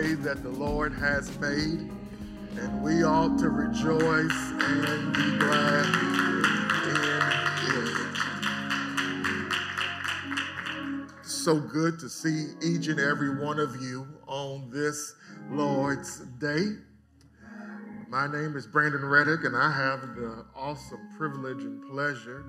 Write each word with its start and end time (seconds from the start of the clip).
day 0.00 0.14
that 0.14 0.42
the 0.42 0.48
Lord 0.48 0.94
has 0.94 1.38
made, 1.38 1.90
and 2.56 2.82
we 2.82 3.02
ought 3.02 3.38
to 3.40 3.50
rejoice 3.50 4.32
and 4.62 5.12
be 5.12 5.36
glad 5.36 5.84
in 6.88 7.88
it. 11.12 11.16
So 11.24 11.60
good 11.60 11.98
to 11.98 12.08
see 12.08 12.54
each 12.62 12.88
and 12.88 12.98
every 12.98 13.38
one 13.38 13.58
of 13.58 13.82
you 13.82 14.06
on 14.26 14.70
this 14.70 15.14
Lord's 15.50 16.20
Day. 16.40 16.68
My 18.08 18.26
name 18.26 18.56
is 18.56 18.66
Brandon 18.66 19.04
Reddick, 19.04 19.44
and 19.44 19.54
I 19.54 19.70
have 19.70 20.16
the 20.16 20.46
awesome 20.56 21.06
privilege 21.18 21.64
and 21.64 21.82
pleasure 21.90 22.46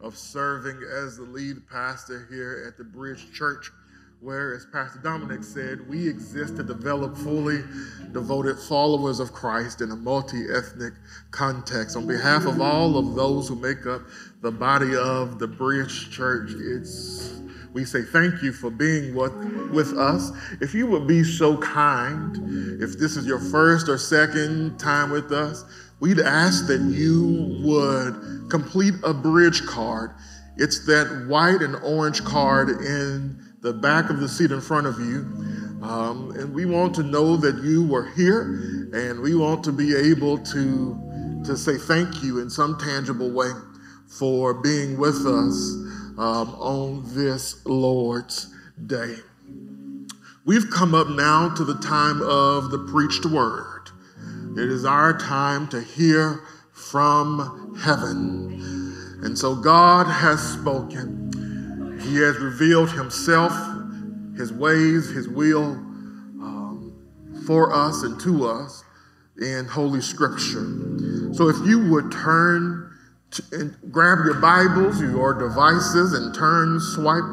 of 0.00 0.16
serving 0.16 0.80
as 0.90 1.18
the 1.18 1.24
lead 1.24 1.68
pastor 1.68 2.26
here 2.30 2.64
at 2.66 2.78
the 2.78 2.84
Bridge 2.84 3.34
Church, 3.34 3.70
where, 4.20 4.54
as 4.54 4.66
Pastor 4.72 4.98
Dominic 5.02 5.44
said, 5.44 5.86
we 5.88 6.08
exist 6.08 6.56
to 6.56 6.62
develop 6.62 7.16
fully 7.16 7.62
devoted 8.12 8.58
followers 8.58 9.20
of 9.20 9.32
Christ 9.32 9.82
in 9.82 9.90
a 9.90 9.96
multi 9.96 10.44
ethnic 10.50 10.94
context. 11.30 11.96
On 11.96 12.06
behalf 12.06 12.46
of 12.46 12.60
all 12.60 12.96
of 12.96 13.14
those 13.14 13.46
who 13.48 13.56
make 13.56 13.86
up 13.86 14.02
the 14.40 14.50
body 14.50 14.96
of 14.96 15.38
the 15.38 15.46
Bridge 15.46 16.10
Church, 16.10 16.52
it's 16.54 17.40
we 17.74 17.84
say 17.84 18.00
thank 18.00 18.42
you 18.42 18.54
for 18.54 18.70
being 18.70 19.14
with, 19.14 19.34
with 19.70 19.98
us. 19.98 20.30
If 20.62 20.72
you 20.72 20.86
would 20.86 21.06
be 21.06 21.22
so 21.22 21.58
kind, 21.58 22.82
if 22.82 22.98
this 22.98 23.18
is 23.18 23.26
your 23.26 23.38
first 23.38 23.90
or 23.90 23.98
second 23.98 24.78
time 24.78 25.10
with 25.10 25.30
us, 25.30 25.62
we'd 26.00 26.20
ask 26.20 26.66
that 26.68 26.80
you 26.80 27.60
would 27.62 28.48
complete 28.48 28.94
a 29.04 29.12
bridge 29.12 29.66
card. 29.66 30.12
It's 30.56 30.86
that 30.86 31.26
white 31.28 31.60
and 31.60 31.76
orange 31.84 32.24
card 32.24 32.70
in 32.70 33.45
the 33.60 33.72
back 33.72 34.10
of 34.10 34.20
the 34.20 34.28
seat 34.28 34.50
in 34.50 34.60
front 34.60 34.86
of 34.86 34.98
you. 34.98 35.26
Um, 35.82 36.32
and 36.36 36.54
we 36.54 36.64
want 36.64 36.94
to 36.96 37.02
know 37.02 37.36
that 37.36 37.62
you 37.62 37.86
were 37.86 38.10
here, 38.12 38.42
and 38.92 39.20
we 39.20 39.34
want 39.34 39.62
to 39.64 39.72
be 39.72 39.94
able 39.94 40.38
to, 40.38 41.42
to 41.44 41.56
say 41.56 41.76
thank 41.76 42.22
you 42.22 42.40
in 42.40 42.50
some 42.50 42.78
tangible 42.78 43.30
way 43.30 43.50
for 44.08 44.54
being 44.54 44.98
with 44.98 45.26
us 45.26 45.72
um, 46.18 46.54
on 46.58 47.02
this 47.14 47.64
Lord's 47.66 48.52
Day. 48.86 49.16
We've 50.44 50.70
come 50.70 50.94
up 50.94 51.08
now 51.08 51.52
to 51.54 51.64
the 51.64 51.74
time 51.74 52.22
of 52.22 52.70
the 52.70 52.78
preached 52.90 53.26
word. 53.26 53.90
It 54.56 54.70
is 54.70 54.84
our 54.84 55.18
time 55.18 55.68
to 55.68 55.80
hear 55.80 56.40
from 56.72 57.76
heaven. 57.82 59.20
And 59.22 59.36
so 59.36 59.54
God 59.54 60.06
has 60.06 60.40
spoken. 60.40 61.30
He 62.06 62.16
has 62.16 62.38
revealed 62.38 62.90
Himself, 62.92 63.52
His 64.36 64.52
ways, 64.52 65.10
His 65.10 65.28
will 65.28 65.72
um, 65.72 66.94
for 67.46 67.74
us 67.74 68.02
and 68.02 68.20
to 68.20 68.46
us 68.46 68.84
in 69.40 69.66
Holy 69.66 70.00
Scripture. 70.00 70.66
So 71.34 71.48
if 71.48 71.56
you 71.66 71.90
would 71.90 72.12
turn 72.12 72.86
and 73.52 73.76
grab 73.90 74.24
your 74.24 74.40
Bibles, 74.40 75.00
your 75.00 75.34
devices, 75.34 76.12
and 76.12 76.34
turn, 76.34 76.80
swipe 76.80 77.24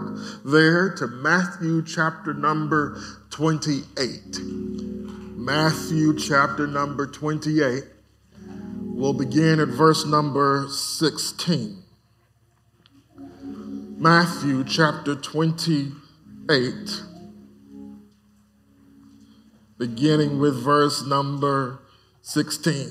there 0.43 0.93
to 0.95 1.08
Matthew 1.08 1.85
chapter 1.85 2.33
number 2.33 2.99
28. 3.30 4.39
Matthew 5.37 6.17
chapter 6.17 6.67
number 6.67 7.08
28. 7.08 7.83
We'll 8.81 9.13
begin 9.13 9.59
at 9.59 9.69
verse 9.69 10.05
number 10.05 10.67
16. 10.69 11.83
Matthew 14.03 14.65
chapter 14.65 15.15
28, 15.15 17.03
beginning 19.77 20.39
with 20.39 20.61
verse 20.61 21.08
number 21.08 21.80
16. 22.21 22.89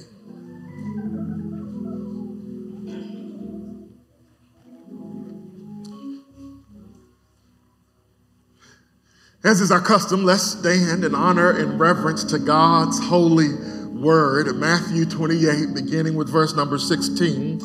As 9.45 9.61
is 9.61 9.71
our 9.71 9.83
custom, 9.83 10.25
let's 10.25 10.43
stand 10.43 11.05
in 11.05 11.15
honor 11.15 11.51
and 11.51 11.79
reverence 11.79 12.25
to 12.25 12.39
God's 12.39 12.99
holy 12.99 13.51
word. 13.89 14.57
Matthew 14.57 15.05
28, 15.05 15.75
beginning 15.75 16.15
with 16.15 16.31
verse 16.31 16.57
number 16.57 16.79
16. 16.79 17.61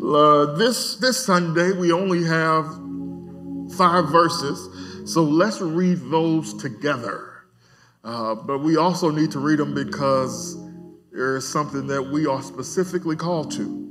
Uh, 0.00 0.54
this, 0.54 0.94
this 0.96 1.26
Sunday, 1.26 1.72
we 1.72 1.90
only 1.90 2.22
have 2.22 2.83
five 3.74 4.08
verses, 4.10 5.12
so 5.12 5.22
let's 5.22 5.60
read 5.60 5.98
those 6.10 6.54
together. 6.54 7.30
Uh, 8.02 8.34
but 8.34 8.58
we 8.58 8.76
also 8.76 9.10
need 9.10 9.30
to 9.32 9.38
read 9.38 9.58
them 9.58 9.74
because 9.74 10.56
there 11.12 11.36
is 11.36 11.48
something 11.48 11.86
that 11.86 12.02
we 12.02 12.26
are 12.26 12.42
specifically 12.42 13.16
called 13.16 13.50
to 13.52 13.84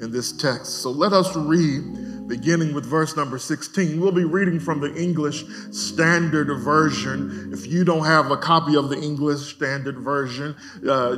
in 0.00 0.12
this 0.12 0.32
text. 0.32 0.82
So 0.82 0.90
let 0.90 1.12
us 1.12 1.34
read 1.34 2.28
beginning 2.28 2.74
with 2.74 2.84
verse 2.84 3.16
number 3.16 3.38
16. 3.38 4.00
We'll 4.00 4.12
be 4.12 4.24
reading 4.24 4.60
from 4.60 4.80
the 4.80 4.94
English 4.94 5.44
Standard 5.70 6.52
Version. 6.60 7.50
If 7.52 7.66
you 7.66 7.84
don't 7.84 8.04
have 8.04 8.30
a 8.30 8.36
copy 8.36 8.76
of 8.76 8.88
the 8.88 8.98
English 9.00 9.54
Standard 9.54 9.98
Version, 9.98 10.54
uh, 10.88 11.14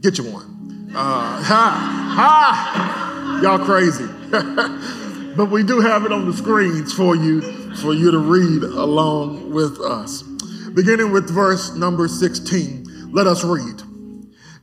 get 0.00 0.18
you 0.18 0.32
one. 0.32 0.90
Uh, 0.94 1.42
ha, 1.42 2.10
ha, 2.16 3.40
y'all 3.42 3.64
crazy. 3.64 4.06
but 5.40 5.50
we 5.50 5.62
do 5.62 5.80
have 5.80 6.04
it 6.04 6.12
on 6.12 6.26
the 6.26 6.36
screens 6.36 6.92
for 6.92 7.16
you, 7.16 7.40
for 7.76 7.94
you 7.94 8.10
to 8.10 8.18
read 8.18 8.62
along 8.62 9.50
with 9.50 9.80
us. 9.80 10.22
Beginning 10.74 11.12
with 11.12 11.30
verse 11.30 11.74
number 11.74 12.08
16, 12.08 13.10
let 13.10 13.26
us 13.26 13.42
read. 13.42 13.82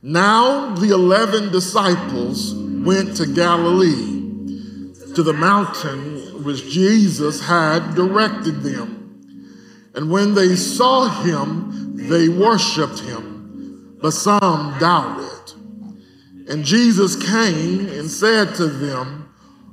Now 0.04 0.76
the 0.76 0.90
11 0.94 1.50
disciples 1.50 2.54
went 2.54 3.16
to 3.16 3.26
Galilee 3.26 4.54
to 5.16 5.22
the 5.24 5.32
mountain 5.32 6.44
which 6.44 6.70
Jesus 6.70 7.44
had 7.44 7.96
directed 7.96 8.62
them. 8.62 9.20
And 9.96 10.12
when 10.12 10.34
they 10.34 10.54
saw 10.54 11.08
him, 11.08 11.96
they 12.08 12.28
worshiped 12.28 13.00
him, 13.00 13.98
but 14.00 14.12
some 14.12 14.78
doubted. 14.78 15.54
And 16.48 16.64
Jesus 16.64 17.16
came 17.20 17.88
and 17.88 18.08
said 18.08 18.54
to 18.54 18.68
them, 18.68 19.27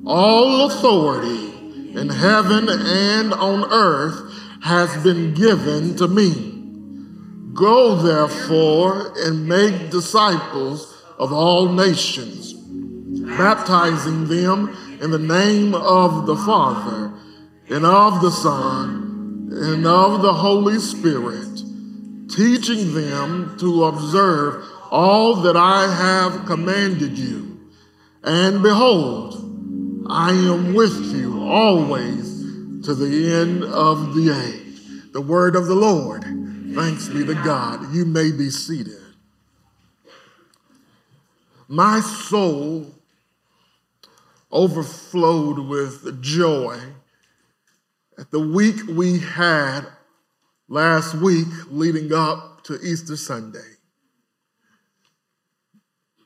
All 0.05 0.67
authority 0.67 1.51
in 1.97 2.09
heaven 2.09 2.69
and 2.69 3.33
on 3.33 3.63
earth 3.71 4.33
has 4.61 4.95
been 5.03 5.33
given 5.33 5.95
to 5.95 6.07
me. 6.07 7.53
Go 7.55 7.95
therefore 7.95 9.13
and 9.17 9.47
make 9.47 9.89
disciples 9.89 11.03
of 11.17 11.33
all 11.33 11.71
nations, 11.71 12.53
baptizing 13.37 14.27
them 14.27 14.77
in 15.01 15.09
the 15.09 15.17
name 15.17 15.73
of 15.73 16.27
the 16.27 16.35
Father 16.35 17.11
and 17.69 17.85
of 17.85 18.21
the 18.21 18.31
Son 18.31 19.49
and 19.51 19.87
of 19.87 20.21
the 20.21 20.33
Holy 20.33 20.77
Spirit, 20.77 21.63
teaching 22.29 22.93
them 22.93 23.57
to 23.57 23.85
observe 23.85 24.63
all 24.91 25.35
that 25.37 25.57
I 25.57 25.91
have 25.91 26.45
commanded 26.45 27.17
you. 27.17 27.71
And 28.23 28.61
behold, 28.61 29.44
I 30.07 30.31
am 30.31 30.73
with 30.75 31.15
you 31.15 31.43
always 31.43 32.39
to 32.85 32.93
the 32.93 33.33
end 33.33 33.63
of 33.63 34.13
the 34.13 34.29
age. 34.29 35.11
The 35.13 35.21
word 35.21 35.55
of 35.55 35.65
the 35.65 35.75
Lord. 35.75 36.23
Thanks 36.75 37.07
be 37.09 37.25
to 37.25 37.33
God. 37.33 37.93
You 37.93 38.05
may 38.05 38.31
be 38.31 38.49
seated. 38.49 39.01
My 41.67 42.01
soul 42.01 42.93
overflowed 44.51 45.57
with 45.57 46.21
joy 46.21 46.79
at 48.17 48.29
the 48.29 48.39
week 48.39 48.75
we 48.87 49.19
had 49.19 49.87
last 50.67 51.15
week 51.15 51.47
leading 51.69 52.13
up 52.13 52.63
to 52.65 52.79
Easter 52.81 53.17
Sunday. 53.17 53.59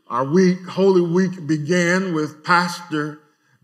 Our 0.07 0.25
week, 0.25 0.65
Holy 0.65 1.01
Week, 1.01 1.47
began 1.47 2.13
with 2.13 2.43
Pastor 2.43 3.19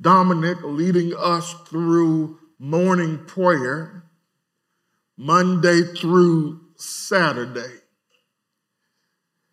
Dominic 0.05 0.59
leading 0.61 1.15
us 1.17 1.55
through 1.67 2.37
morning 2.59 3.25
prayer 3.25 4.03
Monday 5.17 5.81
through 5.81 6.61
Saturday. 6.75 7.79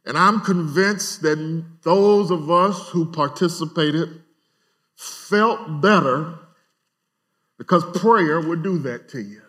And 0.05 0.19
I'm 0.19 0.41
convinced 0.41 1.23
that 1.23 1.65
those 1.81 2.31
of 2.31 2.51
us 2.51 2.91
who 2.91 3.11
participated 3.11 4.21
felt 4.95 5.81
better 5.81 6.39
because 7.57 7.83
prayer 7.99 8.39
would 8.39 8.63
do 8.63 8.79
that 8.81 9.09
to 9.09 9.23
you. 9.23 9.41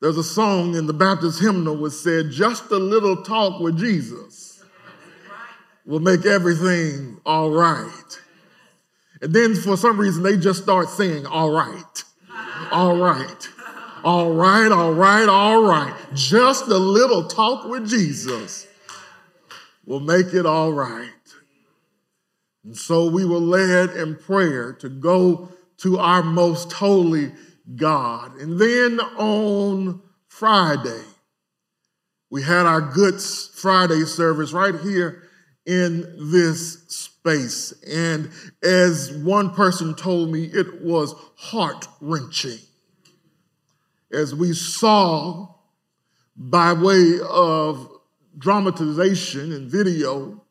There's 0.00 0.18
a 0.18 0.24
song 0.24 0.74
in 0.74 0.88
the 0.88 0.92
Baptist 0.92 1.40
hymnal 1.40 1.76
which 1.76 1.92
said, 1.92 2.32
Just 2.32 2.72
a 2.72 2.76
little 2.76 3.22
talk 3.22 3.60
with 3.60 3.78
Jesus 3.78 4.64
will 5.84 6.00
make 6.00 6.26
everything 6.26 7.20
all 7.24 7.50
right. 7.50 8.20
And 9.22 9.32
then 9.32 9.54
for 9.54 9.76
some 9.76 9.98
reason, 9.98 10.22
they 10.22 10.36
just 10.36 10.62
start 10.62 10.88
saying, 10.88 11.26
All 11.26 11.50
right, 11.50 12.04
all 12.70 12.96
right, 12.96 13.48
All 14.04 14.32
right, 14.32 14.70
all 14.70 14.92
right, 14.92 15.28
all 15.28 15.62
right. 15.62 15.94
Just 16.14 16.68
a 16.68 16.78
little 16.78 17.26
talk 17.26 17.68
with 17.68 17.88
Jesus 17.88 18.66
will 19.84 20.00
make 20.00 20.34
it 20.34 20.46
all 20.46 20.72
right. 20.72 21.10
And 22.64 22.76
so 22.76 23.08
we 23.08 23.24
were 23.24 23.38
led 23.38 23.90
in 23.90 24.16
prayer 24.16 24.72
to 24.74 24.88
go 24.88 25.48
to 25.78 25.98
our 25.98 26.22
most 26.22 26.72
holy 26.72 27.32
God. 27.74 28.36
And 28.36 28.58
then 28.58 29.00
on 29.00 30.02
Friday, 30.28 31.02
we 32.30 32.42
had 32.42 32.66
our 32.66 32.80
Good 32.80 33.20
Friday 33.20 34.04
service 34.04 34.52
right 34.52 34.74
here 34.80 35.22
in 35.66 36.30
this 36.30 36.84
space. 36.88 37.72
And 37.82 38.30
as 38.62 39.12
one 39.12 39.50
person 39.50 39.94
told 39.94 40.30
me, 40.30 40.44
it 40.44 40.82
was 40.82 41.14
heart 41.36 41.86
wrenching. 42.00 42.58
As 44.12 44.34
we 44.34 44.52
saw 44.52 45.54
by 46.36 46.72
way 46.72 47.18
of 47.28 47.90
dramatization 48.38 49.52
and 49.52 49.70
video, 49.70 50.44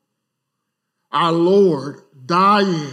our 1.11 1.31
Lord 1.31 2.01
dying 2.25 2.91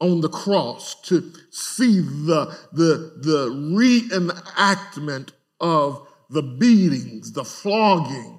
on 0.00 0.20
the 0.20 0.28
cross 0.28 0.94
to 1.02 1.32
see 1.50 2.00
the, 2.00 2.56
the, 2.72 3.18
the 3.20 3.48
reenactment 3.50 5.30
of 5.60 6.06
the 6.30 6.42
beatings, 6.42 7.32
the 7.32 7.42
floggings, 7.42 8.33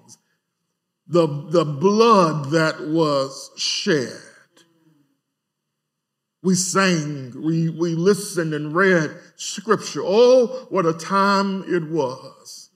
the, 1.07 1.27
the 1.27 1.65
blood 1.65 2.51
that 2.51 2.87
was 2.87 3.51
shed. 3.57 4.19
We 6.41 6.55
sang, 6.55 7.33
we, 7.43 7.69
we 7.69 7.95
listened 7.95 8.53
and 8.53 8.75
read 8.75 9.17
scripture. 9.35 10.01
Oh, 10.03 10.67
what 10.69 10.85
a 10.85 10.93
time 10.93 11.63
it 11.67 11.89
was. 11.89 12.69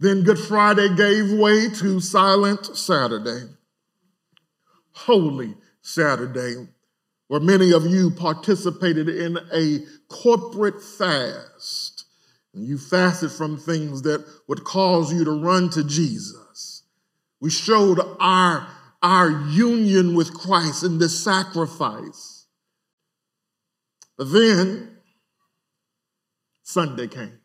Then 0.00 0.22
Good 0.22 0.38
Friday 0.38 0.94
gave 0.96 1.38
way 1.38 1.68
to 1.68 2.00
Silent 2.00 2.64
Saturday, 2.76 3.48
Holy 4.92 5.54
Saturday, 5.82 6.68
where 7.28 7.40
many 7.40 7.72
of 7.72 7.86
you 7.86 8.10
participated 8.10 9.08
in 9.08 9.38
a 9.52 9.80
corporate 10.08 10.82
fast. 10.82 12.04
You 12.54 12.78
fasted 12.78 13.32
from 13.32 13.58
things 13.58 14.02
that 14.02 14.24
would 14.46 14.64
cause 14.64 15.12
you 15.12 15.24
to 15.24 15.32
run 15.32 15.70
to 15.70 15.84
Jesus. 15.84 16.43
We 17.40 17.50
showed 17.50 17.98
our, 18.20 18.66
our 19.02 19.30
union 19.30 20.14
with 20.14 20.32
Christ 20.32 20.82
in 20.84 20.98
this 20.98 21.22
sacrifice. 21.22 22.46
But 24.16 24.32
then 24.32 24.96
Sunday 26.62 27.08
came. 27.08 27.38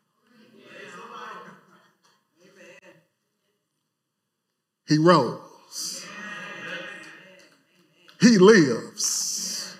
He 4.88 4.98
rose. 4.98 6.04
He 8.20 8.38
lives. 8.38 9.76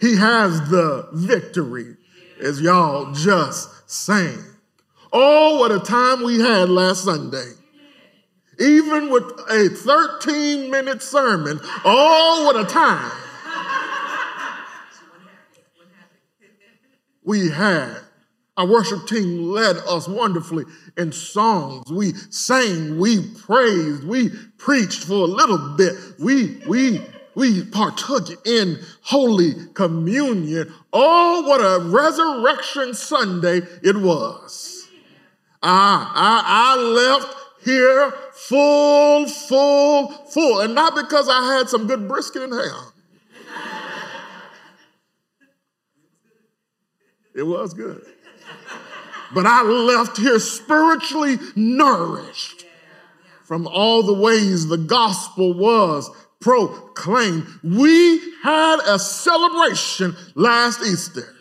He 0.00 0.16
has 0.16 0.70
the 0.70 1.08
victory, 1.12 1.96
as 2.40 2.60
y'all 2.60 3.12
just 3.12 3.90
sang. 3.90 4.38
Oh, 5.12 5.58
what 5.58 5.72
a 5.72 5.78
time 5.78 6.22
we 6.22 6.40
had 6.40 6.68
last 6.70 7.04
Sunday. 7.04 7.52
Even 8.60 9.10
with 9.10 9.24
a 9.48 9.68
13 9.68 10.70
minute 10.70 11.02
sermon, 11.02 11.60
oh, 11.84 12.42
what 12.44 12.56
a 12.56 12.64
time 12.64 13.12
we 17.28 17.50
had. 17.50 17.98
Our 18.56 18.66
worship 18.66 19.06
team 19.06 19.50
led 19.50 19.76
us 19.76 20.08
wonderfully 20.08 20.64
in 20.96 21.12
songs. 21.12 21.92
We 21.92 22.14
sang, 22.30 22.98
we 22.98 23.22
praised, 23.22 24.02
we 24.02 24.30
preached 24.56 25.04
for 25.04 25.12
a 25.12 25.26
little 25.26 25.76
bit. 25.76 25.94
We, 26.18 26.56
we, 26.66 27.02
we 27.36 27.64
partook 27.66 28.30
in 28.46 28.80
Holy 29.02 29.52
Communion. 29.74 30.72
Oh, 30.92 31.42
what 31.46 31.60
a 31.60 31.84
resurrection 31.88 32.94
Sunday 32.94 33.60
it 33.82 33.96
was. 33.96 34.88
Ah, 35.62 36.10
I, 36.14 36.74
I 36.74 36.82
left 36.82 37.36
here 37.64 38.12
full, 38.46 39.26
full, 39.26 40.08
full. 40.08 40.60
And 40.60 40.74
not 40.74 40.94
because 40.94 41.28
I 41.28 41.56
had 41.56 41.68
some 41.68 41.86
good 41.86 42.08
brisket 42.08 42.42
and 42.42 42.52
ham. 42.52 42.92
It 47.34 47.46
was 47.46 47.72
good. 47.72 48.04
But 49.34 49.46
I 49.46 49.62
left 49.62 50.16
here 50.16 50.40
spiritually 50.40 51.36
nourished 51.54 52.64
from 53.44 53.66
all 53.66 54.02
the 54.02 54.14
ways 54.14 54.66
the 54.66 54.76
gospel 54.76 55.54
was 55.54 56.10
proclaimed. 56.40 57.46
We 57.62 58.20
had 58.42 58.80
a 58.86 58.98
celebration 58.98 60.16
last 60.34 60.80
Easter. 60.82 61.34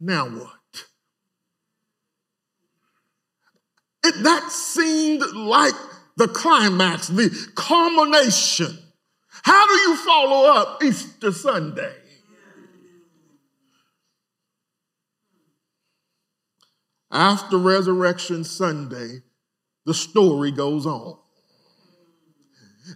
Now 0.00 0.28
what? 0.28 0.57
It, 4.08 4.22
that 4.22 4.50
seemed 4.50 5.22
like 5.34 5.74
the 6.16 6.28
climax, 6.28 7.08
the 7.08 7.28
culmination. 7.54 8.78
How 9.42 9.66
do 9.66 9.74
you 9.74 9.96
follow 9.96 10.50
up 10.50 10.82
Easter 10.82 11.30
Sunday? 11.30 11.94
After 17.10 17.58
Resurrection 17.58 18.44
Sunday, 18.44 19.22
the 19.84 19.92
story 19.92 20.52
goes 20.52 20.86
on. 20.86 21.18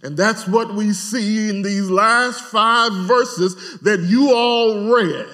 And 0.01 0.17
that's 0.17 0.47
what 0.47 0.73
we 0.73 0.93
see 0.93 1.47
in 1.47 1.61
these 1.61 1.91
last 1.91 2.43
five 2.45 2.91
verses 2.91 3.79
that 3.81 3.99
you 3.99 4.33
all 4.33 4.91
read. 4.91 5.27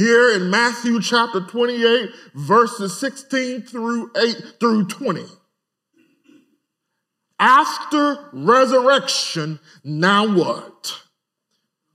Here 0.00 0.34
in 0.34 0.48
Matthew 0.48 1.02
chapter 1.02 1.42
28, 1.42 2.08
verses 2.34 2.98
16 2.98 3.64
through 3.64 4.10
8 4.16 4.54
through 4.58 4.86
20. 4.86 5.26
After 7.38 8.30
resurrection, 8.32 9.60
now 9.84 10.26
what? 10.26 11.02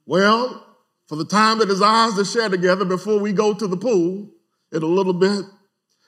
Well, 0.06 0.64
for 1.08 1.16
the 1.16 1.26
time 1.26 1.58
that 1.58 1.70
his 1.70 1.82
eyes 1.82 2.14
to 2.14 2.26
share 2.26 2.50
together 2.50 2.86
before 2.86 3.18
we 3.20 3.34
go 3.34 3.56
to 3.56 3.66
the 3.66 3.76
pool, 3.76 4.30
in 4.72 4.84
a 4.84 4.86
little 4.86 5.14
bit. 5.14 5.44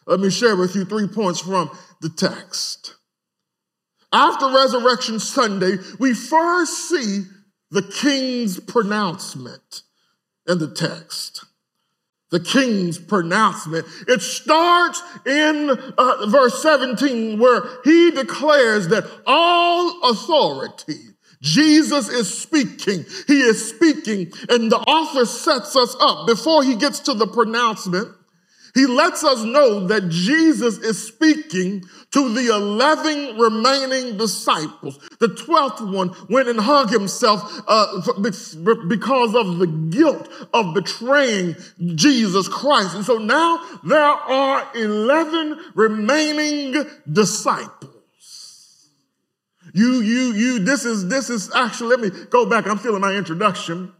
Let 0.06 0.20
me 0.20 0.30
share 0.30 0.56
with 0.56 0.76
you 0.76 0.86
three 0.86 1.08
points 1.08 1.40
from 1.40 1.76
the 2.02 2.10
text. 2.10 2.94
After 4.14 4.54
Resurrection 4.54 5.20
Sunday, 5.20 5.78
we 5.98 6.14
first 6.14 6.90
see 6.90 7.24
the 7.72 7.82
king's 7.82 8.60
pronouncement 8.60 9.82
in 10.48 10.60
the 10.60 10.72
text. 10.72 11.46
The 12.30 12.40
king's 12.42 13.00
pronouncement. 13.00 13.86
It 14.08 14.22
starts 14.22 15.02
in 15.26 15.70
uh, 15.98 16.26
verse 16.28 16.62
17 16.62 17.40
where 17.40 17.64
he 17.86 18.12
declares 18.12 18.90
that 18.90 19.10
all 19.26 20.12
authority 20.12 21.08
Jesus 21.42 22.10
is 22.10 22.36
speaking. 22.36 23.06
He 23.28 23.42
is 23.42 23.70
speaking, 23.70 24.32
and 24.50 24.72
the 24.72 24.80
author 24.80 25.26
sets 25.26 25.76
us 25.76 25.96
up 26.00 26.28
before 26.28 26.64
he 26.64 26.76
gets 26.76 27.00
to 27.02 27.14
the 27.14 27.28
pronouncement. 27.28 28.10
He 28.78 28.86
lets 28.86 29.24
us 29.24 29.44
know 29.44 29.88
that 29.88 30.08
Jesus 30.10 30.78
is 30.78 31.08
speaking 31.08 31.84
to 32.12 32.32
the 32.32 32.54
11 32.54 33.40
remaining 33.40 34.18
disciples. 34.18 35.00
The 35.20 35.30
12th 35.30 35.92
one 35.92 36.16
went 36.30 36.48
and 36.48 36.60
hung 36.60 36.88
himself 36.88 37.42
uh, 37.68 38.04
because 38.88 39.34
of 39.34 39.58
the 39.58 39.66
guilt 39.66 40.30
of 40.54 40.76
betraying 40.76 41.56
Jesus 41.96 42.48
Christ. 42.48 42.94
And 42.94 43.04
so 43.04 43.18
now 43.18 43.60
there 43.84 44.00
are 44.00 44.70
11 44.76 45.60
remaining 45.74 46.76
disciples. 47.12 47.96
You, 49.74 50.02
you, 50.02 50.34
you, 50.34 50.60
this 50.60 50.86
is, 50.86 51.08
this 51.08 51.32
is 51.32 51.52
actually, 51.56 51.96
let 51.96 52.00
me 52.00 52.26
go 52.30 52.46
back. 52.46 52.68
I'm 52.68 52.78
feeling 52.78 53.02
my 53.02 53.14
introduction. 53.14 53.92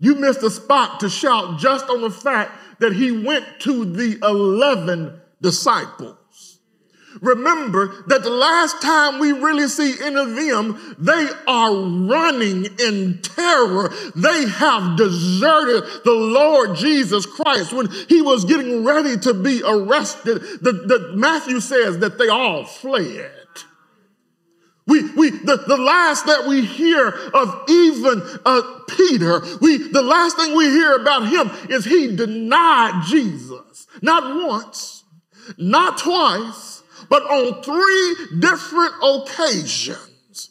You 0.00 0.16
missed 0.16 0.42
a 0.42 0.50
spot 0.50 0.98
to 1.00 1.08
shout 1.08 1.60
just 1.60 1.88
on 1.88 2.00
the 2.00 2.10
fact 2.10 2.52
that 2.80 2.92
he 2.92 3.12
went 3.12 3.44
to 3.60 3.84
the 3.84 4.18
11 4.22 5.20
disciples. 5.40 6.16
Remember 7.20 8.04
that 8.06 8.22
the 8.22 8.30
last 8.30 8.80
time 8.80 9.18
we 9.18 9.32
really 9.32 9.68
see 9.68 9.94
any 10.00 10.16
of 10.16 10.36
them, 10.36 10.96
they 10.98 11.28
are 11.46 11.74
running 11.74 12.66
in 12.78 13.20
terror. 13.20 13.92
They 14.14 14.48
have 14.48 14.96
deserted 14.96 16.04
the 16.04 16.12
Lord 16.12 16.76
Jesus 16.76 17.26
Christ 17.26 17.72
when 17.72 17.88
he 18.08 18.22
was 18.22 18.44
getting 18.44 18.84
ready 18.84 19.18
to 19.18 19.34
be 19.34 19.62
arrested. 19.64 20.40
The, 20.62 20.72
the 20.72 21.12
Matthew 21.14 21.60
says 21.60 21.98
that 21.98 22.16
they 22.16 22.28
all 22.28 22.64
fled. 22.64 23.39
We, 24.90 25.08
we, 25.12 25.30
the, 25.30 25.56
the 25.68 25.76
last 25.76 26.26
that 26.26 26.48
we 26.48 26.66
hear 26.66 27.06
of 27.08 27.62
even 27.68 28.22
uh, 28.44 28.62
Peter, 28.88 29.40
we, 29.60 29.78
the 29.78 30.02
last 30.02 30.36
thing 30.36 30.56
we 30.56 30.64
hear 30.64 30.96
about 30.96 31.28
him 31.28 31.48
is 31.70 31.84
he 31.84 32.16
denied 32.16 33.04
Jesus. 33.06 33.86
Not 34.02 34.44
once, 34.48 35.04
not 35.56 35.98
twice, 35.98 36.82
but 37.08 37.22
on 37.22 37.62
three 37.62 38.40
different 38.40 38.94
occasions. 39.00 40.50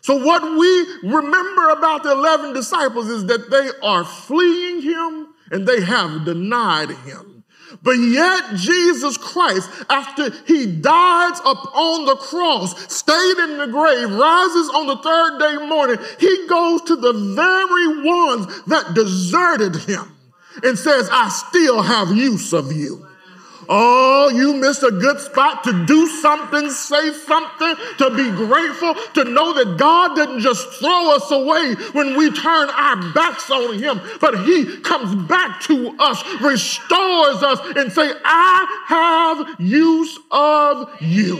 So, 0.00 0.24
what 0.24 0.42
we 0.42 1.10
remember 1.10 1.70
about 1.70 2.04
the 2.04 2.12
11 2.12 2.54
disciples 2.54 3.08
is 3.08 3.26
that 3.26 3.50
they 3.50 3.68
are 3.84 4.04
fleeing 4.04 4.82
him 4.82 5.26
and 5.50 5.66
they 5.66 5.80
have 5.80 6.24
denied 6.24 6.90
him. 6.90 7.31
But 7.82 7.92
yet, 7.92 8.54
Jesus 8.56 9.16
Christ, 9.16 9.68
after 9.88 10.30
he 10.46 10.66
dies 10.66 11.38
upon 11.40 12.06
the 12.06 12.16
cross, 12.16 12.92
stayed 12.92 13.38
in 13.38 13.58
the 13.58 13.66
grave, 13.66 14.10
rises 14.10 14.70
on 14.74 14.86
the 14.86 14.96
third 14.96 15.38
day 15.38 15.66
morning, 15.66 15.98
he 16.18 16.46
goes 16.48 16.82
to 16.82 16.96
the 16.96 17.12
very 17.12 18.02
ones 18.04 18.62
that 18.64 18.94
deserted 18.94 19.76
him 19.76 20.16
and 20.62 20.78
says, 20.78 21.08
I 21.10 21.28
still 21.28 21.82
have 21.82 22.16
use 22.16 22.52
of 22.52 22.72
you. 22.72 23.06
Oh, 23.74 24.28
you 24.28 24.52
missed 24.52 24.82
a 24.82 24.90
good 24.90 25.18
spot 25.18 25.64
to 25.64 25.86
do 25.86 26.06
something, 26.06 26.68
say 26.68 27.10
something, 27.14 27.74
to 27.96 28.10
be 28.10 28.30
grateful, 28.32 28.94
to 29.14 29.24
know 29.24 29.54
that 29.54 29.78
God 29.78 30.14
didn't 30.14 30.40
just 30.40 30.68
throw 30.78 31.16
us 31.16 31.30
away 31.30 31.72
when 31.92 32.14
we 32.18 32.30
turn 32.32 32.68
our 32.68 32.96
backs 33.14 33.50
on 33.50 33.78
Him, 33.78 33.98
but 34.20 34.44
He 34.44 34.76
comes 34.82 35.14
back 35.26 35.62
to 35.62 35.96
us, 35.98 36.22
restores 36.42 37.42
us, 37.42 37.60
and 37.74 37.90
say, 37.90 38.12
I 38.22 39.46
have 39.48 39.58
use 39.58 40.18
of 40.30 40.90
you. 41.00 41.38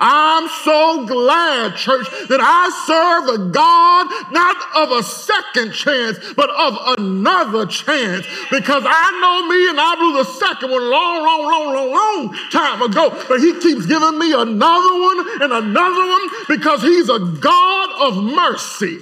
I'm 0.00 0.48
so 0.64 1.06
glad, 1.06 1.76
church, 1.76 2.06
that 2.28 2.40
I 2.40 2.70
serve 2.86 3.40
a 3.40 3.50
God 3.50 4.06
not 4.32 4.56
of 4.76 4.98
a 4.98 5.02
second 5.02 5.72
chance, 5.72 6.18
but 6.36 6.50
of 6.50 6.98
another 6.98 7.66
chance. 7.66 8.26
Because 8.50 8.84
I 8.86 9.20
know 9.20 9.48
me 9.48 9.68
and 9.68 9.80
I 9.80 9.96
blew 9.96 10.12
the 10.18 10.24
second 10.24 10.70
one 10.70 10.90
long, 10.90 11.24
long, 11.24 11.42
long, 11.42 11.74
long, 11.74 11.90
long 11.92 12.50
time 12.50 12.82
ago. 12.82 13.10
But 13.28 13.40
he 13.40 13.58
keeps 13.60 13.86
giving 13.86 14.18
me 14.18 14.32
another 14.32 15.00
one 15.00 15.42
and 15.42 15.52
another 15.52 16.06
one 16.06 16.28
because 16.48 16.82
he's 16.82 17.08
a 17.08 17.18
God 17.18 18.08
of 18.08 18.22
mercy. 18.22 18.98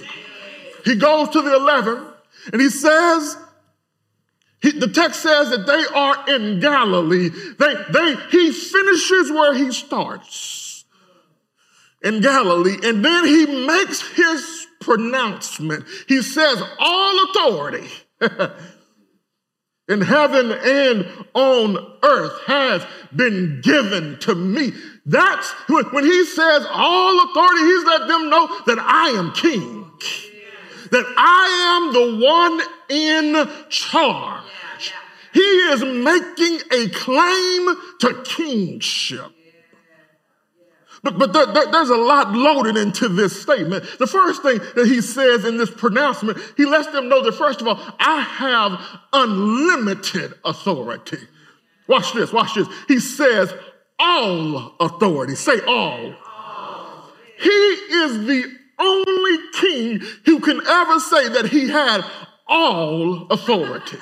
He 0.85 0.95
goes 0.95 1.29
to 1.29 1.41
the 1.41 1.55
11 1.55 2.05
and 2.53 2.61
he 2.61 2.69
says, 2.69 3.37
he, 4.61 4.71
the 4.71 4.87
text 4.87 5.21
says 5.21 5.51
that 5.51 5.67
they 5.67 5.85
are 5.93 6.35
in 6.35 6.59
Galilee. 6.59 7.29
They, 7.29 7.73
they, 7.91 8.15
he 8.31 8.51
finishes 8.51 9.31
where 9.31 9.53
he 9.53 9.71
starts 9.71 10.56
in 12.03 12.21
Galilee, 12.21 12.77
and 12.83 13.03
then 13.03 13.25
he 13.25 13.65
makes 13.65 14.01
his 14.15 14.67
pronouncement. 14.79 15.85
He 16.07 16.21
says, 16.21 16.61
All 16.79 17.23
authority 17.25 17.87
in 19.87 20.01
heaven 20.01 20.51
and 20.51 21.07
on 21.33 21.77
earth 22.03 22.39
has 22.45 22.85
been 23.15 23.61
given 23.61 24.19
to 24.19 24.35
me. 24.35 24.73
That's 25.05 25.49
when 25.69 26.03
he 26.03 26.25
says 26.25 26.65
all 26.69 27.23
authority, 27.23 27.63
he's 27.63 27.85
let 27.85 28.07
them 28.07 28.29
know 28.29 28.47
that 28.65 28.77
I 28.79 29.09
am 29.11 29.31
king, 29.31 29.89
that 30.91 31.05
I 31.17 31.77
am 31.77 31.93
the 31.93 32.25
one 32.25 32.61
in 32.89 33.69
charge. 33.69 34.43
He 35.33 35.39
is 35.39 35.83
making 35.83 36.59
a 36.71 36.89
claim 36.89 37.75
to 37.99 38.23
kingship. 38.25 39.31
But, 41.07 41.19
but 41.19 41.31
there, 41.31 41.45
there, 41.45 41.71
there's 41.71 41.89
a 41.89 41.95
lot 41.95 42.33
loaded 42.33 42.75
into 42.75 43.07
this 43.07 43.41
statement. 43.41 43.85
The 43.97 44.07
first 44.07 44.41
thing 44.41 44.59
that 44.75 44.87
he 44.87 44.99
says 44.99 45.45
in 45.45 45.57
this 45.57 45.71
pronouncement, 45.71 46.37
he 46.57 46.65
lets 46.65 46.87
them 46.87 47.07
know 47.07 47.23
that, 47.23 47.31
first 47.31 47.61
of 47.61 47.67
all, 47.67 47.79
I 47.97 48.19
have 48.19 48.81
unlimited 49.13 50.33
authority. 50.43 51.19
Watch 51.87 52.11
this, 52.11 52.33
watch 52.33 52.55
this. 52.55 52.67
He 52.89 52.99
says, 52.99 53.53
all 53.97 54.75
authority. 54.81 55.35
Say 55.35 55.61
all. 55.65 56.13
all. 56.13 57.03
He 57.39 57.49
is 57.49 58.25
the 58.25 58.43
only 58.77 59.37
king 59.53 60.01
who 60.25 60.41
can 60.41 60.59
ever 60.67 60.99
say 60.99 61.29
that 61.29 61.47
he 61.47 61.69
had 61.69 62.01
all 62.47 63.27
authority. 63.27 63.97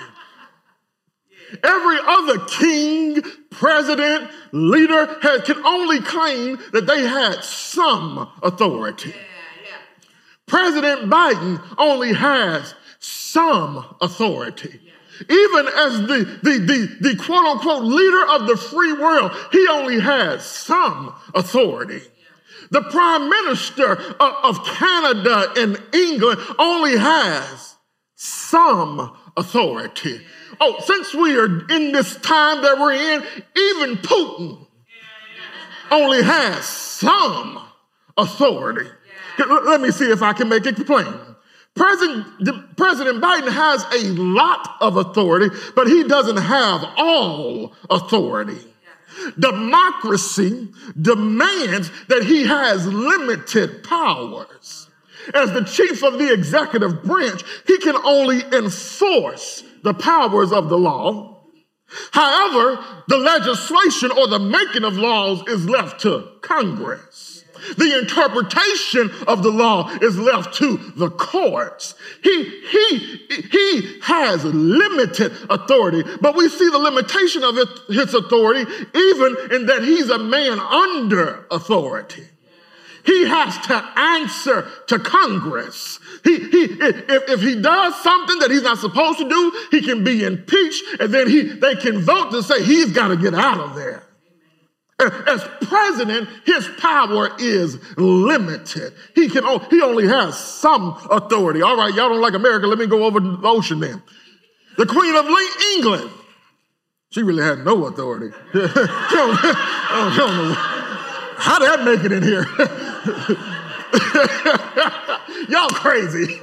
Every 1.64 1.98
other 2.06 2.40
king, 2.46 3.22
president, 3.52 4.30
leader 4.52 5.18
has, 5.22 5.42
can 5.44 5.66
only 5.66 6.00
claim 6.02 6.58
that 6.72 6.88
they 6.88 7.02
had 7.02 7.44
some 7.44 8.30
authority. 8.42 9.14
President 10.46 11.10
Biden 11.10 11.62
only 11.78 12.14
has 12.14 12.76
some 13.00 13.86
authority. 14.02 14.80
Even 15.30 15.68
as 15.68 16.02
the, 16.02 16.40
the, 16.44 16.58
the, 16.60 17.10
the 17.10 17.24
quote 17.24 17.46
unquote 17.46 17.84
leader 17.84 18.26
of 18.32 18.48
the 18.48 18.58
free 18.58 18.94
world, 18.94 19.32
he 19.52 19.66
only 19.70 20.00
has 20.00 20.46
some 20.46 21.14
authority. 21.34 22.02
The 22.72 22.82
prime 22.82 23.30
minister 23.30 23.94
of, 23.94 24.34
of 24.44 24.66
Canada 24.66 25.54
and 25.58 25.82
England 25.94 26.42
only 26.60 26.98
has 26.98 27.76
some 28.16 29.16
authority. 29.38 30.22
Oh, 30.60 30.80
since 30.84 31.14
we 31.14 31.38
are 31.38 31.68
in 31.70 31.92
this 31.92 32.16
time 32.18 32.62
that 32.62 32.78
we're 32.80 32.94
in, 32.94 33.24
even 33.56 33.98
Putin 33.98 34.66
only 35.92 36.24
has 36.24 36.66
some 36.66 37.60
authority. 38.18 38.90
Let 39.38 39.82
me 39.82 39.92
see 39.92 40.12
if 40.12 40.22
I 40.22 40.34
can 40.34 40.50
make 40.50 40.66
it 40.66 40.86
plain. 40.86 41.14
President, 41.76 42.78
President 42.78 43.22
Biden 43.22 43.52
has 43.52 43.84
a 43.94 44.14
lot 44.14 44.78
of 44.80 44.96
authority, 44.96 45.54
but 45.76 45.88
he 45.88 46.06
doesn't 46.06 46.38
have 46.38 46.86
all 46.98 47.74
authority. 47.90 48.60
Democracy 49.38 50.70
demands 51.00 51.92
that 52.08 52.24
he 52.24 52.46
has 52.46 52.88
limited 52.88 53.84
powers. 53.84 54.90
As 55.34 55.52
the 55.52 55.64
chief 55.64 56.04
of 56.04 56.18
the 56.18 56.32
executive 56.32 57.04
branch, 57.04 57.44
he 57.66 57.78
can 57.80 57.96
only 57.98 58.42
enforce 58.54 59.64
the 59.86 59.94
powers 59.94 60.52
of 60.52 60.68
the 60.68 60.78
law. 60.78 61.44
However, 62.12 62.84
the 63.08 63.20
legislation 63.20 64.12
or 64.12 64.28
the 64.28 64.40
making 64.40 64.84
of 64.84 64.98
laws 64.98 65.48
is 65.48 65.70
left 65.70 66.02
to 66.02 66.28
Congress. 66.42 67.46
The 67.78 68.00
interpretation 68.00 69.12
of 69.28 69.44
the 69.44 69.52
law 69.52 69.90
is 70.02 70.18
left 70.18 70.56
to 70.56 70.78
the 70.96 71.10
courts. 71.12 71.94
He, 72.24 72.44
he, 72.68 72.98
he 73.52 74.00
has 74.02 74.44
limited 74.44 75.32
authority, 75.50 76.04
but 76.20 76.36
we 76.36 76.50
see 76.50 76.70
the 76.70 76.80
limitation 76.80 77.44
of 77.44 77.56
his 77.88 78.14
authority 78.14 78.70
even 78.96 79.38
in 79.52 79.66
that 79.68 79.84
he's 79.84 80.10
a 80.10 80.18
man 80.18 80.60
under 80.60 81.46
authority. 81.52 82.28
He 83.06 83.26
has 83.28 83.58
to 83.68 83.76
answer 83.96 84.68
to 84.88 85.00
Congress. 85.00 86.00
He, 86.24 86.40
he, 86.40 86.64
if, 86.64 87.30
if 87.30 87.42
he 87.42 87.62
does 87.62 88.02
something 88.02 88.40
that 88.40 88.50
he's 88.50 88.64
not 88.64 88.80
supposed 88.80 89.20
to 89.20 89.30
do, 89.30 89.68
he 89.72 89.82
can 89.82 90.04
be 90.04 90.24
impeached, 90.24 90.84
and 91.00 91.14
then 91.14 91.30
he, 91.30 91.44
they 91.44 91.76
can 91.76 92.02
vote 92.02 92.32
to 92.32 92.42
say 92.42 92.64
he's 92.64 92.92
got 92.92 93.10
to 93.10 93.18
get 93.18 93.36
out 93.36 93.60
of 93.60 93.76
there. 93.76 94.04
As 94.98 95.44
president, 95.62 96.30
his 96.46 96.68
power 96.80 97.30
is 97.38 97.78
limited. 97.98 98.94
He 99.14 99.28
can 99.28 99.44
he 99.70 99.82
only 99.82 100.08
has 100.08 100.40
some 100.40 100.98
authority. 101.12 101.62
All 101.62 101.76
right, 101.76 101.94
y'all 101.94 102.08
don't 102.08 102.22
like 102.22 102.34
America. 102.34 102.66
Let 102.66 102.80
me 102.80 102.88
go 102.88 103.04
over 103.04 103.20
the 103.20 103.38
ocean 103.44 103.82
then. 103.82 104.02
The 104.78 104.86
Queen 104.86 105.14
of 105.16 105.26
England, 105.74 106.12
she 107.10 107.24
really 107.24 107.44
had 107.44 107.66
no 107.66 107.86
authority. 107.88 108.36
she 108.54 108.60
don't 108.60 109.36
know. 110.16 110.56
How 111.38 111.60
did 111.60 111.70
that 111.70 111.84
make 111.84 112.06
it 112.06 112.14
in 112.14 112.24
here? 112.24 112.48
Y'all 115.50 115.70
crazy. 115.70 116.26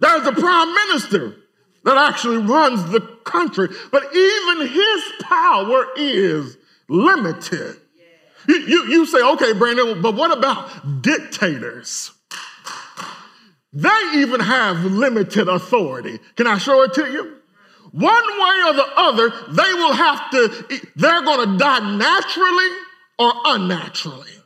There's 0.00 0.26
a 0.26 0.32
prime 0.32 0.74
minister 0.74 1.36
that 1.84 1.96
actually 1.96 2.38
runs 2.38 2.90
the 2.90 3.00
country, 3.24 3.68
but 3.90 4.04
even 4.14 4.68
his 4.68 5.02
power 5.22 5.86
is 5.96 6.56
limited. 6.88 7.76
You, 8.46 8.56
you, 8.56 8.86
you 8.86 9.06
say, 9.06 9.20
okay, 9.20 9.52
Brandon, 9.52 10.00
but 10.00 10.14
what 10.14 10.36
about 10.36 11.02
dictators? 11.02 12.12
They 13.72 14.12
even 14.14 14.40
have 14.40 14.84
limited 14.84 15.48
authority. 15.48 16.20
Can 16.36 16.46
I 16.46 16.58
show 16.58 16.82
it 16.82 16.94
to 16.94 17.10
you? 17.10 17.36
One 17.90 18.40
way 18.40 18.62
or 18.66 18.74
the 18.74 18.86
other, 18.96 19.30
they 19.50 19.74
will 19.74 19.92
have 19.92 20.30
to, 20.30 20.80
they're 20.94 21.22
going 21.22 21.50
to 21.50 21.58
die 21.58 21.96
naturally 21.96 22.68
or 23.18 23.32
unnaturally 23.46 24.37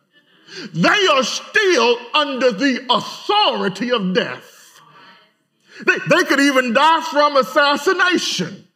they 0.73 1.07
are 1.13 1.25
still 1.25 1.99
under 2.15 2.53
the 2.53 2.87
authority 2.91 3.93
of 3.93 4.15
death. 4.15 4.81
They, 5.87 5.97
they 6.09 6.25
could 6.25 6.41
even 6.41 6.73
die 6.73 7.07
from 7.11 7.37
assassination. 7.37 8.69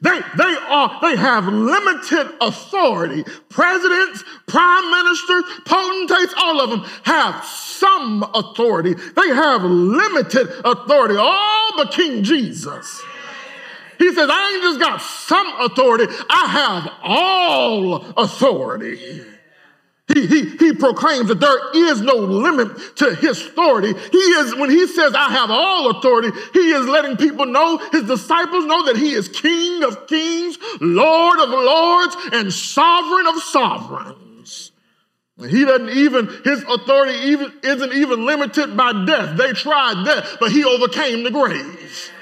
They, 0.00 0.20
they 0.36 0.56
are, 0.68 0.98
they 1.00 1.16
have 1.16 1.46
limited 1.46 2.34
authority. 2.40 3.24
Presidents, 3.48 4.24
prime 4.46 4.90
ministers, 4.90 5.44
potentates, 5.64 6.34
all 6.38 6.60
of 6.60 6.70
them 6.70 6.80
have 7.04 7.44
some 7.44 8.24
authority. 8.34 8.94
They 8.94 9.28
have 9.28 9.62
limited 9.62 10.48
authority. 10.64 11.16
All 11.16 11.70
but 11.76 11.92
King 11.92 12.22
Jesus. 12.24 13.02
He 13.98 14.12
says, 14.12 14.28
I 14.30 14.52
ain't 14.52 14.62
just 14.62 14.80
got 14.80 15.00
some 15.00 15.46
authority, 15.60 16.06
I 16.28 16.46
have 16.46 16.92
all 17.02 17.94
authority. 18.16 19.22
He, 20.14 20.26
he, 20.26 20.44
he 20.56 20.72
proclaims 20.72 21.28
that 21.28 21.40
there 21.40 21.90
is 21.90 22.00
no 22.00 22.14
limit 22.14 22.96
to 22.96 23.14
his 23.16 23.44
authority. 23.44 23.92
He 24.12 24.18
is, 24.18 24.54
when 24.54 24.70
he 24.70 24.86
says, 24.86 25.14
I 25.14 25.30
have 25.30 25.50
all 25.50 25.90
authority, 25.90 26.30
he 26.52 26.70
is 26.70 26.86
letting 26.86 27.16
people 27.16 27.46
know, 27.46 27.78
his 27.90 28.04
disciples 28.04 28.64
know 28.66 28.84
that 28.86 28.96
he 28.96 29.12
is 29.12 29.28
King 29.28 29.82
of 29.82 30.06
kings, 30.06 30.58
Lord 30.80 31.40
of 31.40 31.48
lords, 31.48 32.16
and 32.32 32.52
sovereign 32.52 33.26
of 33.26 33.42
sovereigns. 33.42 34.70
He 35.38 35.64
doesn't 35.64 35.90
even, 35.90 36.28
his 36.44 36.62
authority 36.62 37.18
even, 37.26 37.52
isn't 37.64 37.92
even 37.92 38.24
limited 38.24 38.76
by 38.76 39.04
death. 39.04 39.36
They 39.36 39.52
tried 39.52 40.04
death, 40.04 40.36
but 40.38 40.52
he 40.52 40.64
overcame 40.64 41.24
the 41.24 41.30
grave. 41.30 42.12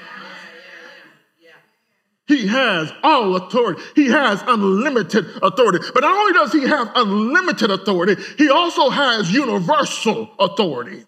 He 2.27 2.47
has 2.47 2.91
all 3.03 3.35
authority. 3.35 3.81
He 3.95 4.07
has 4.07 4.43
unlimited 4.47 5.25
authority. 5.43 5.79
But 5.93 6.01
not 6.01 6.15
only 6.15 6.33
does 6.33 6.51
he 6.51 6.67
have 6.67 6.91
unlimited 6.95 7.69
authority, 7.69 8.21
he 8.37 8.49
also 8.49 8.89
has 8.89 9.31
universal 9.31 10.31
authority. 10.39 11.05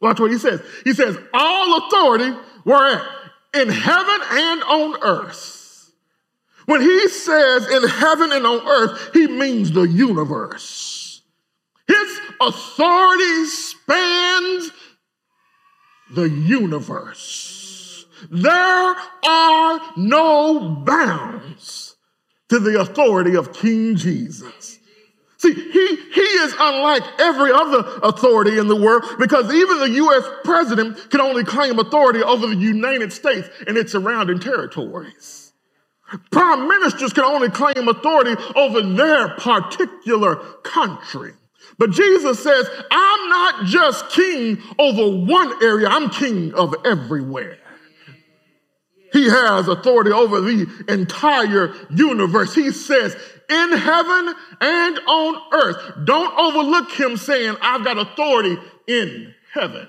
Watch 0.00 0.18
what 0.18 0.32
he 0.32 0.38
says. 0.38 0.60
He 0.82 0.92
says, 0.94 1.16
All 1.32 1.86
authority, 1.86 2.30
where 2.64 2.96
at? 2.96 3.08
In 3.54 3.68
heaven 3.68 4.20
and 4.30 4.62
on 4.64 5.02
earth. 5.02 5.92
When 6.66 6.80
he 6.80 7.08
says 7.08 7.68
in 7.70 7.88
heaven 7.88 8.32
and 8.32 8.46
on 8.46 8.66
earth, 8.66 9.10
he 9.12 9.28
means 9.28 9.70
the 9.70 9.82
universe. 9.82 11.22
His 11.86 12.20
authority 12.40 13.44
spans 13.44 14.70
the 16.10 16.28
universe. 16.28 17.63
There 18.30 18.94
are 19.24 19.80
no 19.96 20.82
bounds 20.84 21.96
to 22.48 22.58
the 22.58 22.80
authority 22.80 23.36
of 23.36 23.52
King 23.52 23.96
Jesus. 23.96 24.78
See, 25.38 25.52
he, 25.52 25.96
he 25.96 26.20
is 26.20 26.54
unlike 26.58 27.02
every 27.18 27.52
other 27.52 27.84
authority 28.02 28.58
in 28.58 28.66
the 28.66 28.76
world 28.76 29.04
because 29.18 29.52
even 29.52 29.78
the 29.80 29.90
U.S. 29.90 30.24
president 30.42 31.10
can 31.10 31.20
only 31.20 31.44
claim 31.44 31.78
authority 31.78 32.22
over 32.22 32.46
the 32.46 32.56
United 32.56 33.12
States 33.12 33.48
and 33.66 33.76
its 33.76 33.92
surrounding 33.92 34.40
territories. 34.40 35.52
Prime 36.30 36.68
ministers 36.68 37.12
can 37.12 37.24
only 37.24 37.50
claim 37.50 37.88
authority 37.88 38.40
over 38.54 38.80
their 38.82 39.30
particular 39.30 40.36
country. 40.62 41.32
But 41.78 41.90
Jesus 41.90 42.42
says, 42.42 42.68
I'm 42.90 43.28
not 43.28 43.64
just 43.66 44.10
king 44.10 44.62
over 44.78 45.24
one 45.26 45.62
area, 45.62 45.88
I'm 45.88 46.08
king 46.08 46.54
of 46.54 46.74
everywhere. 46.84 47.58
He 49.14 49.30
has 49.30 49.68
authority 49.68 50.10
over 50.10 50.40
the 50.40 50.66
entire 50.88 51.72
universe. 51.88 52.52
He 52.52 52.72
says, 52.72 53.16
in 53.48 53.72
heaven 53.72 54.34
and 54.60 54.98
on 55.06 55.42
earth. 55.52 56.04
Don't 56.04 56.36
overlook 56.36 56.90
him 56.90 57.16
saying, 57.16 57.56
I've 57.62 57.84
got 57.84 57.96
authority 57.96 58.58
in 58.88 59.32
heaven. 59.52 59.86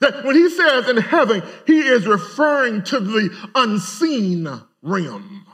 That 0.00 0.24
when 0.24 0.34
he 0.34 0.50
says 0.50 0.88
in 0.88 0.96
heaven, 0.96 1.44
he 1.64 1.78
is 1.78 2.08
referring 2.08 2.82
to 2.84 2.98
the 2.98 3.50
unseen 3.54 4.48
realm. 4.82 5.46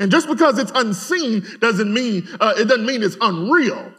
And 0.00 0.10
just 0.10 0.26
because 0.26 0.58
it's 0.58 0.72
unseen 0.74 1.44
doesn't 1.60 1.92
mean 1.92 2.26
uh, 2.40 2.54
it 2.56 2.66
doesn't 2.66 2.86
mean 2.86 3.02
it's 3.02 3.18
unreal. 3.20 3.92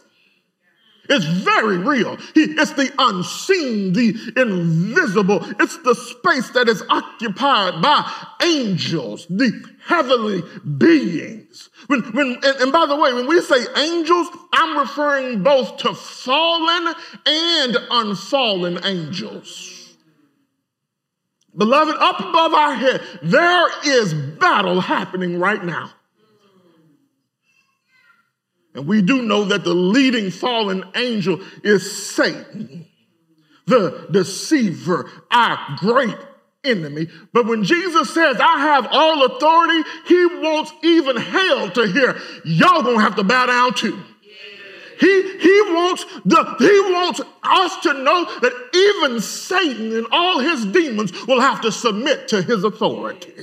It's 1.10 1.26
very 1.26 1.78
real. 1.78 2.16
He, 2.34 2.44
it's 2.44 2.72
the 2.72 2.92
unseen, 2.98 3.92
the 3.92 4.16
invisible. 4.38 5.44
It's 5.60 5.78
the 5.80 5.96
space 5.96 6.50
that 6.52 6.70
is 6.70 6.82
occupied 6.90 7.82
by 7.82 8.10
angels, 8.42 9.28
the 9.30 9.52
heavenly 9.86 10.44
beings. 10.78 11.70
When, 11.88 12.04
when, 12.14 12.38
and, 12.42 12.62
and 12.62 12.72
by 12.72 12.86
the 12.86 12.96
way, 12.96 13.14
when 13.14 13.28
we 13.28 13.42
say 13.42 13.66
angels, 13.76 14.28
I'm 14.54 14.78
referring 14.78 15.44
both 15.44 15.78
to 15.78 15.94
fallen 15.94 16.94
and 17.26 17.78
unfallen 17.92 18.80
angels. 18.86 19.98
Beloved, 21.56 21.96
up 22.00 22.20
above 22.20 22.54
our 22.54 22.76
head, 22.76 23.02
there 23.22 23.68
is 23.86 24.14
battle 24.14 24.80
happening 24.80 25.38
right 25.38 25.64
now. 25.64 25.92
And 28.76 28.88
we 28.88 29.02
do 29.02 29.22
know 29.22 29.46
that 29.46 29.64
the 29.64 29.74
leading 29.74 30.32
fallen 30.32 30.84
angel 30.96 31.40
is 31.64 32.08
Satan, 32.08 32.88
the 33.66 34.08
deceiver, 34.12 35.10
our 35.30 35.60
great 35.78 36.18
enemy. 36.64 37.08
But 37.34 37.46
when 37.46 37.64
Jesus 37.64 38.14
says, 38.14 38.38
I 38.40 38.60
have 38.60 38.88
all 38.90 39.26
authority, 39.26 39.90
he 40.08 40.26
wants 40.26 40.74
even 40.82 41.18
hell 41.18 41.70
to 41.72 41.88
hear, 41.88 42.18
y'all 42.46 42.82
gonna 42.82 43.02
have 43.02 43.16
to 43.18 43.24
bow 43.24 43.46
down 43.46 43.74
too. 43.74 44.00
He, 45.00 45.38
he, 45.38 45.62
wants 45.74 46.06
the, 46.24 46.56
he 46.60 46.94
wants 46.94 47.20
us 47.44 47.80
to 47.82 47.94
know 47.94 48.26
that 48.40 48.54
even 48.74 49.20
Satan 49.20 49.98
and 49.98 50.08
all 50.12 50.40
his 50.40 50.66
demons 50.66 51.26
will 51.28 51.42
have 51.42 51.62
to 51.62 51.72
submit 51.72 52.30
to 52.30 52.42
his 52.42 52.64
authority. 52.64 53.34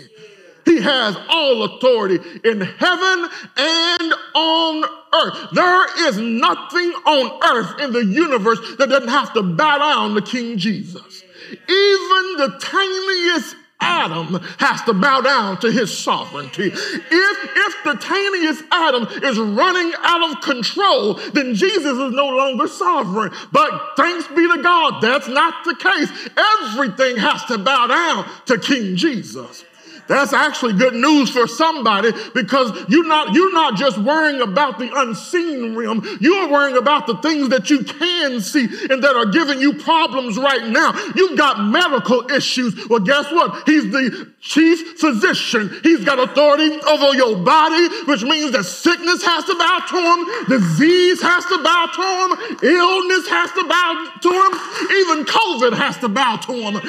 He 0.71 0.81
has 0.81 1.17
all 1.29 1.65
authority 1.65 2.21
in 2.45 2.61
heaven 2.61 3.29
and 3.57 4.15
on 4.37 4.85
earth. 5.13 5.49
There 5.53 6.09
is 6.09 6.17
nothing 6.17 6.93
on 7.07 7.43
earth 7.43 7.81
in 7.81 7.93
the 7.93 8.05
universe 8.05 8.61
that 8.79 8.89
doesn't 8.89 9.09
have 9.09 9.33
to 9.35 9.43
bow 9.43 9.79
down 9.79 10.15
to 10.15 10.23
King 10.23 10.59
Jesus. 10.59 11.25
Even 11.51 12.37
the 12.37 12.57
tiniest 12.61 13.57
atom 13.81 14.39
has 14.61 14.81
to 14.83 14.95
bow 14.95 15.21
down 15.23 15.59
to 15.59 15.73
his 15.73 15.97
sovereignty. 15.97 16.69
If, 16.69 16.97
if 17.11 17.85
the 17.85 17.95
tiniest 17.95 18.63
atom 18.71 19.09
is 19.25 19.41
running 19.41 19.93
out 19.99 20.31
of 20.31 20.41
control, 20.43 21.15
then 21.33 21.57
Jesus 21.57 21.99
is 21.99 22.13
no 22.13 22.29
longer 22.29 22.69
sovereign. 22.69 23.33
But 23.51 23.97
thanks 23.97 24.29
be 24.29 24.47
to 24.47 24.63
God, 24.63 25.01
that's 25.03 25.27
not 25.27 25.65
the 25.65 25.75
case. 25.75 26.29
Everything 26.37 27.17
has 27.17 27.45
to 27.47 27.59
bow 27.59 27.89
down 27.89 28.31
to 28.47 28.57
King 28.57 28.95
Jesus. 28.95 29.65
That's 30.11 30.33
actually 30.33 30.73
good 30.73 30.95
news 30.95 31.31
for 31.31 31.47
somebody 31.47 32.11
because 32.35 32.73
you're 32.89 33.07
not, 33.07 33.33
you're 33.33 33.55
not 33.55 33.77
just 33.77 33.97
worrying 33.97 34.41
about 34.41 34.81
the 34.81 34.91
unseen 34.93 35.77
realm. 35.77 36.05
You're 36.21 36.51
worrying 36.51 36.77
about 36.77 37.07
the 37.07 37.17
things 37.19 37.51
that 37.51 37.71
you 37.71 37.85
can 37.85 38.41
see 38.41 38.65
and 38.91 39.05
that 39.05 39.15
are 39.15 39.27
giving 39.27 39.61
you 39.61 39.75
problems 39.75 40.37
right 40.37 40.67
now. 40.67 40.93
You've 41.15 41.39
got 41.39 41.63
medical 41.65 42.29
issues. 42.29 42.89
Well, 42.89 42.99
guess 42.99 43.31
what? 43.31 43.69
He's 43.69 43.85
the 43.93 44.33
chief 44.41 44.99
physician. 44.99 45.79
He's 45.85 46.05
got 46.05 46.19
authority 46.19 46.81
over 46.89 47.15
your 47.15 47.37
body, 47.45 47.87
which 48.07 48.25
means 48.25 48.51
that 48.51 48.65
sickness 48.65 49.23
has 49.23 49.45
to 49.45 49.55
bow 49.55 49.79
to 49.91 50.01
him, 50.01 50.59
disease 50.59 51.23
has 51.23 51.45
to 51.47 51.63
bow 51.63 51.87
to 51.95 52.03
him, 52.03 52.59
illness 52.65 53.29
has 53.29 53.53
to 53.53 53.63
bow 53.63 54.11
to 54.23 54.29
him, 54.29 54.53
even 54.91 55.25
COVID 55.25 55.77
has 55.77 55.99
to 55.99 56.09
bow 56.09 56.35
to 56.37 56.53
him. 56.53 56.81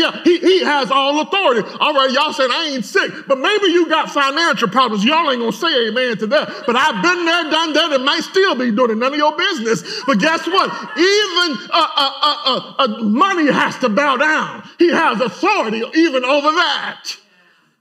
Yeah, 0.00 0.22
he, 0.24 0.38
he 0.38 0.64
has 0.64 0.90
all 0.90 1.20
authority. 1.20 1.68
All 1.78 1.92
right, 1.92 2.10
y'all 2.10 2.32
saying 2.32 2.53
I 2.54 2.68
ain't 2.68 2.84
sick, 2.84 3.10
but 3.26 3.38
maybe 3.38 3.66
you 3.66 3.88
got 3.88 4.10
financial 4.10 4.68
problems. 4.68 5.04
Y'all 5.04 5.30
ain't 5.30 5.40
gonna 5.40 5.52
say 5.52 5.88
amen 5.88 6.18
to 6.18 6.26
that. 6.28 6.64
But 6.66 6.76
I've 6.76 7.02
been 7.02 7.24
there, 7.24 7.50
done 7.50 7.72
that, 7.72 7.92
and 7.92 8.04
might 8.04 8.22
still 8.22 8.54
be 8.54 8.70
doing 8.70 8.92
it. 8.92 8.98
None 8.98 9.12
of 9.12 9.18
your 9.18 9.36
business. 9.36 10.02
But 10.06 10.20
guess 10.20 10.46
what? 10.46 10.70
Even 10.96 11.58
uh, 11.70 11.88
uh, 11.96 12.12
uh, 12.22 12.74
uh, 12.78 13.02
money 13.02 13.50
has 13.50 13.76
to 13.78 13.88
bow 13.88 14.16
down. 14.16 14.68
He 14.78 14.88
has 14.90 15.20
authority 15.20 15.82
even 15.94 16.24
over 16.24 16.48
that. 16.48 17.16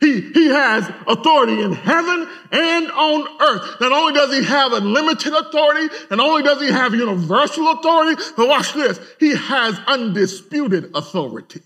He, 0.02 0.20
he 0.20 0.48
has 0.48 0.92
authority 1.08 1.62
in 1.62 1.72
heaven 1.72 2.28
and 2.52 2.92
on 2.92 3.42
earth. 3.42 3.80
Not 3.80 3.92
only 3.94 4.14
does 4.14 4.34
he 4.34 4.44
have 4.44 4.74
unlimited 4.74 5.34
authority, 5.34 5.96
and 6.10 6.20
only 6.20 6.44
does 6.44 6.60
he 6.60 6.70
have 6.70 6.94
universal 6.94 7.72
authority, 7.72 8.22
but 8.36 8.50
watch 8.50 8.74
this, 8.74 9.00
he 9.20 9.34
has 9.34 9.80
undisputed 9.88 10.92
authority. 10.94 11.62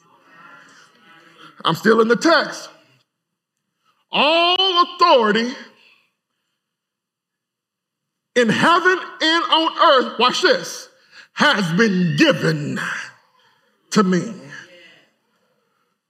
I'm 1.66 1.74
still 1.74 2.00
in 2.02 2.10
the 2.10 2.16
text. 2.16 2.70
All 4.20 4.82
authority 4.82 5.54
in 8.36 8.50
heaven 8.50 8.98
and 9.22 9.44
on 9.44 9.78
earth, 9.78 10.20
watch 10.20 10.42
this, 10.42 10.90
has 11.34 11.72
been 11.78 12.16
given 12.18 12.80
to 13.92 14.02
me. 14.02 14.34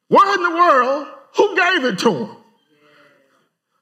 What 0.08 0.38
in 0.38 0.44
the 0.44 0.56
world? 0.58 1.08
Who 1.36 1.56
gave 1.58 1.84
it 1.84 2.00
to 2.00 2.12
him? 2.12 2.30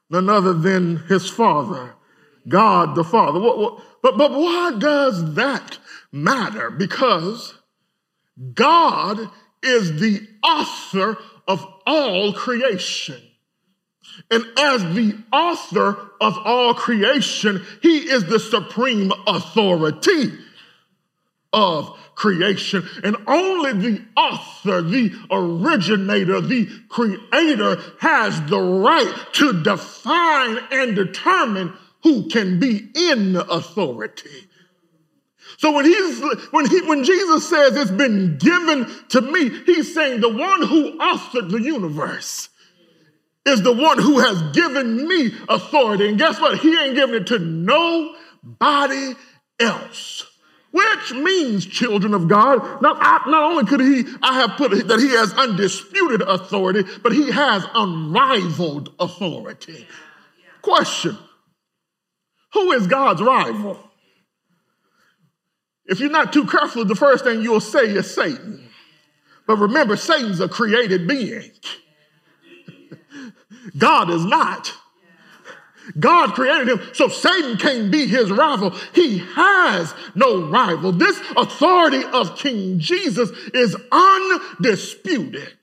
None 0.10 0.28
other 0.28 0.54
than 0.54 0.98
his 1.08 1.30
father, 1.30 1.94
God 2.48 2.96
the 2.96 3.04
Father. 3.04 3.40
But, 3.40 4.18
but 4.18 4.32
why 4.32 4.76
does 4.80 5.36
that 5.36 5.78
matter? 6.12 6.72
Because 6.72 7.60
God 8.56 9.30
is 9.62 10.00
the 10.00 10.28
author 10.44 11.18
of 11.48 11.64
all 11.86 12.34
creation. 12.34 13.22
And 14.32 14.44
as 14.58 14.82
the 14.96 15.18
author 15.32 16.12
of 16.22 16.38
all 16.44 16.74
creation, 16.74 17.66
he 17.82 18.00
is 18.00 18.26
the 18.26 18.40
supreme 18.40 19.12
authority 19.28 20.34
of 21.54 21.98
creation. 22.16 22.88
And 23.04 23.18
only 23.28 23.74
the 23.74 24.02
author, 24.18 24.82
the 24.82 25.12
originator, 25.30 26.42
the 26.42 26.68
creator 26.90 27.82
has 28.00 28.42
the 28.50 28.60
right 28.60 29.14
to 29.34 29.64
define 29.64 30.60
and 30.72 30.96
determine 30.96 31.74
who 32.04 32.28
can 32.30 32.60
be 32.60 32.90
in 32.96 33.36
authority. 33.36 34.48
So 35.58 35.72
when 35.72 35.86
he's 35.86 36.22
when 36.52 36.66
he 36.66 36.82
when 36.82 37.04
Jesus 37.04 37.50
says 37.50 37.76
it's 37.78 37.92
been 37.92 38.38
given 38.38 38.88
to 39.10 39.22
me, 39.22 39.50
he's 39.66 39.94
saying 39.94 40.22
the 40.22 40.30
one 40.30 40.62
who 40.64 40.98
authored 41.00 41.50
the 41.50 41.62
universe 41.62 42.50
is 43.46 43.62
the 43.62 43.74
one 43.74 44.00
who 44.00 44.20
has 44.20 44.42
given 44.54 45.08
me 45.08 45.32
authority. 45.48 46.10
And 46.10 46.18
guess 46.18 46.40
what? 46.40 46.60
He 46.60 46.78
ain't 46.78 46.96
giving 46.96 47.16
it 47.16 47.28
to 47.28 47.40
nobody 47.40 49.14
else. 49.60 50.26
Which 50.72 51.14
means, 51.14 51.66
children 51.66 52.14
of 52.14 52.28
God, 52.28 52.82
not, 52.82 52.98
I, 53.00 53.30
not 53.30 53.44
only 53.44 53.66
could 53.66 53.80
he, 53.80 54.04
I 54.22 54.42
have 54.42 54.58
put 54.58 54.72
that 54.72 55.00
he 55.00 55.10
has 55.12 55.32
undisputed 55.34 56.22
authority, 56.22 56.84
but 57.02 57.14
he 57.14 57.32
has 57.32 57.66
unrivaled 57.74 58.94
authority. 59.00 59.88
Question 60.62 61.18
Who 62.54 62.74
is 62.74 62.88
God's 62.88 63.22
rival? 63.22 63.80
If 65.86 66.00
you're 66.00 66.10
not 66.10 66.34
too 66.34 66.46
careful, 66.46 66.84
the 66.84 66.96
first 66.96 67.24
thing 67.24 67.42
you'll 67.42 67.62
say 67.62 67.86
is 67.86 68.14
Satan. 68.14 68.68
But 69.48 69.58
remember, 69.58 69.96
Satan's 69.96 70.42
a 70.42 70.50
created 70.50 71.08
being. 71.08 71.52
God 73.78 74.10
is 74.10 74.26
not. 74.26 74.74
God 76.00 76.34
created 76.34 76.68
him, 76.68 76.82
so 76.94 77.08
Satan 77.08 77.58
can't 77.58 77.92
be 77.92 78.08
his 78.08 78.32
rival. 78.32 78.72
He 78.94 79.20
has 79.20 79.94
no 80.16 80.50
rival. 80.50 80.92
This 80.92 81.20
authority 81.38 82.04
of 82.04 82.38
King 82.38 82.80
Jesus 82.80 83.30
is 83.54 83.76
undisputed. 83.92 85.54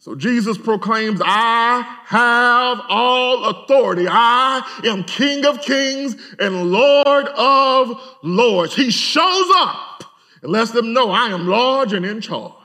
So 0.00 0.14
Jesus 0.14 0.56
proclaims, 0.56 1.20
I 1.22 1.82
have 2.06 2.80
all 2.88 3.44
authority. 3.44 4.06
I 4.08 4.62
am 4.84 5.04
King 5.04 5.44
of 5.44 5.60
kings 5.60 6.16
and 6.38 6.72
Lord 6.72 7.26
of 7.28 8.00
lords. 8.22 8.74
He 8.74 8.90
shows 8.90 9.50
up 9.56 10.04
and 10.42 10.50
lets 10.50 10.70
them 10.70 10.94
know 10.94 11.10
I 11.10 11.26
am 11.26 11.46
large 11.46 11.92
and 11.92 12.06
in 12.06 12.22
charge. 12.22 12.59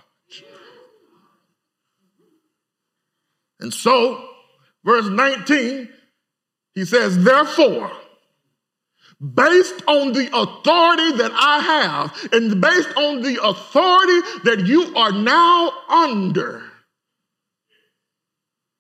And 3.60 3.74
so, 3.74 4.28
verse 4.84 5.08
19, 5.08 5.90
he 6.74 6.86
says, 6.86 7.24
Therefore, 7.24 7.92
based 9.20 9.82
on 9.88 10.14
the 10.14 10.28
authority 10.28 11.18
that 11.18 11.32
I 11.34 11.60
have, 11.60 12.34
and 12.34 12.60
based 12.60 12.96
on 12.98 13.22
the 13.22 13.42
authority 13.42 14.28
that 14.44 14.66
you 14.66 14.96
are 14.96 15.12
now 15.12 15.72
under, 15.90 16.64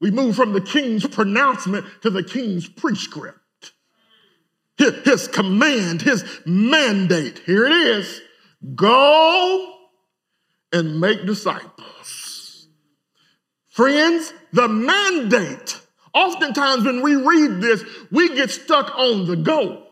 we 0.01 0.11
move 0.11 0.35
from 0.35 0.53
the 0.53 0.61
king's 0.61 1.07
pronouncement 1.07 1.85
to 2.01 2.09
the 2.09 2.23
king's 2.23 2.67
prescript. 2.67 3.39
His 4.77 5.29
command, 5.29 6.01
his 6.01 6.25
mandate. 6.45 7.39
Here 7.45 7.65
it 7.65 7.71
is 7.71 8.21
go 8.75 9.73
and 10.71 10.99
make 10.99 11.25
disciples. 11.25 12.14
Friends, 13.75 14.31
the 14.53 14.69
mandate. 14.69 15.81
Oftentimes, 16.13 16.85
when 16.85 17.01
we 17.01 17.15
read 17.15 17.59
this, 17.59 17.83
we 18.09 18.33
get 18.33 18.49
stuck 18.49 18.97
on 18.97 19.25
the 19.25 19.35
go. 19.35 19.83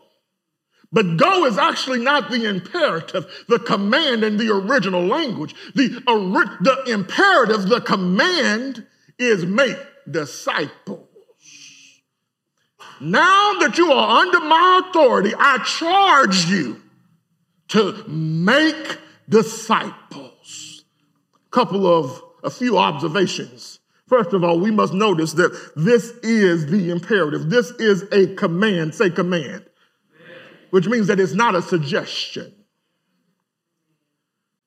But 0.90 1.18
go 1.18 1.44
is 1.44 1.58
actually 1.58 2.00
not 2.02 2.30
the 2.30 2.48
imperative, 2.48 3.26
the 3.46 3.58
command 3.58 4.24
in 4.24 4.38
the 4.38 4.48
original 4.54 5.04
language. 5.04 5.54
The, 5.74 5.88
the 5.88 6.90
imperative, 6.90 7.68
the 7.68 7.82
command 7.82 8.86
is 9.18 9.44
make 9.44 9.76
disciples. 10.10 11.06
Now 13.02 13.52
that 13.58 13.76
you 13.76 13.92
are 13.92 14.22
under 14.22 14.40
my 14.40 14.88
authority, 14.88 15.34
I 15.38 15.58
charge 15.58 16.46
you 16.46 16.80
to 17.68 18.02
make 18.08 18.96
disciples. 19.28 20.84
Couple 21.50 21.86
of 21.86 22.22
a 22.44 22.50
few 22.50 22.78
observations. 22.78 23.80
First 24.06 24.34
of 24.34 24.44
all, 24.44 24.60
we 24.60 24.70
must 24.70 24.92
notice 24.92 25.32
that 25.32 25.72
this 25.74 26.10
is 26.22 26.66
the 26.66 26.90
imperative. 26.90 27.48
This 27.48 27.70
is 27.72 28.04
a 28.12 28.34
command. 28.34 28.94
Say 28.94 29.10
command, 29.10 29.64
which 30.70 30.86
means 30.86 31.06
that 31.06 31.18
it's 31.18 31.32
not 31.32 31.54
a 31.54 31.62
suggestion. 31.62 32.54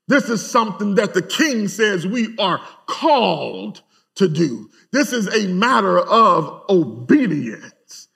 This 0.07 0.29
is 0.29 0.49
something 0.49 0.95
that 0.95 1.13
the 1.13 1.21
king 1.21 1.67
says 1.67 2.07
we 2.07 2.35
are 2.39 2.61
called 2.87 3.81
to 4.15 4.27
do. 4.27 4.69
This 4.91 5.13
is 5.13 5.27
a 5.27 5.47
matter 5.47 5.99
of 5.99 6.63
obedience. 6.69 8.07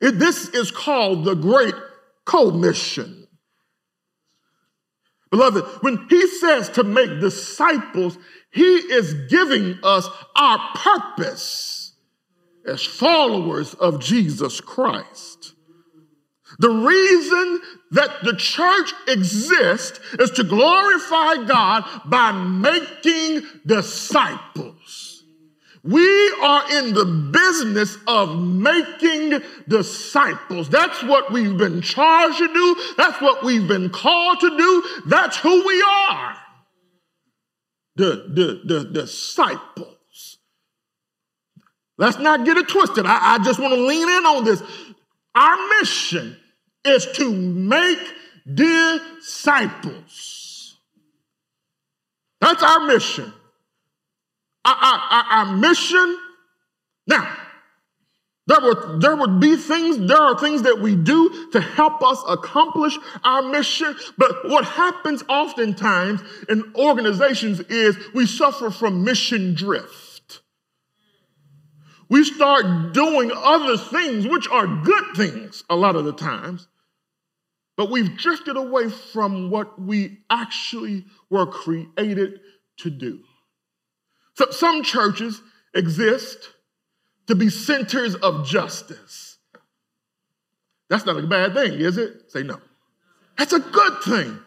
It, 0.00 0.18
this 0.18 0.48
is 0.48 0.70
called 0.70 1.24
the 1.24 1.34
Great 1.34 1.74
Commission. 2.24 3.26
Beloved, 5.30 5.64
when 5.82 6.06
he 6.08 6.28
says 6.28 6.68
to 6.70 6.84
make 6.84 7.20
disciples, 7.20 8.16
he 8.54 8.62
is 8.62 9.14
giving 9.28 9.78
us 9.82 10.08
our 10.36 10.58
purpose 10.76 11.92
as 12.64 12.84
followers 12.84 13.74
of 13.74 14.00
Jesus 14.00 14.60
Christ. 14.60 15.54
The 16.60 16.70
reason 16.70 17.60
that 17.90 18.22
the 18.22 18.36
church 18.36 18.92
exists 19.08 19.98
is 20.20 20.30
to 20.32 20.44
glorify 20.44 21.44
God 21.46 21.84
by 22.06 22.30
making 22.30 23.42
disciples. 23.66 25.24
We 25.82 26.34
are 26.40 26.78
in 26.78 26.94
the 26.94 27.04
business 27.04 27.98
of 28.06 28.40
making 28.40 29.42
disciples. 29.68 30.68
That's 30.68 31.02
what 31.02 31.32
we've 31.32 31.58
been 31.58 31.82
charged 31.82 32.38
to 32.38 32.54
do. 32.54 32.76
That's 32.96 33.20
what 33.20 33.42
we've 33.42 33.66
been 33.66 33.90
called 33.90 34.40
to 34.40 34.56
do. 34.56 34.84
That's 35.06 35.36
who 35.36 35.66
we 35.66 35.82
are. 35.82 36.36
The, 37.96 38.26
the, 38.28 38.60
the 38.64 38.84
disciples. 38.84 40.38
Let's 41.96 42.18
not 42.18 42.44
get 42.44 42.56
it 42.56 42.68
twisted. 42.68 43.06
I, 43.06 43.34
I 43.34 43.38
just 43.44 43.60
want 43.60 43.74
to 43.74 43.80
lean 43.80 44.08
in 44.08 44.26
on 44.26 44.44
this. 44.44 44.62
Our 45.34 45.56
mission 45.80 46.36
is 46.84 47.06
to 47.14 47.32
make 47.32 48.00
disciples. 48.52 50.00
That's 52.40 52.62
our 52.62 52.86
mission 52.86 53.32
our, 54.64 54.74
our, 54.74 55.24
our 55.30 55.56
mission. 55.56 56.18
Now, 57.06 57.36
there 58.46 58.60
would, 58.60 59.00
there 59.00 59.16
would 59.16 59.40
be 59.40 59.56
things, 59.56 60.06
there 60.06 60.20
are 60.20 60.38
things 60.38 60.62
that 60.62 60.80
we 60.80 60.94
do 60.94 61.48
to 61.52 61.60
help 61.60 62.02
us 62.02 62.22
accomplish 62.28 62.98
our 63.22 63.42
mission. 63.42 63.94
But 64.18 64.48
what 64.48 64.66
happens 64.66 65.22
oftentimes 65.28 66.22
in 66.48 66.72
organizations 66.76 67.60
is 67.60 67.96
we 68.12 68.26
suffer 68.26 68.70
from 68.70 69.02
mission 69.02 69.54
drift. 69.54 70.42
We 72.10 72.22
start 72.24 72.92
doing 72.92 73.32
other 73.34 73.78
things, 73.78 74.26
which 74.26 74.46
are 74.48 74.66
good 74.66 75.16
things 75.16 75.64
a 75.70 75.76
lot 75.76 75.96
of 75.96 76.04
the 76.04 76.12
times, 76.12 76.68
but 77.78 77.90
we've 77.90 78.16
drifted 78.16 78.58
away 78.58 78.90
from 78.90 79.50
what 79.50 79.80
we 79.80 80.18
actually 80.28 81.06
were 81.30 81.46
created 81.46 82.40
to 82.78 82.90
do. 82.90 83.20
So 84.34 84.50
some 84.50 84.82
churches 84.82 85.40
exist 85.74 86.50
to 87.26 87.34
be 87.34 87.48
centers 87.48 88.14
of 88.16 88.46
justice. 88.46 89.38
That's 90.88 91.06
not 91.06 91.18
a 91.18 91.26
bad 91.26 91.54
thing, 91.54 91.80
is 91.80 91.96
it? 91.96 92.30
Say 92.30 92.42
no. 92.42 92.60
That's 93.38 93.52
a 93.52 93.60
good 93.60 94.02
thing. 94.04 94.38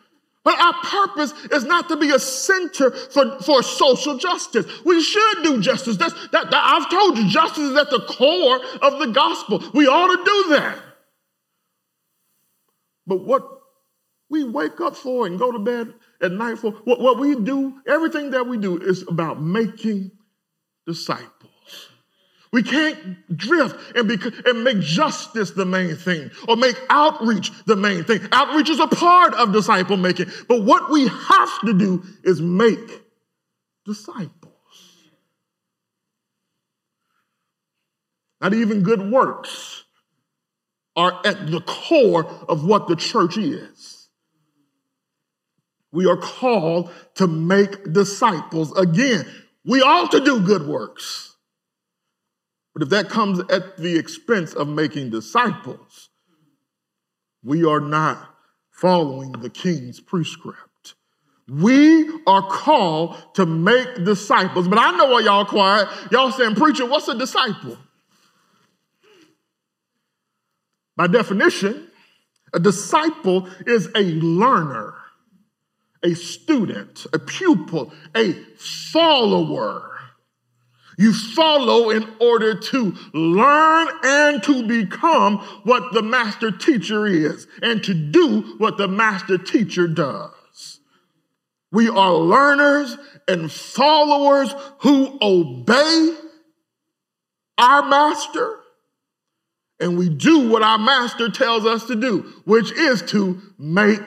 But 0.44 0.60
our 0.60 0.74
purpose 0.82 1.34
is 1.52 1.66
not 1.66 1.90
to 1.90 1.98
be 1.98 2.12
a 2.12 2.20
center 2.20 2.92
for, 2.92 3.40
for 3.42 3.62
social 3.62 4.18
justice. 4.18 4.66
We 4.86 5.02
should 5.02 5.44
do 5.44 5.60
justice. 5.60 5.98
That's, 5.98 6.14
that, 6.30 6.52
that, 6.52 6.54
I've 6.54 6.90
told 6.90 7.18
you, 7.18 7.28
justice 7.28 7.64
is 7.64 7.76
at 7.76 7.90
the 7.90 8.00
core 8.00 8.62
of 8.82 9.00
the 9.00 9.08
gospel. 9.08 9.62
We 9.74 9.88
ought 9.88 10.16
to 10.16 10.24
do 10.24 10.56
that. 10.56 10.80
But 13.06 13.26
what 13.26 13.58
we 14.30 14.44
wake 14.44 14.80
up 14.82 14.96
for 14.96 15.26
and 15.26 15.40
go 15.40 15.52
to 15.52 15.60
bed 15.60 15.94
at 16.22 16.32
night 16.32 16.60
for. 16.60 16.72
What, 16.72 17.00
what 17.00 17.20
we 17.20 17.36
do, 17.36 17.82
everything 17.88 18.32
that 18.32 18.48
we 18.48 18.58
do 18.58 18.78
is 18.78 19.04
about 19.08 19.42
making 19.42 20.12
disciples. 20.86 21.37
We 22.52 22.64
can't 22.64 23.38
drift 23.38 23.96
and, 23.96 24.10
and 24.46 24.64
make 24.64 24.80
justice 24.80 25.52
the 25.52 25.66
main 25.66 25.96
thing 25.96 26.32
or 26.48 26.56
make 26.56 26.76
outreach 26.90 27.52
the 27.66 27.76
main 27.76 28.04
thing. 28.04 28.22
Outreach 28.32 28.70
is 28.70 28.80
a 28.80 28.88
part 28.88 29.34
of 29.34 29.52
disciple 29.52 29.98
making, 29.98 30.28
but 30.48 30.64
what 30.64 30.90
we 30.90 31.08
have 31.08 31.62
to 31.66 31.74
do 31.74 32.04
is 32.24 32.42
make 32.42 33.04
disciples. 33.86 34.48
not 38.42 38.54
even 38.54 38.84
good 38.84 39.12
works, 39.12 39.84
are 40.96 41.22
at 41.26 41.52
the 41.52 41.62
core 41.62 42.26
of 42.50 42.66
what 42.66 42.88
the 42.88 42.96
church 42.96 43.38
is. 43.38 44.10
We 45.92 46.08
are 46.08 46.18
called 46.18 46.92
to 47.16 47.28
make 47.28 47.94
disciples. 47.94 48.76
Again, 48.78 49.26
we 49.64 49.82
ought 49.82 50.12
to 50.12 50.24
do 50.24 50.40
good 50.40 50.68
works. 50.68 51.27
But 52.78 52.84
if 52.84 52.90
that 52.90 53.10
comes 53.10 53.40
at 53.50 53.78
the 53.78 53.98
expense 53.98 54.54
of 54.54 54.68
making 54.68 55.10
disciples, 55.10 56.10
we 57.44 57.66
are 57.66 57.80
not 57.80 58.36
following 58.70 59.32
the 59.32 59.50
king's 59.50 60.00
prescript. 60.00 60.94
We 61.50 62.08
are 62.28 62.48
called 62.48 63.18
to 63.34 63.48
make 63.48 64.06
disciples. 64.06 64.68
But 64.68 64.78
I 64.78 64.96
know 64.96 65.08
why 65.08 65.22
y'all 65.22 65.44
quiet. 65.44 65.88
Y'all 66.12 66.32
saying, 66.32 66.54
Preacher, 66.54 66.86
what's 66.86 67.08
a 67.08 67.18
disciple? 67.18 67.80
By 70.96 71.08
definition, 71.08 71.90
a 72.54 72.60
disciple 72.60 73.50
is 73.66 73.90
a 73.96 74.04
learner, 74.04 74.94
a 76.04 76.14
student, 76.14 77.08
a 77.12 77.18
pupil, 77.18 77.92
a 78.16 78.34
follower. 78.60 79.97
You 80.98 81.14
follow 81.14 81.92
in 81.92 82.08
order 82.20 82.60
to 82.60 82.96
learn 83.14 83.88
and 84.04 84.44
to 84.44 84.68
become 84.68 85.38
what 85.64 85.94
the 85.94 86.02
master 86.02 86.52
teacher 86.52 87.06
is 87.06 87.48
and 87.62 87.84
to 87.84 87.94
do 87.94 88.56
what 88.58 88.78
the 88.78 88.88
master 88.88 89.38
teacher 89.38 89.88
does. 89.88 90.80
We 91.72 91.88
are 91.88 92.14
learners 92.14 92.98
and 93.28 93.52
followers 93.52 94.54
who 94.80 95.20
obey 95.22 96.16
our 97.60 97.88
master 97.88 98.58
and 99.80 99.98
we 99.98 100.10
do 100.10 100.50
what 100.50 100.64
our 100.64 100.80
master 100.80 101.30
tells 101.30 101.66
us 101.66 101.86
to 101.86 101.96
do, 101.96 102.34
which 102.46 102.72
is 102.72 103.02
to 103.04 103.42
make 103.58 104.02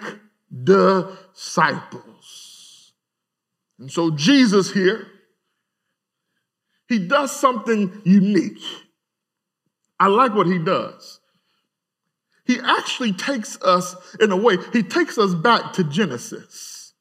disciples. 0.64 2.02
And 3.78 3.90
so 3.90 4.10
Jesus 4.10 4.72
here, 4.72 5.06
he 6.90 6.98
does 6.98 7.34
something 7.34 8.02
unique. 8.04 8.60
I 9.98 10.08
like 10.08 10.34
what 10.34 10.48
he 10.48 10.58
does. 10.58 11.20
He 12.44 12.58
actually 12.58 13.12
takes 13.12 13.60
us, 13.62 13.94
in 14.20 14.32
a 14.32 14.36
way, 14.36 14.58
he 14.72 14.82
takes 14.82 15.16
us 15.16 15.34
back 15.34 15.72
to 15.74 15.84
Genesis. 15.84 16.94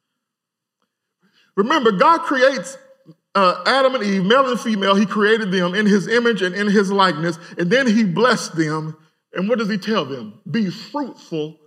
Remember, 1.55 1.91
God 1.91 2.19
creates 2.19 2.77
uh, 3.33 3.63
Adam 3.65 3.95
and 3.95 4.03
Eve, 4.03 4.25
male 4.25 4.49
and 4.49 4.59
female, 4.59 4.93
he 4.93 5.07
created 5.07 5.51
them 5.51 5.73
in 5.73 5.87
his 5.87 6.07
image 6.07 6.43
and 6.43 6.53
in 6.53 6.67
his 6.67 6.91
likeness, 6.91 7.39
and 7.57 7.71
then 7.71 7.87
he 7.87 8.03
blessed 8.03 8.55
them. 8.55 8.95
And 9.33 9.49
what 9.49 9.57
does 9.57 9.69
he 9.69 9.77
tell 9.77 10.05
them? 10.05 10.39
Be 10.49 10.69
fruitful 10.69 11.57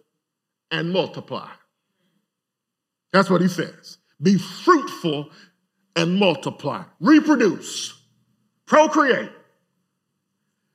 and 0.71 0.93
multiply. 0.93 1.49
That's 3.13 3.29
what 3.29 3.41
he 3.41 3.49
says. 3.49 3.99
Be 4.21 4.39
fruitful 4.39 5.31
and 5.97 6.17
multiply. 6.17 6.85
Reproduce, 7.01 8.02
procreate. 8.73 9.31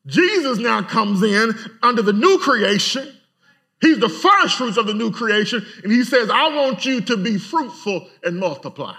Jesus 0.05 0.59
now 0.59 0.83
comes 0.83 1.23
in 1.23 1.51
under 1.81 2.03
the 2.03 2.13
new 2.13 2.37
creation. 2.37 3.11
He's 3.81 3.97
the 3.97 4.07
first 4.07 4.55
fruits 4.55 4.77
of 4.77 4.85
the 4.85 4.93
new 4.93 5.11
creation, 5.11 5.65
and 5.83 5.91
he 5.91 6.03
says, 6.03 6.29
I 6.29 6.55
want 6.55 6.85
you 6.85 7.01
to 7.01 7.17
be 7.17 7.39
fruitful 7.39 8.07
and 8.23 8.39
multiply. 8.39 8.93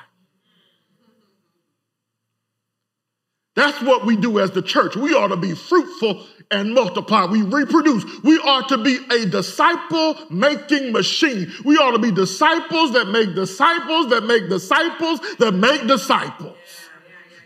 That's 3.55 3.81
what 3.83 4.05
we 4.05 4.17
do 4.17 4.41
as 4.41 4.51
the 4.51 4.63
church. 4.63 4.97
We 4.97 5.15
ought 5.15 5.29
to 5.29 5.37
be 5.37 5.55
fruitful 5.55 6.25
and 6.51 6.75
multiply. 6.75 7.27
We 7.27 7.43
reproduce. 7.43 8.05
We 8.25 8.39
ought 8.39 8.69
to 8.71 8.79
be 8.79 8.99
a 9.13 9.27
disciple 9.27 10.17
making 10.29 10.91
machine. 10.91 11.53
We 11.65 11.77
ought 11.77 11.93
to 11.93 11.99
be 12.01 12.11
disciples 12.11 12.95
that 12.95 13.09
make 13.09 13.37
disciples 13.37 14.11
that 14.11 14.25
make 14.25 14.49
disciples 14.49 15.21
that 15.39 15.53
make 15.55 15.87
disciples. 15.87 16.58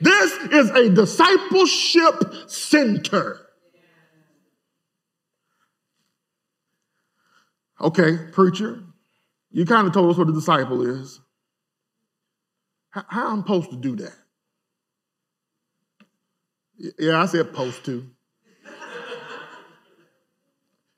This 0.03 0.33
is 0.53 0.71
a 0.71 0.89
discipleship 0.89 2.51
center. 2.51 3.39
Okay, 7.81 8.19
preacher, 8.33 8.83
you 9.53 9.65
kind 9.65 9.87
of 9.87 9.93
told 9.93 10.11
us 10.11 10.19
what 10.19 10.29
a 10.29 10.33
disciple 10.33 10.85
is. 10.85 11.21
How, 12.91 13.05
I'm 13.29 13.43
supposed 13.43 13.71
to 13.71 13.77
do 13.77 13.95
that? 13.97 14.15
Yeah, 16.99 17.23
I 17.23 17.27
said 17.27 17.55
post 17.55 17.85
to. 17.85 18.05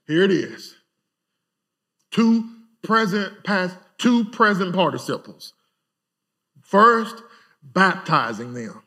Here 0.06 0.22
it 0.22 0.30
is. 0.30 0.76
Two 2.10 2.48
present 2.82 3.44
past, 3.44 3.76
two 3.98 4.24
present 4.24 4.74
participles. 4.74 5.52
First, 6.62 7.22
baptizing 7.62 8.54
them. 8.54 8.80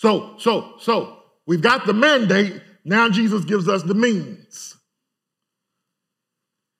So, 0.00 0.36
so, 0.38 0.76
so, 0.78 1.18
we've 1.44 1.60
got 1.60 1.84
the 1.84 1.92
mandate. 1.92 2.58
Now 2.86 3.10
Jesus 3.10 3.44
gives 3.44 3.68
us 3.68 3.82
the 3.82 3.92
means. 3.92 4.78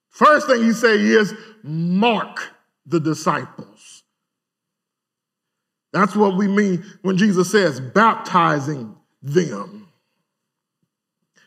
First 0.08 0.46
thing 0.46 0.62
he 0.62 0.72
say 0.72 0.96
is 0.96 1.34
mark 1.62 2.40
the 2.86 2.98
disciples. 2.98 4.04
That's 5.92 6.16
what 6.16 6.38
we 6.38 6.48
mean 6.48 6.82
when 7.02 7.18
Jesus 7.18 7.52
says 7.52 7.78
baptizing 7.78 8.96
them. 9.20 9.88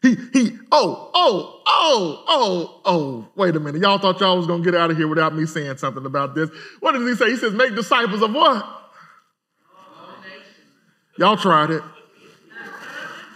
He, 0.04 0.16
he, 0.32 0.52
oh, 0.72 1.10
oh, 1.16 1.62
oh, 1.66 2.24
oh, 2.28 2.82
oh, 2.86 3.28
wait 3.36 3.56
a 3.56 3.60
minute. 3.60 3.82
Y'all 3.82 3.98
thought 3.98 4.20
y'all 4.20 4.38
was 4.38 4.46
gonna 4.46 4.64
get 4.64 4.76
out 4.76 4.92
of 4.92 4.98
here 4.98 5.08
without 5.08 5.34
me 5.34 5.48
saying 5.48 5.78
something 5.78 6.06
about 6.06 6.36
this. 6.36 6.52
What 6.82 6.92
does 6.92 7.10
he 7.10 7.16
say? 7.16 7.32
He 7.32 7.38
says, 7.38 7.54
make 7.54 7.74
disciples 7.74 8.22
of 8.22 8.32
what? 8.32 8.83
Y'all 11.17 11.38
tried 11.38 11.69
it. 11.69 11.84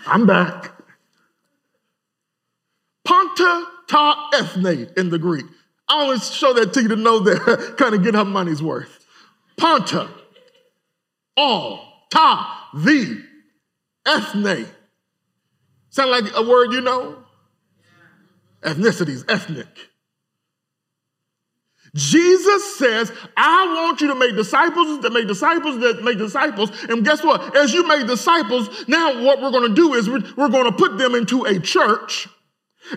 I'm 0.05 0.25
back. 0.25 0.71
Panta 3.05 3.65
ta 3.87 4.29
ethne 4.33 4.89
in 4.97 5.09
the 5.09 5.19
Greek. 5.19 5.45
I 5.89 6.01
always 6.01 6.33
show 6.33 6.53
that 6.53 6.73
to 6.73 6.81
you 6.81 6.87
to 6.89 6.95
know 6.95 7.19
that, 7.19 7.75
kind 7.77 7.95
of 7.95 8.03
get 8.03 8.15
her 8.15 8.25
money's 8.25 8.61
worth. 8.61 9.05
Panta, 9.57 10.09
all, 11.35 12.07
ta, 12.11 12.69
the, 12.73 13.23
ethne. 14.05 14.65
Sound 15.89 16.11
like 16.11 16.25
a 16.35 16.43
word 16.47 16.73
you 16.73 16.81
know? 16.81 17.23
Ethnicities, 18.61 19.23
ethnic. 19.29 19.67
Jesus 21.97 22.77
says, 22.77 23.11
I 23.35 23.65
want 23.73 24.01
you 24.01 24.07
to 24.07 24.15
make 24.15 24.35
disciples 24.35 25.01
that 25.01 25.11
make 25.11 25.27
disciples 25.27 25.79
that 25.79 26.03
make 26.03 26.17
disciples. 26.19 26.69
And 26.83 27.03
guess 27.03 27.23
what? 27.23 27.57
As 27.57 27.73
you 27.73 27.87
make 27.87 28.05
disciples, 28.05 28.87
now 28.87 29.23
what 29.23 29.41
we're 29.41 29.51
going 29.51 29.69
to 29.69 29.75
do 29.75 29.95
is 29.95 30.07
we're, 30.07 30.21
we're 30.37 30.49
going 30.49 30.65
to 30.65 30.71
put 30.71 30.97
them 30.97 31.15
into 31.15 31.45
a 31.45 31.59
church. 31.59 32.27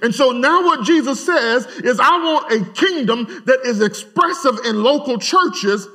And 0.02 0.14
so 0.14 0.32
now 0.32 0.64
what 0.64 0.84
Jesus 0.84 1.24
says 1.24 1.66
is, 1.78 1.98
I 1.98 2.18
want 2.18 2.52
a 2.52 2.72
kingdom 2.72 3.42
that 3.46 3.60
is 3.64 3.80
expressive 3.80 4.58
in 4.66 4.82
local 4.82 5.18
churches 5.18 5.88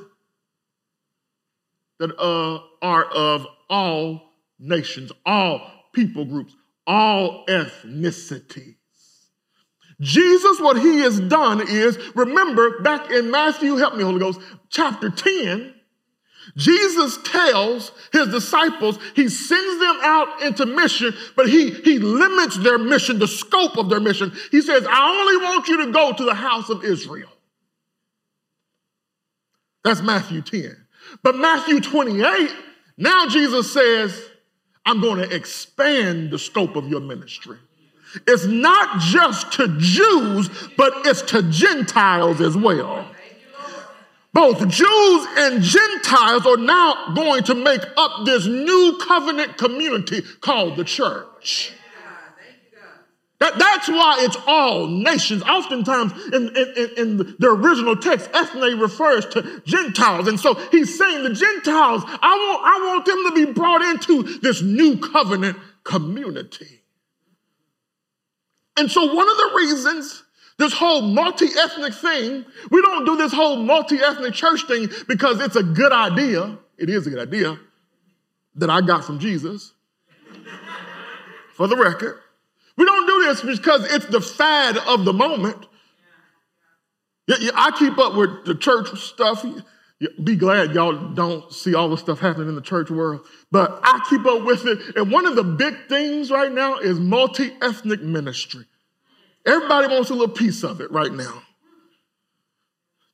that 1.98 2.10
uh, 2.18 2.58
are 2.82 3.04
of 3.04 3.46
all 3.70 4.32
nations, 4.58 5.12
all 5.24 5.70
people 5.92 6.24
groups, 6.24 6.54
all 6.86 7.46
ethnicities. 7.46 8.76
Jesus, 10.00 10.60
what 10.60 10.78
he 10.78 11.00
has 11.00 11.20
done 11.20 11.66
is, 11.68 11.98
remember 12.14 12.80
back 12.80 13.10
in 13.10 13.30
Matthew, 13.30 13.76
help 13.76 13.96
me, 13.96 14.04
Holy 14.04 14.18
Ghost, 14.18 14.40
chapter 14.68 15.08
10, 15.08 15.74
Jesus 16.54 17.18
tells 17.24 17.90
his 18.12 18.28
disciples, 18.28 18.98
he 19.14 19.28
sends 19.28 19.80
them 19.80 19.98
out 20.02 20.42
into 20.42 20.64
mission, 20.66 21.14
but 21.34 21.48
he, 21.48 21.70
he 21.70 21.98
limits 21.98 22.56
their 22.58 22.78
mission, 22.78 23.18
the 23.18 23.26
scope 23.26 23.76
of 23.76 23.88
their 23.88 24.00
mission. 24.00 24.32
He 24.50 24.60
says, 24.60 24.86
I 24.88 25.10
only 25.10 25.36
want 25.44 25.66
you 25.66 25.84
to 25.84 25.92
go 25.92 26.12
to 26.12 26.24
the 26.24 26.34
house 26.34 26.70
of 26.70 26.84
Israel. 26.84 27.30
That's 29.82 30.02
Matthew 30.02 30.42
10. 30.42 30.76
But 31.22 31.36
Matthew 31.36 31.80
28, 31.80 32.50
now 32.96 33.28
Jesus 33.28 33.72
says, 33.72 34.30
I'm 34.84 35.00
going 35.00 35.18
to 35.18 35.34
expand 35.34 36.30
the 36.30 36.38
scope 36.38 36.76
of 36.76 36.88
your 36.88 37.00
ministry. 37.00 37.58
It's 38.26 38.46
not 38.46 39.00
just 39.00 39.52
to 39.54 39.76
Jews, 39.78 40.48
but 40.76 40.92
it's 41.06 41.22
to 41.22 41.42
Gentiles 41.50 42.40
as 42.40 42.56
well. 42.56 43.06
Both 44.32 44.68
Jews 44.68 45.26
and 45.38 45.62
Gentiles 45.62 46.44
are 46.44 46.58
now 46.58 47.14
going 47.14 47.42
to 47.44 47.54
make 47.54 47.80
up 47.96 48.26
this 48.26 48.46
new 48.46 49.00
covenant 49.06 49.56
community 49.56 50.22
called 50.40 50.76
the 50.76 50.84
church. 50.84 51.72
That, 53.38 53.58
that's 53.58 53.88
why 53.88 54.18
it's 54.20 54.36
all 54.46 54.86
nations. 54.86 55.42
Oftentimes 55.42 56.12
in, 56.34 56.56
in, 56.56 56.90
in 56.96 57.16
the 57.38 57.48
original 57.48 57.96
text, 57.96 58.30
ethne 58.32 58.78
refers 58.78 59.26
to 59.26 59.62
Gentiles. 59.66 60.26
And 60.28 60.40
so 60.40 60.54
he's 60.70 60.98
saying 60.98 61.22
the 61.22 61.34
Gentiles, 61.34 62.02
I 62.06 62.34
want, 62.34 62.62
I 62.64 62.86
want 62.86 63.04
them 63.06 63.24
to 63.28 63.46
be 63.46 63.52
brought 63.52 63.82
into 63.82 64.38
this 64.40 64.62
new 64.62 64.98
covenant 64.98 65.58
community. 65.84 66.82
And 68.76 68.90
so, 68.90 69.14
one 69.14 69.28
of 69.28 69.36
the 69.36 69.52
reasons 69.56 70.22
this 70.58 70.72
whole 70.72 71.02
multi 71.02 71.46
ethnic 71.58 71.94
thing, 71.94 72.44
we 72.70 72.80
don't 72.82 73.04
do 73.04 73.16
this 73.16 73.32
whole 73.32 73.56
multi 73.56 73.96
ethnic 73.96 74.34
church 74.34 74.66
thing 74.66 74.88
because 75.06 75.40
it's 75.40 75.56
a 75.56 75.62
good 75.62 75.92
idea. 75.92 76.58
It 76.78 76.88
is 76.88 77.06
a 77.06 77.10
good 77.10 77.28
idea 77.28 77.58
that 78.56 78.70
I 78.70 78.80
got 78.80 79.04
from 79.04 79.18
Jesus, 79.18 79.74
for 81.54 81.66
the 81.66 81.76
record. 81.76 82.20
We 82.76 82.84
don't 82.84 83.06
do 83.06 83.24
this 83.24 83.42
because 83.42 83.90
it's 83.92 84.06
the 84.06 84.20
fad 84.20 84.78
of 84.78 85.04
the 85.04 85.12
moment. 85.12 85.66
I 87.28 87.72
keep 87.78 87.98
up 87.98 88.14
with 88.14 88.44
the 88.44 88.54
church 88.54 88.88
stuff. 89.00 89.44
Be 90.22 90.36
glad 90.36 90.74
y'all 90.74 91.14
don't 91.14 91.50
see 91.50 91.74
all 91.74 91.88
the 91.88 91.96
stuff 91.96 92.20
happening 92.20 92.48
in 92.48 92.54
the 92.54 92.60
church 92.60 92.90
world. 92.90 93.26
But 93.50 93.80
I 93.82 94.04
keep 94.10 94.26
up 94.26 94.44
with 94.44 94.66
it. 94.66 94.96
And 94.96 95.10
one 95.10 95.24
of 95.24 95.36
the 95.36 95.44
big 95.44 95.88
things 95.88 96.30
right 96.30 96.52
now 96.52 96.78
is 96.78 97.00
multi 97.00 97.50
ethnic 97.62 98.02
ministry. 98.02 98.66
Everybody 99.46 99.86
wants 99.88 100.10
a 100.10 100.14
little 100.14 100.34
piece 100.34 100.64
of 100.64 100.80
it 100.80 100.90
right 100.90 101.12
now 101.12 101.42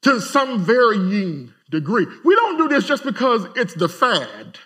to 0.02 0.20
some 0.20 0.64
varying 0.64 1.52
degree. 1.70 2.06
We 2.24 2.34
don't 2.34 2.58
do 2.58 2.68
this 2.68 2.86
just 2.86 3.04
because 3.04 3.46
it's 3.54 3.74
the 3.74 3.88
fad. 3.88 4.58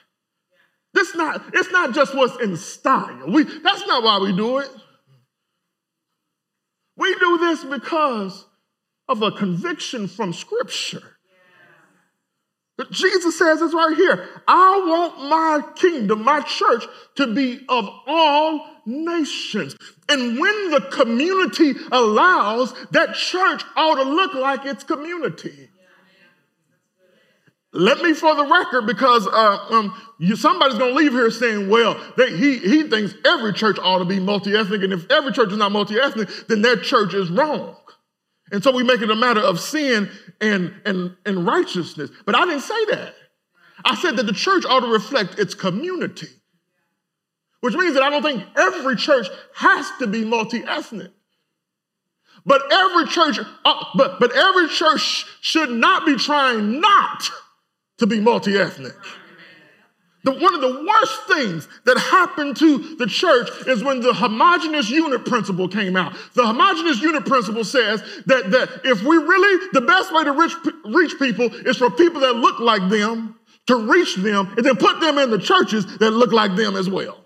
This 0.95 1.15
not, 1.15 1.43
it's 1.53 1.71
not 1.71 1.95
just 1.95 2.15
what's 2.15 2.41
in 2.43 2.57
style. 2.57 3.25
We, 3.29 3.43
that's 3.43 3.87
not 3.87 4.03
why 4.03 4.19
we 4.19 4.35
do 4.35 4.59
it. 4.59 4.71
We 6.97 7.15
do 7.17 7.39
this 7.39 7.65
because 7.65 8.47
of 9.07 9.23
a 9.23 9.31
conviction 9.31 10.09
from 10.09 10.33
Scripture. 10.33 11.16
Jesus 12.91 13.39
says 13.39 13.63
it's 13.63 13.73
right 13.73 13.97
here. 13.97 14.29
I 14.47 14.83
want 14.87 15.31
my 15.31 15.63
kingdom, 15.77 16.23
my 16.23 16.43
church, 16.43 16.85
to 17.15 17.35
be 17.35 17.65
of 17.69 17.89
all 18.07 18.67
nations. 18.85 19.77
And 20.09 20.39
when 20.39 20.71
the 20.71 20.81
community 20.93 21.73
allows, 21.91 22.75
that 22.91 23.15
church 23.15 23.65
ought 23.77 23.95
to 23.95 24.03
look 24.03 24.35
like 24.35 24.67
its 24.67 24.85
community. 24.85 25.71
Let 27.73 28.01
me 28.01 28.15
for 28.15 28.35
the 28.35 28.45
record, 28.45 28.87
because 28.87 29.27
uh, 29.27 29.59
um, 29.71 30.03
you, 30.19 30.37
somebody's 30.37 30.79
going 30.79 30.95
to 30.95 30.99
leave 30.99 31.13
here 31.13 31.31
saying, 31.31 31.69
well, 31.69 32.01
they, 32.17 32.35
he, 32.35 32.59
he 32.59 32.89
thinks 32.89 33.15
every 33.25 33.53
church 33.53 33.79
ought 33.79 33.99
to 33.99 34.05
be 34.05 34.19
multi 34.21 34.55
ethnic. 34.55 34.83
And 34.83 34.93
if 34.93 35.11
every 35.11 35.33
church 35.33 35.51
is 35.51 35.59
not 35.59 35.73
multi 35.73 35.99
ethnic, 35.99 36.29
then 36.49 36.63
that 36.63 36.83
church 36.83 37.13
is 37.13 37.31
wrong. 37.31 37.77
And 38.53 38.63
so 38.63 38.71
we 38.71 38.85
make 38.85 39.03
it 39.03 39.11
a 39.11 39.17
matter 39.17 39.41
of 39.41 39.61
sin 39.61 40.09
and, 40.41 40.73
and, 40.85 41.17
and 41.25 41.47
righteousness. 41.47 42.11
But 42.25 42.37
I 42.37 42.45
didn't 42.45 42.61
say 42.61 42.85
that. 42.87 43.15
I 43.85 43.95
said 43.97 44.17
that 44.17 44.27
the 44.27 44.33
church 44.33 44.65
ought 44.65 44.81
to 44.81 44.89
reflect 44.89 45.39
its 45.39 45.55
community, 45.55 46.29
which 47.61 47.75
means 47.75 47.95
that 47.95 48.03
I 48.03 48.11
don't 48.11 48.23
think 48.23 48.45
every 48.57 48.97
church 48.97 49.27
has 49.55 49.91
to 49.99 50.07
be 50.07 50.25
multi 50.25 50.63
ethnic. 50.65 51.11
But 52.45 52.63
every 52.73 53.07
church, 53.07 53.39
uh, 53.65 53.85
but, 53.97 54.21
but 54.21 54.35
every 54.35 54.69
church 54.69 55.27
should 55.41 55.71
not 55.71 56.07
be 56.07 56.17
trying 56.17 56.81
not 56.81 57.29
to 57.99 58.07
be 58.07 58.21
multi 58.21 58.57
ethnic. 58.57 58.95
The, 60.27 60.33
one 60.33 60.55
of 60.55 60.61
the 60.61 60.85
worst 60.85 61.23
things 61.29 61.69
that 61.85 61.97
happened 61.97 62.57
to 62.57 62.97
the 62.97 63.07
church 63.07 63.49
is 63.69 63.85
when 63.85 64.01
the 64.01 64.13
homogenous 64.13 64.91
unit 64.91 65.25
principle 65.25 65.69
came 65.69 65.97
out. 65.97 66.17
The 66.35 66.45
homogenous 66.45 67.01
unit 67.01 67.25
principle 67.25 67.63
says 67.63 68.03
that, 68.27 68.51
that 68.51 68.81
if 68.83 69.05
we 69.05 69.19
really, 69.19 69.69
the 69.73 69.83
best 69.83 70.13
way 70.13 70.25
to 70.25 70.33
reach, 70.33 70.53
reach 70.85 71.17
people 71.21 71.55
is 71.65 71.77
for 71.77 71.91
people 71.91 72.23
that 72.23 72.35
look 72.35 72.59
like 72.59 72.91
them 72.91 73.39
to 73.69 73.77
reach 73.77 74.17
them 74.17 74.53
and 74.57 74.67
then 74.67 74.75
put 74.75 74.99
them 74.99 75.17
in 75.19 75.31
the 75.31 75.39
churches 75.39 75.87
that 75.99 76.11
look 76.11 76.33
like 76.33 76.57
them 76.57 76.75
as 76.75 76.91
well. 76.91 77.23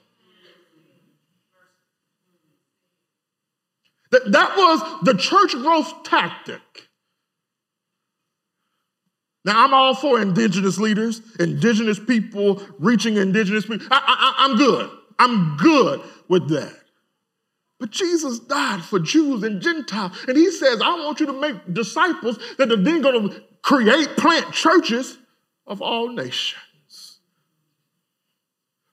That, 4.11 4.31
that 4.31 4.59
was 4.59 5.05
the 5.05 5.15
church 5.15 5.53
growth 5.53 6.03
tactic. 6.03 6.90
Now, 9.45 9.65
I'm 9.65 9.73
all 9.73 9.95
for 9.95 10.21
indigenous 10.21 10.79
leaders, 10.79 11.23
indigenous 11.39 11.99
people, 11.99 12.63
reaching 12.79 13.17
indigenous 13.17 13.67
people. 13.67 13.87
I, 13.91 14.03
I, 14.07 14.45
I'm 14.45 14.57
good. 14.57 14.91
I'm 15.19 15.57
good 15.57 16.03
with 16.29 16.49
that. 16.51 16.75
But 17.79 17.91
Jesus 17.91 18.39
died 18.41 18.83
for 18.83 18.99
Jews 18.99 19.43
and 19.43 19.63
Gentiles. 19.63 20.13
And 20.29 20.37
he 20.37 20.51
says, 20.51 20.83
I 20.83 20.91
want 21.03 21.21
you 21.21 21.27
to 21.27 21.33
make 21.33 21.57
disciples 21.73 22.39
that 22.59 22.71
are 22.71 22.77
then 22.77 23.01
going 23.01 23.31
to 23.31 23.43
create, 23.63 24.17
plant 24.17 24.53
churches 24.53 25.17
of 25.67 25.81
all 25.81 26.09
nations. 26.09 26.61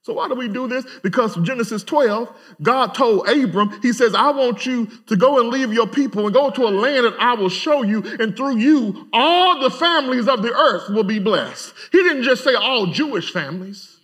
So 0.08 0.14
why 0.14 0.30
do 0.30 0.36
we 0.36 0.48
do 0.48 0.70
this? 0.70 0.86
Because 1.04 1.36
Genesis 1.44 1.84
12, 1.84 2.34
God 2.62 2.96
told 2.96 3.28
Abram, 3.28 3.78
he 3.82 3.92
says, 3.92 4.16
I 4.16 4.32
want 4.32 4.66
you 4.66 4.90
to 5.08 5.18
go 5.18 5.42
and 5.42 5.50
leave 5.50 5.74
your 5.74 5.86
people 5.86 6.24
and 6.24 6.34
go 6.34 6.50
to 6.50 6.64
a 6.64 6.72
land 6.72 7.08
that 7.08 7.20
I 7.20 7.34
will 7.34 7.50
show 7.50 7.82
you, 7.82 8.02
and 8.18 8.34
through 8.34 8.56
you, 8.56 9.10
all 9.12 9.60
the 9.60 9.70
families 9.70 10.30
of 10.30 10.44
the 10.44 10.54
earth 10.54 10.88
will 10.92 11.04
be 11.04 11.20
blessed. 11.20 11.74
He 11.92 12.02
didn't 12.04 12.24
just 12.24 12.46
say 12.46 12.56
all 12.56 12.86
Jewish 12.86 13.34
families. 13.34 13.98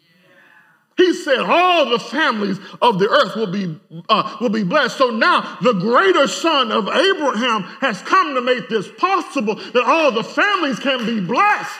He 0.97 1.13
said 1.13 1.39
all 1.39 1.89
the 1.89 1.99
families 1.99 2.59
of 2.81 2.99
the 2.99 3.07
earth 3.07 3.37
will 3.37 3.47
be, 3.47 3.79
uh, 4.09 4.37
will 4.41 4.49
be 4.49 4.63
blessed. 4.63 4.97
So 4.97 5.09
now 5.09 5.57
the 5.61 5.71
greater 5.71 6.27
son 6.27 6.69
of 6.73 6.85
Abraham 6.89 7.63
has 7.79 8.01
come 8.01 8.35
to 8.35 8.41
make 8.41 8.67
this 8.67 8.89
possible 8.97 9.55
that 9.55 9.85
all 9.85 10.11
the 10.11 10.25
families 10.25 10.79
can 10.79 11.05
be 11.05 11.21
blessed. 11.21 11.79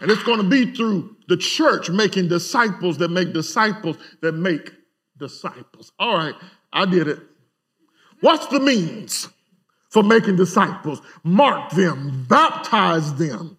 And 0.00 0.08
it's 0.08 0.22
going 0.22 0.38
to 0.38 0.48
be 0.48 0.72
through 0.72 1.13
the 1.28 1.36
church 1.36 1.90
making 1.90 2.28
disciples 2.28 2.98
that 2.98 3.10
make 3.10 3.32
disciples 3.32 3.96
that 4.20 4.32
make 4.32 4.72
disciples. 5.18 5.92
All 5.98 6.16
right, 6.16 6.34
I 6.72 6.86
did 6.86 7.08
it. 7.08 7.20
What's 8.20 8.46
the 8.46 8.60
means 8.60 9.28
for 9.88 10.02
making 10.02 10.36
disciples? 10.36 11.00
Mark 11.22 11.70
them, 11.70 12.26
baptize 12.28 13.14
them. 13.14 13.56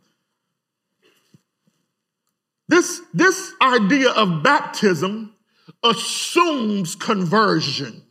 This, 2.68 3.02
this 3.14 3.54
idea 3.62 4.10
of 4.10 4.42
baptism 4.42 5.36
assumes 5.84 6.96
conversion. 6.96 8.02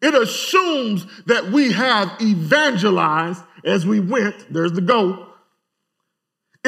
It 0.00 0.14
assumes 0.14 1.06
that 1.26 1.50
we 1.50 1.72
have 1.72 2.16
evangelized 2.20 3.42
as 3.64 3.84
we 3.84 4.00
went, 4.00 4.52
there's 4.52 4.72
the 4.72 4.80
go, 4.80 5.27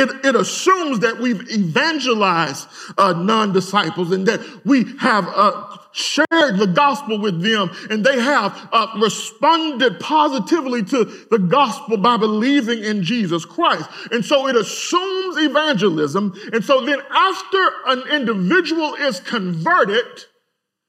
it, 0.00 0.24
it 0.24 0.34
assumes 0.34 1.00
that 1.00 1.18
we've 1.18 1.48
evangelized 1.50 2.66
uh, 2.96 3.12
non 3.12 3.52
disciples 3.52 4.10
and 4.12 4.26
that 4.26 4.40
we 4.64 4.84
have 4.98 5.28
uh, 5.28 5.76
shared 5.92 6.58
the 6.58 6.70
gospel 6.74 7.18
with 7.18 7.42
them 7.42 7.70
and 7.90 8.04
they 8.04 8.18
have 8.18 8.68
uh, 8.72 8.86
responded 9.00 10.00
positively 10.00 10.82
to 10.84 11.04
the 11.30 11.38
gospel 11.38 11.96
by 11.96 12.16
believing 12.16 12.82
in 12.82 13.02
Jesus 13.02 13.44
Christ. 13.44 13.88
And 14.10 14.24
so 14.24 14.48
it 14.48 14.56
assumes 14.56 15.36
evangelism. 15.36 16.34
And 16.52 16.64
so 16.64 16.84
then, 16.84 17.00
after 17.10 17.70
an 17.86 18.02
individual 18.10 18.94
is 18.94 19.20
converted, 19.20 20.24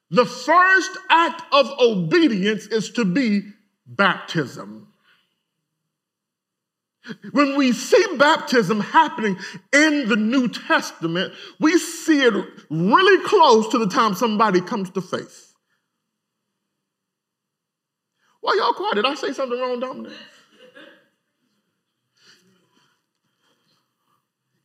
the 0.10 0.26
first 0.26 0.92
act 1.10 1.42
of 1.52 1.70
obedience 1.80 2.68
is 2.68 2.92
to 2.92 3.06
be 3.06 3.44
baptism. 3.86 4.91
When 7.32 7.56
we 7.58 7.72
see 7.72 8.06
baptism 8.18 8.80
happening 8.80 9.38
in 9.74 10.08
the 10.08 10.16
New 10.16 10.48
Testament, 10.48 11.34
we 11.60 11.78
see 11.80 12.22
it 12.22 12.34
really 12.70 13.26
close 13.28 13.68
to 13.70 13.80
the 13.80 13.88
time 13.88 14.14
somebody 14.14 14.62
comes 14.62 14.92
to 14.92 15.02
faith. 15.02 15.54
Why 18.42 18.56
y'all 18.58 18.74
quiet? 18.74 18.96
Did 18.96 19.06
I 19.06 19.16
say 19.16 19.34
something 19.34 19.60
wrong, 19.60 19.80
Dominic? 19.80 20.14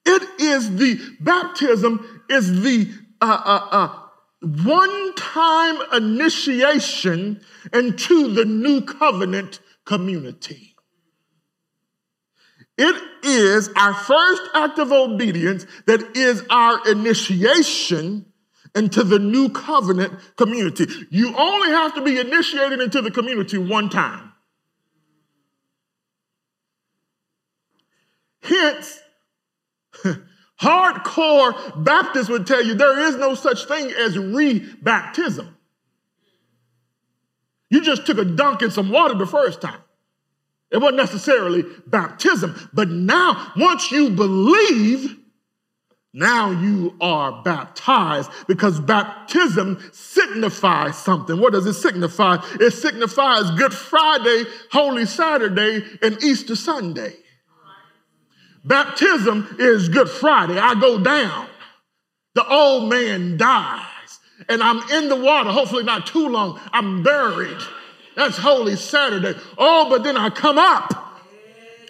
It 0.05 0.41
is 0.41 0.77
the 0.77 1.01
baptism 1.21 2.23
is 2.31 2.63
the 2.63 2.89
uh, 3.21 3.43
uh, 3.45 3.69
uh, 3.71 3.99
one-time 4.41 5.79
initiation 5.93 7.41
into 7.73 8.33
the 8.33 8.45
new 8.45 8.83
covenant 8.83 9.61
community. 9.85 10.76
It 12.79 13.03
is 13.25 13.71
our 13.75 13.95
first 13.95 14.43
act 14.55 14.79
of 14.79 14.93
obedience 14.93 15.67
that 15.87 16.17
is 16.17 16.43
our 16.51 16.87
initiation 16.89 18.27
into 18.75 19.03
the 19.03 19.19
new 19.19 19.49
covenant 19.49 20.13
community. 20.37 20.87
You 21.11 21.35
only 21.35 21.71
have 21.71 21.95
to 21.95 22.03
be 22.03 22.19
initiated 22.19 22.81
into 22.81 23.01
the 23.01 23.11
community 23.11 23.57
one 23.57 23.89
time. 23.89 24.33
Hence, 28.43 29.01
hardcore 30.61 31.83
Baptists 31.83 32.29
would 32.29 32.47
tell 32.47 32.65
you 32.65 32.75
there 32.75 33.01
is 33.01 33.17
no 33.17 33.35
such 33.35 33.65
thing 33.65 33.91
as 33.91 34.19
re-baptism. 34.19 35.57
You 37.71 37.81
just 37.81 38.07
took 38.07 38.19
a 38.19 38.25
dunk 38.25 38.63
in 38.63 38.71
some 38.71 38.91
water 38.91 39.15
the 39.15 39.27
first 39.27 39.61
time. 39.61 39.81
It 40.71 40.79
wasn't 40.79 40.97
necessarily 40.97 41.65
baptism. 41.87 42.71
But 42.73 42.89
now, 42.89 43.53
once 43.57 43.93
you 43.93 44.11
believe, 44.11 45.17
Now 46.19 46.51
you 46.51 46.97
are 46.99 47.43
baptized 47.43 48.31
because 48.49 48.81
baptism 48.81 49.79
signifies 49.93 50.97
something. 50.97 51.39
What 51.39 51.53
does 51.53 51.67
it 51.67 51.75
signify? 51.75 52.39
It 52.59 52.71
signifies 52.71 53.51
Good 53.51 53.75
Friday, 53.75 54.45
Holy 54.73 55.05
Saturday, 55.05 55.85
and 56.01 56.17
Easter 56.25 56.57
Sunday. 56.57 57.17
Baptism 58.65 59.57
is 59.59 59.91
Good 59.91 60.09
Friday. 60.09 60.59
I 60.59 60.75
go 60.81 60.99
down. 60.99 61.49
The 62.35 62.49
old 62.49 62.89
man 62.89 63.37
dies, 63.37 64.19
and 64.49 64.63
I'm 64.63 64.89
in 64.93 65.11
the 65.11 65.17
water, 65.17 65.51
hopefully 65.51 65.85
not 65.85 66.07
too 66.07 66.29
long. 66.31 66.59
I'm 66.73 67.03
buried. 67.03 67.59
That's 68.17 68.39
Holy 68.39 68.77
Saturday. 68.77 69.39
Oh, 69.57 69.89
but 69.89 70.03
then 70.03 70.17
I 70.17 70.31
come 70.31 70.59
up 70.59 71.07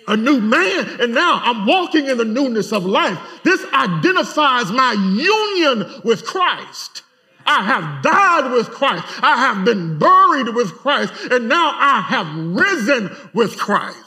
a 0.08 0.16
new 0.16 0.40
man, 0.40 1.00
and 1.00 1.14
now 1.14 1.40
I'm 1.42 1.66
walking 1.66 2.06
in 2.06 2.18
the 2.18 2.24
newness 2.24 2.72
of 2.72 2.84
life. 2.84 3.18
This 3.42 3.64
identifies 3.72 4.70
my 4.70 4.92
union 4.92 6.00
with 6.04 6.24
Christ. 6.24 7.02
I 7.44 7.62
have 7.64 8.02
died 8.02 8.52
with 8.52 8.70
Christ. 8.70 9.04
I 9.22 9.36
have 9.38 9.64
been 9.64 9.98
buried 9.98 10.54
with 10.54 10.72
Christ, 10.74 11.12
and 11.30 11.48
now 11.48 11.72
I 11.74 12.00
have 12.00 12.26
risen 12.36 13.10
with 13.32 13.56
Christ. 13.56 14.05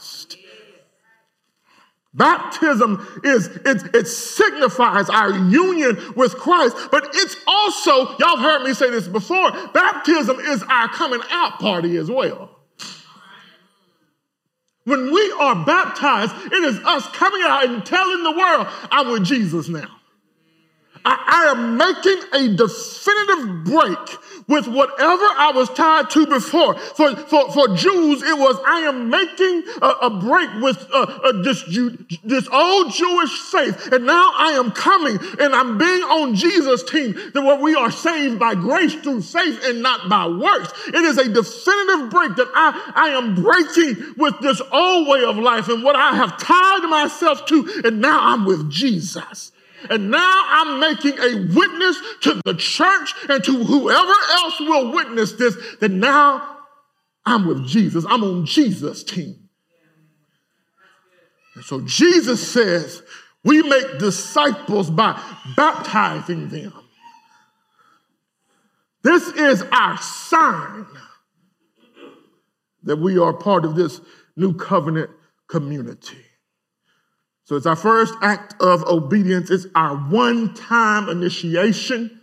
Baptism 2.12 3.06
is 3.22 3.46
it, 3.46 3.94
it 3.94 4.08
signifies 4.08 5.08
our 5.08 5.30
union 5.30 5.96
with 6.16 6.34
Christ, 6.36 6.76
but 6.90 7.08
it's 7.14 7.36
also, 7.46 8.16
y'all 8.18 8.36
heard 8.36 8.64
me 8.64 8.74
say 8.74 8.90
this 8.90 9.06
before, 9.06 9.52
baptism 9.72 10.40
is 10.40 10.62
our 10.64 10.88
coming 10.88 11.20
out 11.30 11.60
party 11.60 11.96
as 11.98 12.10
well. 12.10 12.50
When 14.84 15.12
we 15.12 15.34
are 15.38 15.64
baptized, 15.64 16.34
it 16.46 16.64
is 16.64 16.80
us 16.84 17.06
coming 17.10 17.42
out 17.44 17.66
and 17.66 17.86
telling 17.86 18.24
the 18.24 18.32
world, 18.32 18.66
I'm 18.90 19.12
with 19.12 19.24
Jesus 19.24 19.68
now. 19.68 19.99
I, 21.04 21.16
I 21.26 21.50
am 21.52 21.76
making 21.76 22.22
a 22.32 22.56
definitive 22.56 23.64
break 23.64 24.48
with 24.50 24.66
whatever 24.66 25.24
I 25.24 25.52
was 25.54 25.68
tied 25.70 26.10
to 26.10 26.26
before. 26.26 26.74
For, 26.74 27.14
for, 27.14 27.52
for 27.52 27.68
Jews, 27.76 28.22
it 28.22 28.36
was, 28.36 28.58
I 28.66 28.80
am 28.80 29.08
making 29.08 29.62
a, 29.80 30.06
a 30.06 30.10
break 30.10 30.50
with 30.60 30.86
uh, 30.92 30.98
uh, 30.98 31.42
this, 31.42 31.62
this 32.24 32.48
old 32.52 32.92
Jewish 32.92 33.30
faith. 33.30 33.92
And 33.92 34.06
now 34.06 34.32
I 34.36 34.52
am 34.52 34.72
coming 34.72 35.18
and 35.40 35.54
I'm 35.54 35.78
being 35.78 36.02
on 36.02 36.34
Jesus' 36.34 36.82
team 36.82 37.12
that 37.32 37.42
where 37.42 37.60
we 37.60 37.74
are 37.76 37.90
saved 37.90 38.38
by 38.38 38.54
grace 38.54 38.94
through 38.94 39.22
faith 39.22 39.60
and 39.64 39.82
not 39.82 40.08
by 40.08 40.26
works. 40.26 40.72
It 40.88 40.96
is 40.96 41.16
a 41.16 41.28
definitive 41.28 42.10
break 42.10 42.34
that 42.36 42.50
I, 42.54 42.92
I 42.94 43.08
am 43.10 43.36
breaking 43.36 44.14
with 44.16 44.38
this 44.40 44.60
old 44.72 45.08
way 45.08 45.24
of 45.24 45.36
life 45.38 45.68
and 45.68 45.84
what 45.84 45.96
I 45.96 46.16
have 46.16 46.38
tied 46.38 46.88
myself 46.88 47.46
to. 47.46 47.82
And 47.84 48.00
now 48.00 48.18
I'm 48.20 48.44
with 48.44 48.68
Jesus. 48.68 49.49
And 49.88 50.10
now 50.10 50.42
I'm 50.46 50.80
making 50.80 51.18
a 51.18 51.54
witness 51.54 52.00
to 52.22 52.40
the 52.44 52.54
church 52.54 53.14
and 53.28 53.42
to 53.44 53.64
whoever 53.64 54.14
else 54.32 54.60
will 54.60 54.92
witness 54.92 55.32
this 55.32 55.56
that 55.80 55.90
now 55.90 56.58
I'm 57.24 57.46
with 57.46 57.66
Jesus. 57.66 58.04
I'm 58.08 58.22
on 58.24 58.46
Jesus' 58.46 59.02
team. 59.02 59.48
And 61.54 61.64
so 61.64 61.80
Jesus 61.82 62.46
says, 62.46 63.02
we 63.44 63.62
make 63.62 63.98
disciples 63.98 64.90
by 64.90 65.20
baptizing 65.56 66.48
them. 66.48 66.72
This 69.02 69.28
is 69.28 69.62
our 69.72 69.96
sign 69.98 70.86
that 72.82 72.96
we 72.96 73.18
are 73.18 73.32
part 73.32 73.64
of 73.64 73.74
this 73.74 74.00
new 74.36 74.54
covenant 74.54 75.10
community. 75.48 76.18
So 77.50 77.56
it's 77.56 77.66
our 77.66 77.74
first 77.74 78.14
act 78.22 78.54
of 78.60 78.84
obedience. 78.84 79.50
It's 79.50 79.66
our 79.74 79.96
one 79.96 80.54
time 80.54 81.08
initiation 81.08 82.20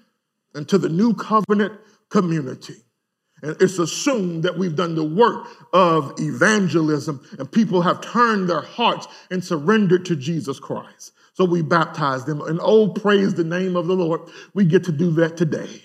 into 0.56 0.78
the 0.78 0.88
new 0.88 1.16
covenant 1.16 1.74
community. 2.08 2.76
And 3.42 3.58
it's 3.60 3.78
assumed 3.78 4.44
that 4.44 4.58
we've 4.58 4.78
done 4.78 4.96
the 4.96 5.04
work 5.04 5.46
of 5.74 6.14
evangelism 6.18 7.28
and 7.38 7.52
people 7.52 7.82
have 7.82 8.00
turned 8.00 8.50
their 8.50 8.62
hearts 8.62 9.06
and 9.30 9.44
surrendered 9.44 10.06
to 10.06 10.16
Jesus 10.16 10.62
Christ. 10.62 11.12
So 11.34 11.44
we 11.44 11.62
baptize 11.62 12.24
them. 12.24 12.40
And 12.40 12.62
oh, 12.64 12.88
praise 12.88 13.34
the 13.34 13.44
name 13.44 13.76
of 13.76 13.88
the 13.88 13.98
Lord. 13.98 14.22
We 14.54 14.64
get 14.64 14.86
to 14.86 14.94
do 14.94 15.12
that 15.16 15.36
today. 15.36 15.82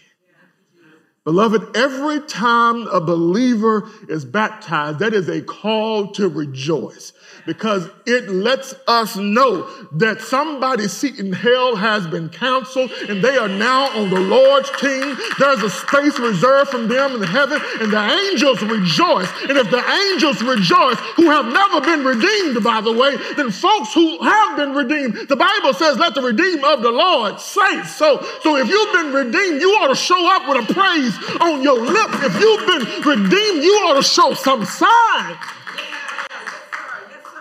Beloved, 1.25 1.77
every 1.77 2.21
time 2.23 2.89
a 2.89 3.01
believer 3.01 3.89
is 4.09 4.25
baptized, 4.25 4.99
that 4.99 5.15
is 5.15 5.29
a 5.29 5.41
call 5.41 6.11
to 6.13 6.29
rejoice 6.29 7.13
because 7.47 7.89
it 8.07 8.29
lets 8.29 8.75
us 8.89 9.17
know 9.17 9.69
that 9.93 10.21
somebody's 10.21 10.93
seat 10.93 11.21
in 11.21 11.33
hell 11.33 11.77
has 11.77 12.09
been 12.09 12.29
canceled 12.29 12.91
and 13.09 13.23
they 13.23 13.37
are 13.37 13.49
now 13.49 13.97
on 13.97 14.11
the 14.11 14.19
Lord's 14.19 14.69
team. 14.81 15.17
There's 15.39 15.63
a 15.63 15.71
space 15.71 16.19
reserved 16.19 16.71
from 16.71 16.89
them 16.89 17.15
in 17.15 17.23
heaven, 17.23 17.61
and 17.81 17.93
the 17.93 18.03
angels 18.03 18.61
rejoice. 18.63 19.31
And 19.49 19.59
if 19.59 19.71
the 19.71 19.83
angels 20.13 20.43
rejoice, 20.43 20.99
who 21.15 21.31
have 21.31 21.47
never 21.47 21.81
been 21.81 22.05
redeemed, 22.05 22.65
by 22.65 22.81
the 22.81 22.93
way, 22.93 23.17
then 23.37 23.53
folks 23.53 23.95
who 23.95 24.21
have 24.23 24.57
been 24.57 24.75
redeemed, 24.75 25.29
the 25.29 25.37
Bible 25.37 25.73
says, 25.75 25.99
let 25.99 26.15
the 26.15 26.23
redeemed 26.23 26.65
of 26.65 26.83
the 26.83 26.91
Lord 26.91 27.39
say 27.39 27.85
so. 27.85 28.21
So 28.43 28.57
if 28.57 28.69
you've 28.69 28.93
been 28.93 29.13
redeemed, 29.13 29.61
you 29.61 29.71
ought 29.79 29.89
to 29.89 29.95
show 29.95 30.35
up 30.35 30.49
with 30.49 30.69
a 30.69 30.73
praise 30.73 31.12
on 31.41 31.63
your 31.63 31.81
lips. 31.81 32.15
If 32.25 32.41
you've 32.41 32.67
been 32.67 33.03
redeemed, 33.07 33.65
you 33.65 33.73
ought 33.87 33.95
to 33.95 34.03
show 34.03 34.35
some 34.35 34.65
sign. 34.65 35.37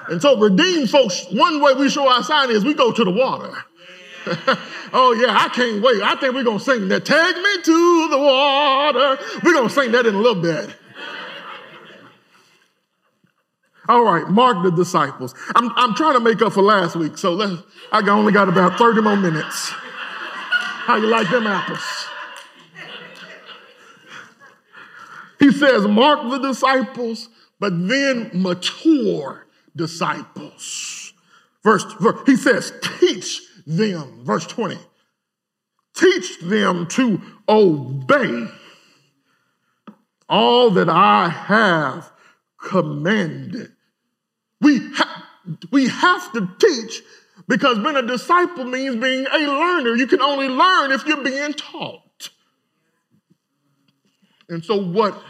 And 0.10 0.22
so, 0.22 0.38
redeemed 0.38 0.90
folks, 0.90 1.26
one 1.32 1.62
way 1.62 1.74
we 1.74 1.90
show 1.90 2.08
our 2.08 2.24
sign 2.24 2.50
is 2.50 2.66
we 2.66 2.74
go 2.74 2.92
to 2.92 3.04
the 3.04 3.12
water. 3.12 3.54
oh, 4.94 5.14
yeah, 5.20 5.36
I 5.36 5.50
can't 5.50 5.82
wait. 5.82 6.02
I 6.02 6.16
think 6.16 6.34
we're 6.34 6.44
going 6.44 6.60
to 6.60 6.64
sing 6.64 6.88
that. 6.90 7.06
Take 7.06 7.36
me 7.38 7.62
to 7.64 8.08
the 8.10 8.18
water. 8.18 9.18
We're 9.44 9.54
going 9.54 9.68
to 9.68 9.74
sing 9.74 9.92
that 9.94 10.06
in 10.06 10.16
a 10.16 10.20
little 10.20 10.42
bit. 10.42 10.76
All 13.88 14.04
right, 14.04 14.28
mark 14.30 14.64
the 14.64 14.72
disciples. 14.72 15.34
I'm, 15.56 15.72
I'm 15.76 15.96
trying 15.96 16.14
to 16.14 16.20
make 16.20 16.42
up 16.42 16.54
for 16.54 16.62
last 16.62 16.96
week, 16.96 17.18
so 17.18 17.34
let, 17.34 17.58
I 17.92 18.08
only 18.10 18.32
got 18.32 18.48
about 18.48 18.78
30 18.78 19.02
more 19.02 19.16
minutes. 19.16 19.70
How 19.70 20.98
you 20.98 21.08
like 21.08 21.30
them 21.30 21.48
apples? 21.48 22.01
He 25.42 25.52
says, 25.52 25.88
mark 25.88 26.30
the 26.30 26.38
disciples, 26.38 27.28
but 27.60 27.74
then 27.88 28.30
mature 28.32 29.48
disciples. 29.76 31.14
Verse, 31.64 31.84
verse, 32.00 32.22
he 32.28 32.36
says, 32.36 32.72
teach 33.00 33.42
them, 33.66 34.24
verse 34.24 34.46
20, 34.46 34.78
teach 35.96 36.40
them 36.42 36.86
to 36.90 37.20
obey 37.50 38.46
all 40.30 40.70
that 40.70 40.90
I 40.90 41.30
have 41.30 42.12
commanded. 42.62 43.72
We, 44.62 44.78
ha- 44.94 45.28
we 45.72 45.88
have 45.88 46.32
to 46.34 46.50
teach 46.60 47.02
because 47.48 47.80
being 47.80 47.96
a 47.96 48.04
disciple 48.04 48.66
means 48.66 48.98
being 48.98 49.26
a 49.26 49.40
learner. 49.40 49.96
You 49.96 50.06
can 50.06 50.22
only 50.22 50.50
learn 50.50 50.92
if 50.92 51.04
you're 51.08 51.24
being 51.24 51.54
taught. 51.54 52.30
And 54.52 54.64
so, 54.64 54.76
what 54.76 55.22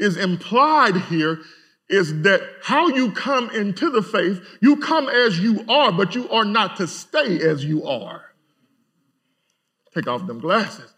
is 0.00 0.16
implied 0.16 0.96
here 0.96 1.40
is 1.88 2.22
that 2.22 2.40
how 2.62 2.88
you 2.88 3.10
come 3.12 3.50
into 3.50 3.90
the 3.90 4.02
faith, 4.02 4.40
you 4.60 4.76
come 4.76 5.08
as 5.08 5.38
you 5.38 5.64
are, 5.68 5.92
but 5.92 6.14
you 6.14 6.28
are 6.30 6.44
not 6.44 6.76
to 6.76 6.86
stay 6.86 7.40
as 7.40 7.64
you 7.64 7.84
are. 7.84 8.24
Take 9.94 10.06
off 10.06 10.26
them 10.26 10.40
glasses. 10.40 10.92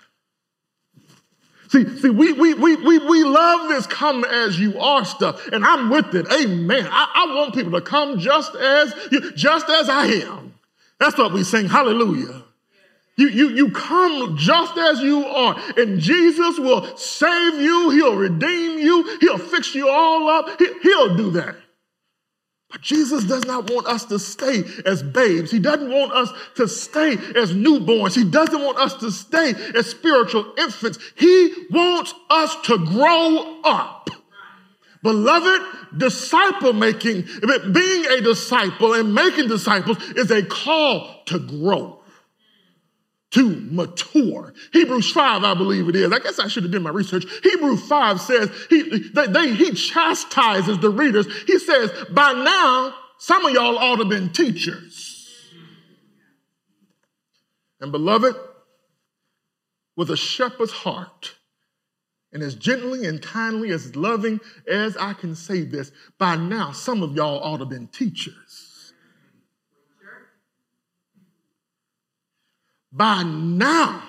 See, 1.70 1.88
see, 1.98 2.10
we, 2.10 2.34
we, 2.34 2.52
we, 2.52 2.76
we, 2.76 2.98
we 2.98 3.24
love 3.24 3.70
this 3.70 3.86
come 3.86 4.24
as 4.24 4.60
you 4.60 4.78
are 4.78 5.06
stuff, 5.06 5.48
and 5.48 5.64
I'm 5.64 5.88
with 5.88 6.14
it. 6.14 6.30
Amen. 6.30 6.86
I, 6.86 7.26
I 7.26 7.34
want 7.34 7.54
people 7.54 7.72
to 7.72 7.80
come 7.80 8.18
just 8.18 8.54
as 8.54 8.94
just 9.34 9.70
as 9.70 9.88
I 9.88 10.06
am. 10.06 10.52
That's 11.00 11.16
what 11.16 11.32
we 11.32 11.42
sing. 11.42 11.70
Hallelujah. 11.70 12.44
You, 13.16 13.28
you, 13.28 13.50
you 13.50 13.70
come 13.70 14.36
just 14.38 14.78
as 14.78 15.00
you 15.00 15.24
are, 15.24 15.56
and 15.76 16.00
Jesus 16.00 16.58
will 16.58 16.96
save 16.96 17.60
you. 17.60 17.90
He'll 17.90 18.16
redeem 18.16 18.78
you. 18.78 19.18
He'll 19.20 19.38
fix 19.38 19.74
you 19.74 19.88
all 19.88 20.28
up. 20.28 20.58
He, 20.58 20.66
he'll 20.82 21.16
do 21.16 21.30
that. 21.32 21.56
But 22.70 22.80
Jesus 22.80 23.24
does 23.24 23.44
not 23.44 23.70
want 23.70 23.86
us 23.86 24.06
to 24.06 24.18
stay 24.18 24.64
as 24.86 25.02
babes. 25.02 25.50
He 25.50 25.58
doesn't 25.58 25.90
want 25.90 26.12
us 26.12 26.32
to 26.54 26.66
stay 26.66 27.12
as 27.36 27.52
newborns. 27.52 28.16
He 28.16 28.24
doesn't 28.24 28.62
want 28.62 28.78
us 28.78 28.94
to 28.94 29.10
stay 29.10 29.52
as 29.74 29.90
spiritual 29.90 30.54
infants. 30.56 30.98
He 31.14 31.52
wants 31.70 32.14
us 32.30 32.56
to 32.64 32.78
grow 32.78 33.60
up. 33.62 34.08
Beloved, 35.02 35.98
disciple 35.98 36.72
making, 36.72 37.26
being 37.72 38.06
a 38.06 38.22
disciple 38.22 38.94
and 38.94 39.14
making 39.14 39.48
disciples 39.48 39.98
is 40.12 40.30
a 40.30 40.42
call 40.42 41.24
to 41.26 41.40
grow 41.40 42.01
to 43.32 43.66
mature. 43.70 44.52
Hebrews 44.72 45.10
5, 45.12 45.44
I 45.44 45.54
believe 45.54 45.88
it 45.88 45.96
is. 45.96 46.12
I 46.12 46.18
guess 46.18 46.38
I 46.38 46.48
should 46.48 46.62
have 46.64 46.72
done 46.72 46.82
my 46.82 46.90
research. 46.90 47.24
Hebrews 47.42 47.86
5 47.88 48.20
says 48.20 48.50
he, 48.68 49.08
they, 49.08 49.26
they, 49.26 49.54
he 49.54 49.72
chastises 49.72 50.78
the 50.78 50.90
readers. 50.90 51.26
He 51.46 51.58
says, 51.58 51.90
by 52.10 52.32
now, 52.32 52.94
some 53.18 53.44
of 53.44 53.52
y'all 53.52 53.78
ought 53.78 53.96
to 53.96 54.02
have 54.02 54.10
been 54.10 54.30
teachers. 54.30 55.18
And 57.80 57.90
beloved, 57.90 58.36
with 59.96 60.10
a 60.10 60.16
shepherd's 60.16 60.72
heart, 60.72 61.34
and 62.32 62.42
as 62.42 62.54
gently 62.54 63.06
and 63.06 63.20
kindly, 63.20 63.70
as 63.70 63.94
loving 63.94 64.40
as 64.66 64.96
I 64.96 65.12
can 65.12 65.34
say 65.34 65.62
this, 65.62 65.92
by 66.18 66.36
now 66.36 66.72
some 66.72 67.02
of 67.02 67.14
y'all 67.14 67.40
ought 67.42 67.58
to 67.58 67.64
have 67.64 67.70
been 67.70 67.88
teachers. 67.88 68.34
By 72.92 73.22
now, 73.22 74.02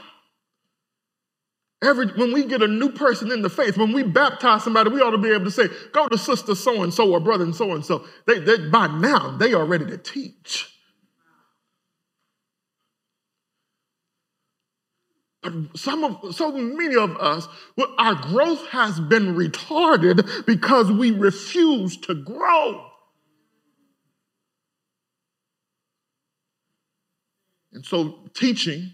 every 1.81 2.07
when 2.07 2.33
we 2.33 2.45
get 2.45 2.61
a 2.61 2.67
new 2.67 2.91
person 2.91 3.31
in 3.31 3.41
the 3.41 3.49
faith, 3.49 3.77
when 3.77 3.93
we 3.93 4.03
baptize 4.03 4.63
somebody, 4.63 4.89
we 4.89 5.01
ought 5.01 5.11
to 5.11 5.17
be 5.17 5.31
able 5.31 5.45
to 5.45 5.51
say, 5.51 5.69
"Go 5.93 6.07
to 6.09 6.17
sister 6.17 6.53
so 6.53 6.83
and 6.83 6.93
so 6.93 7.11
or 7.11 7.21
brother 7.21 7.45
and 7.45 7.55
so 7.55 7.71
and 7.71 7.85
so." 7.85 8.05
They, 8.27 8.39
they 8.39 8.57
by 8.69 8.87
now 8.87 9.37
they 9.37 9.53
are 9.53 9.65
ready 9.65 9.85
to 9.85 9.97
teach. 9.97 10.69
But 15.41 15.77
some 15.77 16.03
of 16.03 16.35
so 16.35 16.51
many 16.51 16.95
of 16.95 17.15
us 17.17 17.47
our 17.97 18.15
growth 18.15 18.67
has 18.67 18.99
been 18.99 19.35
retarded 19.35 20.45
because 20.45 20.91
we 20.91 21.11
refuse 21.11 21.97
to 21.97 22.15
grow 22.15 22.92
and 27.73 27.85
so 27.85 28.19
teaching 28.33 28.91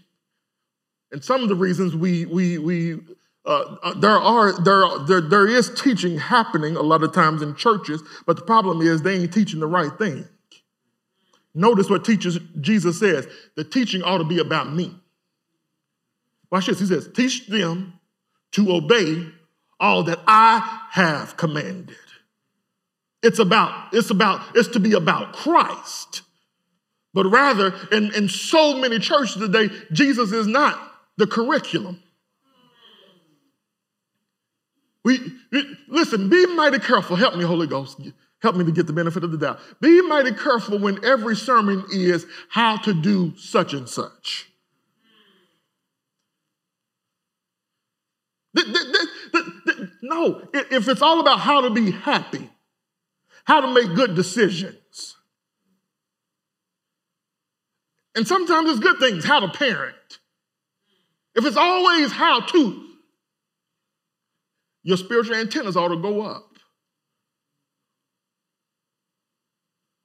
and 1.12 1.22
some 1.22 1.42
of 1.42 1.48
the 1.48 1.54
reasons 1.54 1.94
we 1.94 2.26
we 2.26 2.58
we 2.58 3.00
uh, 3.46 3.76
uh, 3.82 3.94
there 3.94 4.18
are 4.18 4.52
there, 4.62 4.84
there 5.06 5.20
there 5.20 5.46
is 5.46 5.70
teaching 5.80 6.18
happening 6.18 6.76
a 6.76 6.82
lot 6.82 7.02
of 7.02 7.12
times 7.12 7.42
in 7.42 7.54
churches 7.54 8.02
but 8.26 8.36
the 8.36 8.42
problem 8.42 8.80
is 8.80 9.02
they 9.02 9.16
ain't 9.16 9.32
teaching 9.32 9.60
the 9.60 9.66
right 9.66 9.96
thing 9.98 10.28
notice 11.54 11.88
what 11.90 12.04
teaches 12.04 12.38
jesus 12.60 12.98
says 13.00 13.26
the 13.56 13.64
teaching 13.64 14.02
ought 14.02 14.18
to 14.18 14.24
be 14.24 14.38
about 14.38 14.72
me 14.72 14.94
Watch 16.50 16.66
this. 16.66 16.80
He 16.80 16.86
says, 16.86 17.08
Teach 17.14 17.46
them 17.46 17.94
to 18.52 18.72
obey 18.72 19.26
all 19.78 20.02
that 20.04 20.20
I 20.26 20.80
have 20.90 21.36
commanded. 21.36 21.96
It's 23.22 23.38
about, 23.38 23.92
it's 23.92 24.10
about, 24.10 24.40
it's 24.54 24.68
to 24.68 24.80
be 24.80 24.92
about 24.92 25.32
Christ. 25.32 26.22
But 27.12 27.26
rather, 27.26 27.74
in, 27.90 28.14
in 28.14 28.28
so 28.28 28.78
many 28.78 28.98
churches 28.98 29.34
today, 29.34 29.68
Jesus 29.92 30.32
is 30.32 30.46
not 30.46 30.80
the 31.16 31.26
curriculum. 31.26 32.02
We, 35.04 35.18
we, 35.50 35.76
listen, 35.88 36.28
be 36.28 36.46
mighty 36.54 36.78
careful. 36.78 37.16
Help 37.16 37.36
me, 37.36 37.44
Holy 37.44 37.66
Ghost. 37.66 38.00
Help 38.42 38.56
me 38.56 38.64
to 38.64 38.72
get 38.72 38.86
the 38.86 38.92
benefit 38.92 39.24
of 39.24 39.32
the 39.32 39.38
doubt. 39.38 39.60
Be 39.80 40.00
mighty 40.02 40.32
careful 40.32 40.78
when 40.78 41.04
every 41.04 41.36
sermon 41.36 41.84
is 41.92 42.26
how 42.48 42.76
to 42.78 42.94
do 42.94 43.34
such 43.36 43.74
and 43.74 43.88
such. 43.88 44.46
No, 50.02 50.42
if 50.52 50.88
it's 50.88 51.02
all 51.02 51.20
about 51.20 51.40
how 51.40 51.60
to 51.62 51.70
be 51.70 51.92
happy, 51.92 52.50
how 53.44 53.60
to 53.60 53.72
make 53.72 53.94
good 53.94 54.14
decisions, 54.14 54.76
and 58.14 58.26
sometimes 58.26 58.70
it's 58.70 58.80
good 58.80 58.98
things, 58.98 59.24
how 59.24 59.40
to 59.40 59.48
parent. 59.48 59.96
If 61.34 61.44
it's 61.44 61.56
always 61.56 62.12
how 62.12 62.40
to, 62.40 62.86
your 64.82 64.96
spiritual 64.96 65.36
antennas 65.36 65.76
ought 65.76 65.88
to 65.88 65.96
go 65.96 66.22
up. 66.22 66.46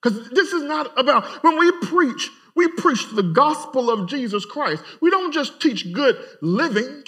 Because 0.02 0.30
this 0.30 0.54
is 0.54 0.62
not 0.64 0.98
about, 1.00 1.26
when 1.44 1.58
we 1.58 1.72
preach, 1.82 2.30
we 2.56 2.68
preach 2.68 3.10
the 3.12 3.24
gospel 3.24 3.90
of 3.90 4.08
Jesus 4.08 4.46
Christ. 4.46 4.84
We 5.02 5.10
don't 5.10 5.34
just 5.34 5.60
teach 5.60 5.92
good 5.92 6.18
living. 6.42 7.04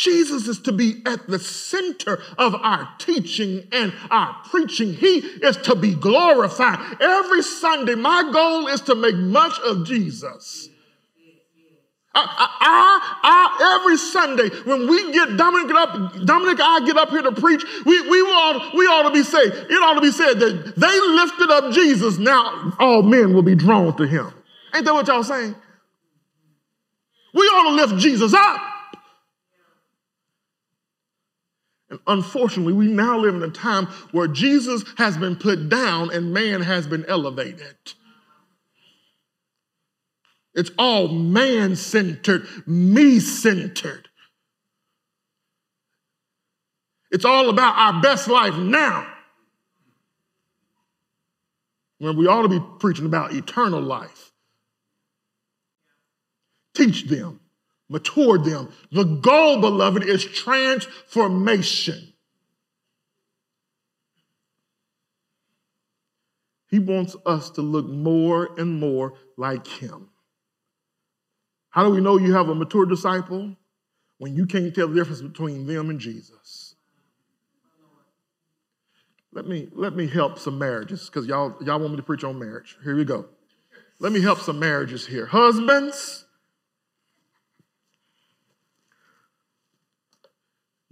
Jesus 0.00 0.48
is 0.48 0.60
to 0.60 0.72
be 0.72 1.02
at 1.04 1.26
the 1.26 1.38
center 1.38 2.22
of 2.38 2.54
our 2.54 2.88
teaching 2.96 3.68
and 3.70 3.92
our 4.10 4.34
preaching. 4.44 4.94
He 4.94 5.18
is 5.18 5.58
to 5.58 5.74
be 5.74 5.94
glorified. 5.94 6.78
Every 7.02 7.42
Sunday, 7.42 7.96
my 7.96 8.30
goal 8.32 8.66
is 8.68 8.80
to 8.82 8.94
make 8.94 9.14
much 9.14 9.58
of 9.58 9.86
Jesus. 9.86 10.70
I, 12.14 12.24
I, 12.24 13.20
I, 13.22 13.78
every 13.78 13.98
Sunday, 13.98 14.48
when 14.64 14.88
we 14.88 15.12
get 15.12 15.36
Dominic 15.36 15.76
up, 15.76 16.24
Dominic, 16.24 16.58
I 16.62 16.86
get 16.86 16.96
up 16.96 17.10
here 17.10 17.22
to 17.22 17.32
preach. 17.32 17.62
We, 17.84 18.00
we 18.08 18.20
ought, 18.22 18.74
we 18.74 18.86
ought 18.86 19.02
to 19.02 19.12
be 19.12 19.22
said. 19.22 19.48
It 19.48 19.82
ought 19.82 19.94
to 19.94 20.00
be 20.00 20.12
said 20.12 20.40
that 20.40 20.76
they 20.76 21.00
lifted 21.00 21.50
up 21.50 21.74
Jesus. 21.74 22.16
Now 22.16 22.72
all 22.78 23.02
men 23.02 23.34
will 23.34 23.42
be 23.42 23.54
drawn 23.54 23.94
to 23.98 24.06
him. 24.06 24.32
Ain't 24.74 24.86
that 24.86 24.94
what 24.94 25.06
y'all 25.08 25.22
saying? 25.22 25.54
We 27.34 27.42
ought 27.42 27.68
to 27.68 27.86
lift 27.86 28.02
Jesus 28.02 28.32
up. 28.32 28.79
And 31.90 31.98
unfortunately, 32.06 32.72
we 32.72 32.86
now 32.86 33.18
live 33.18 33.34
in 33.34 33.42
a 33.42 33.50
time 33.50 33.86
where 34.12 34.28
Jesus 34.28 34.84
has 34.96 35.16
been 35.16 35.36
put 35.36 35.68
down 35.68 36.12
and 36.12 36.32
man 36.32 36.62
has 36.62 36.86
been 36.86 37.04
elevated. 37.06 37.76
It's 40.54 40.70
all 40.78 41.08
man 41.08 41.76
centered, 41.76 42.46
me 42.66 43.20
centered. 43.20 44.08
It's 47.10 47.24
all 47.24 47.50
about 47.50 47.76
our 47.76 48.00
best 48.00 48.28
life 48.28 48.56
now. 48.56 49.06
When 51.98 52.16
we 52.16 52.26
ought 52.26 52.42
to 52.42 52.48
be 52.48 52.60
preaching 52.78 53.06
about 53.06 53.34
eternal 53.34 53.80
life. 53.80 54.32
Teach 56.74 57.04
them 57.08 57.40
mature 57.90 58.38
them. 58.38 58.72
The 58.90 59.04
goal, 59.04 59.60
beloved, 59.60 60.04
is 60.04 60.24
transformation. 60.24 62.14
He 66.68 66.78
wants 66.78 67.16
us 67.26 67.50
to 67.50 67.62
look 67.62 67.86
more 67.86 68.50
and 68.56 68.80
more 68.80 69.14
like 69.36 69.66
him. 69.66 70.08
How 71.70 71.84
do 71.84 71.90
we 71.90 72.00
know 72.00 72.16
you 72.16 72.32
have 72.32 72.48
a 72.48 72.54
mature 72.54 72.86
disciple? 72.86 73.56
When 74.18 74.36
you 74.36 74.46
can't 74.46 74.74
tell 74.74 74.86
the 74.88 74.94
difference 74.94 75.22
between 75.22 75.66
them 75.66 75.90
and 75.90 75.98
Jesus. 75.98 76.74
Let 79.32 79.46
me, 79.46 79.68
let 79.72 79.96
me 79.96 80.06
help 80.06 80.38
some 80.38 80.58
marriages, 80.58 81.06
because 81.06 81.26
y'all, 81.26 81.56
y'all 81.64 81.78
want 81.78 81.92
me 81.92 81.96
to 81.96 82.02
preach 82.02 82.22
on 82.24 82.38
marriage. 82.38 82.76
Here 82.84 82.96
we 82.96 83.04
go. 83.04 83.26
Let 83.98 84.12
me 84.12 84.20
help 84.20 84.40
some 84.40 84.58
marriages 84.58 85.06
here. 85.06 85.26
Husbands, 85.26 86.26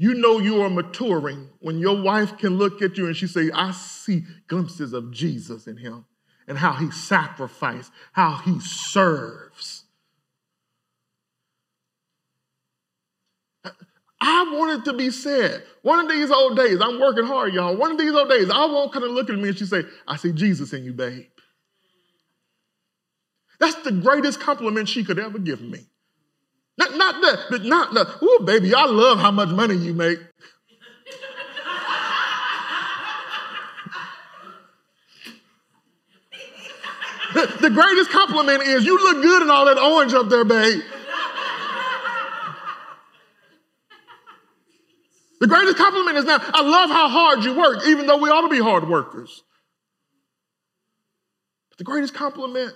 You 0.01 0.15
know 0.15 0.39
you 0.39 0.63
are 0.63 0.71
maturing 0.71 1.51
when 1.59 1.81
your 1.81 2.01
wife 2.01 2.39
can 2.39 2.57
look 2.57 2.81
at 2.83 2.97
you 2.97 3.07
and 3.07 3.17
she 3.17 3.27
say, 3.27 3.51
I 3.53 3.73
see 3.73 4.23
glimpses 4.47 4.93
of 4.93 5.11
Jesus 5.11 5.67
in 5.67 5.77
him 5.77 6.05
and 6.47 6.57
how 6.57 6.73
he 6.73 6.93
sacrificed, 6.93 7.91
how 8.13 8.37
he 8.37 8.61
serves. 8.61 9.85
I 14.21 14.53
want 14.53 14.81
it 14.81 14.91
to 14.91 14.97
be 14.97 15.11
said. 15.11 15.65
One 15.83 15.99
of 15.99 16.09
these 16.09 16.31
old 16.31 16.57
days, 16.57 16.81
I'm 16.81 17.01
working 17.01 17.25
hard, 17.25 17.53
y'all. 17.53 17.77
One 17.77 17.91
of 17.91 17.99
these 17.99 18.13
old 18.13 18.29
days, 18.29 18.51
I 18.51 18.67
won't 18.67 18.93
kind 18.93 19.05
of 19.05 19.11
look 19.11 19.29
at 19.31 19.37
me 19.37 19.49
and 19.49 19.59
she 19.59 19.67
say, 19.67 19.83
I 20.07 20.17
see 20.17 20.33
Jesus 20.33 20.73
in 20.73 20.85
you, 20.85 20.93
babe. 20.93 21.27
That's 23.59 23.83
the 23.83 23.93
greatest 23.93 24.39
compliment 24.39 24.89
she 24.89 25.03
could 25.03 25.19
ever 25.19 25.41
give 25.41 25.61
me. 25.61 25.87
Not, 26.79 26.97
not 26.97 27.21
the, 27.21 27.41
but 27.51 27.65
not 27.65 27.93
the, 27.93 28.25
ooh, 28.25 28.45
baby, 28.45 28.73
I 28.73 28.85
love 28.85 29.19
how 29.19 29.33
much 29.33 29.49
money 29.49 29.75
you 29.75 29.93
make. 29.93 30.21
the, 37.35 37.59
the 37.63 37.71
greatest 37.71 38.11
compliment 38.11 38.63
is 38.63 38.85
you 38.85 38.97
look 38.97 39.23
good 39.23 39.43
in 39.43 39.51
all 39.51 39.65
that 39.65 39.77
orange 39.77 40.15
up 40.15 40.29
there, 40.29 40.45
babe. 40.45 40.81
The 45.41 45.47
greatest 45.47 45.77
compliment 45.77 46.19
is 46.19 46.25
now, 46.25 46.39
I 46.41 46.63
love 46.63 46.91
how 46.91 47.09
hard 47.09 47.45
you 47.45 47.57
work, 47.57 47.87
even 47.87 48.07
though 48.07 48.19
we 48.19 48.29
ought 48.29 48.43
to 48.43 48.49
be 48.49 48.61
hard 48.61 48.89
workers. 48.89 49.43
But 51.71 51.79
the 51.79 51.85
greatest 51.85 52.15
compliment 52.15 52.73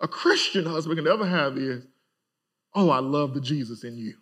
a 0.00 0.06
Christian 0.06 0.64
husband 0.64 0.98
can 0.98 1.08
ever 1.08 1.26
have 1.26 1.58
is, 1.58 1.84
Oh, 2.74 2.90
I 2.90 2.98
love 2.98 3.34
the 3.34 3.40
Jesus 3.40 3.84
in 3.84 3.96
you. 3.96 4.14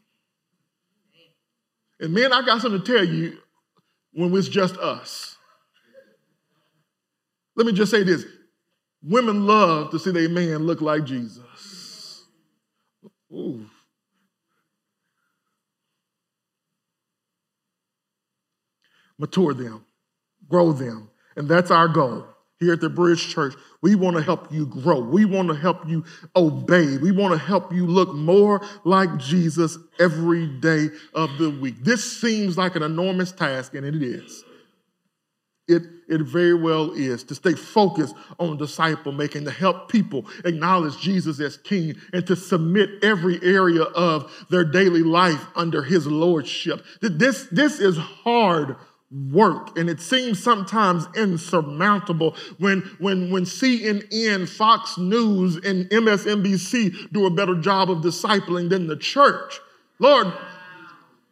And 2.00 2.12
man, 2.12 2.32
I 2.32 2.44
got 2.44 2.60
something 2.60 2.82
to 2.82 2.92
tell 2.92 3.04
you 3.04 3.38
when 4.12 4.34
it's 4.34 4.48
just 4.48 4.76
us. 4.76 5.36
Let 7.54 7.66
me 7.66 7.72
just 7.72 7.90
say 7.90 8.02
this 8.02 8.24
women 9.02 9.46
love 9.46 9.90
to 9.90 9.98
see 9.98 10.10
their 10.10 10.28
man 10.28 10.66
look 10.66 10.80
like 10.80 11.04
Jesus. 11.04 12.24
Ooh. 13.32 13.66
Mature 19.18 19.54
them, 19.54 19.84
grow 20.48 20.72
them, 20.72 21.08
and 21.36 21.48
that's 21.48 21.70
our 21.70 21.88
goal. 21.88 22.26
Here 22.58 22.72
at 22.72 22.80
the 22.80 22.88
Bridge 22.88 23.28
Church, 23.28 23.54
we 23.82 23.94
want 23.94 24.16
to 24.16 24.22
help 24.22 24.52
you 24.52 24.66
grow. 24.66 25.00
We 25.00 25.24
want 25.24 25.48
to 25.48 25.54
help 25.54 25.86
you 25.86 26.04
obey. 26.34 26.96
We 26.96 27.12
want 27.12 27.32
to 27.32 27.38
help 27.38 27.72
you 27.72 27.86
look 27.86 28.14
more 28.14 28.66
like 28.84 29.16
Jesus 29.18 29.76
every 29.98 30.46
day 30.46 30.88
of 31.14 31.36
the 31.38 31.50
week. 31.50 31.76
This 31.82 32.20
seems 32.20 32.56
like 32.56 32.74
an 32.76 32.82
enormous 32.82 33.32
task, 33.32 33.74
and 33.74 33.84
it 33.84 34.02
is. 34.02 34.44
It, 35.68 35.82
it 36.08 36.20
very 36.20 36.54
well 36.54 36.92
is 36.92 37.24
to 37.24 37.34
stay 37.34 37.54
focused 37.54 38.14
on 38.38 38.56
disciple 38.56 39.12
making, 39.12 39.44
to 39.44 39.50
help 39.50 39.90
people 39.90 40.24
acknowledge 40.44 40.98
Jesus 40.98 41.40
as 41.40 41.56
King, 41.56 41.96
and 42.12 42.26
to 42.26 42.36
submit 42.36 43.02
every 43.02 43.42
area 43.42 43.82
of 43.82 44.46
their 44.48 44.64
daily 44.64 45.02
life 45.02 45.44
under 45.56 45.82
His 45.82 46.06
Lordship. 46.06 46.84
This, 47.02 47.48
this 47.50 47.80
is 47.80 47.98
hard 47.98 48.76
work 49.10 49.78
and 49.78 49.88
it 49.88 50.00
seems 50.00 50.42
sometimes 50.42 51.06
insurmountable 51.16 52.34
when 52.58 52.80
when 52.98 53.30
when 53.30 53.44
CNN, 53.44 54.48
Fox 54.48 54.98
News 54.98 55.56
and 55.56 55.88
MSNBC 55.90 57.12
do 57.12 57.26
a 57.26 57.30
better 57.30 57.54
job 57.54 57.90
of 57.90 57.98
discipling 57.98 58.68
than 58.68 58.88
the 58.88 58.96
church. 58.96 59.60
Lord, 59.98 60.32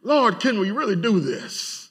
Lord, 0.03 0.39
can 0.39 0.61
we 0.61 0.71
really 0.71 0.97
do 0.97 1.19
this? 1.19 1.91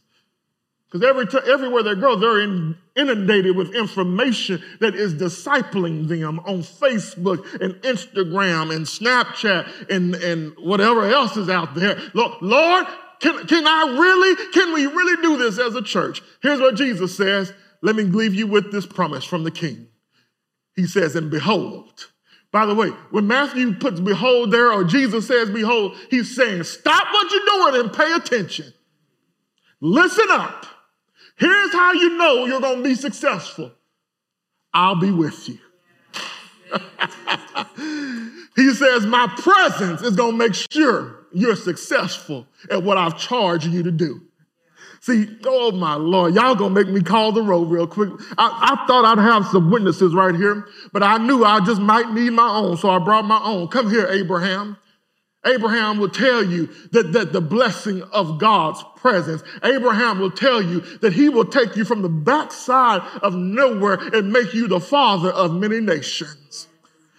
Because 0.90 1.10
every 1.10 1.26
t- 1.26 1.52
everywhere 1.52 1.82
they 1.82 1.96
go, 1.96 2.16
they're 2.16 2.42
in, 2.42 2.78
inundated 2.96 3.56
with 3.56 3.74
information 3.74 4.62
that 4.80 4.94
is 4.94 5.16
discipling 5.16 6.08
them 6.08 6.40
on 6.42 6.60
Facebook 6.60 7.52
and 7.60 7.74
Instagram 7.82 8.74
and 8.74 8.86
Snapchat 8.86 9.90
and, 9.90 10.14
and 10.14 10.54
whatever 10.60 11.06
else 11.06 11.36
is 11.36 11.50
out 11.50 11.74
there. 11.74 12.00
Lord, 12.14 12.34
Lord 12.42 12.86
can, 13.24 13.48
can 13.48 13.66
I 13.66 13.96
really, 13.98 14.52
can 14.52 14.74
we 14.74 14.86
really 14.86 15.22
do 15.22 15.38
this 15.38 15.58
as 15.58 15.76
a 15.76 15.82
church? 15.82 16.22
Here's 16.42 16.60
what 16.60 16.76
Jesus 16.76 17.16
says. 17.16 17.54
Let 17.82 17.96
me 17.96 18.04
leave 18.04 18.36
you 18.36 18.48
with 18.48 18.74
this 18.74 18.86
promise 18.86 19.24
from 19.24 19.46
the 19.46 19.52
king. 19.52 19.88
He 20.76 20.86
says, 20.86 21.16
and 21.16 21.32
behold. 21.32 22.10
By 22.52 22.66
the 22.66 22.76
way, 22.76 22.90
when 23.12 23.26
Matthew 23.26 23.76
puts 23.76 24.02
behold 24.02 24.52
there 24.52 24.74
or 24.74 24.84
Jesus 24.84 25.26
says 25.26 25.50
behold, 25.50 25.96
he's 26.10 26.36
saying, 26.36 26.64
stop 26.64 27.08
what 27.14 27.32
you're 27.32 27.46
doing 27.46 27.82
and 27.82 27.94
pay 27.94 28.14
attention. 28.14 28.74
Listen 29.80 30.28
up. 30.30 30.66
Here's 31.38 31.72
how 31.72 31.94
you 31.94 32.18
know 32.18 32.46
you're 32.46 32.60
going 32.60 32.80
to 32.80 32.84
be 32.84 32.96
successful. 32.96 33.72
I'll 34.74 35.00
be 35.00 35.12
with 35.12 35.48
you. 35.48 35.60
he 38.58 38.74
says, 38.74 39.06
my 39.06 39.34
presence 39.38 40.02
is 40.02 40.18
going 40.18 40.34
to 40.34 40.38
make 40.38 40.56
sure 40.56 41.23
you're 41.34 41.56
successful 41.56 42.48
at 42.70 42.84
what 42.84 42.98
I've 42.98 43.18
charged 43.18 43.66
you 43.66 43.84
to 43.84 43.92
do. 43.92 44.22
See, 45.02 45.28
oh 45.46 45.72
my 45.74 45.96
Lord, 45.96 46.34
y'all 46.34 46.56
gonna 46.56 46.74
make 46.74 46.88
me 46.88 47.02
call 47.02 47.34
the 47.34 47.42
roll 47.42 47.66
real 47.66 47.88
quick. 47.88 48.10
I, 48.38 48.78
I, 48.78 48.88
thought 48.88 49.04
I'd 49.04 49.22
have 49.22 49.46
some 49.48 49.70
witnesses 49.70 50.14
right 50.14 50.34
here, 50.34 50.66
but 50.94 51.04
I 51.04 51.18
knew 51.18 51.44
I 51.44 51.60
just 51.60 51.82
might 51.82 52.12
need 52.12 52.30
my 52.30 52.48
own, 52.48 52.78
so 52.78 52.90
I 52.90 53.00
brought 53.00 53.26
my 53.26 53.42
own. 53.44 53.68
Come 53.68 53.90
here, 53.90 54.08
Abraham. 54.08 54.78
Abraham 55.46 56.00
will 56.00 56.10
tell 56.10 56.42
you 56.42 56.70
that, 56.92 57.12
that 57.12 57.34
the 57.34 57.42
blessing 57.42 58.02
of 58.14 58.40
God's 58.40 58.82
presence. 58.96 59.44
Abraham 59.62 60.20
will 60.20 60.32
tell 60.32 60.62
you 60.62 60.80
that 61.02 61.12
he 61.12 61.28
will 61.28 61.44
take 61.44 61.76
you 61.76 61.84
from 61.84 62.02
the 62.02 62.08
backside 62.08 63.02
of 63.22 63.36
nowhere 63.36 63.96
and 63.96 64.32
make 64.32 64.54
you 64.54 64.70
the 64.70 64.80
father 64.80 65.32
of 65.32 65.54
many 65.54 65.82
nations. 65.82 66.70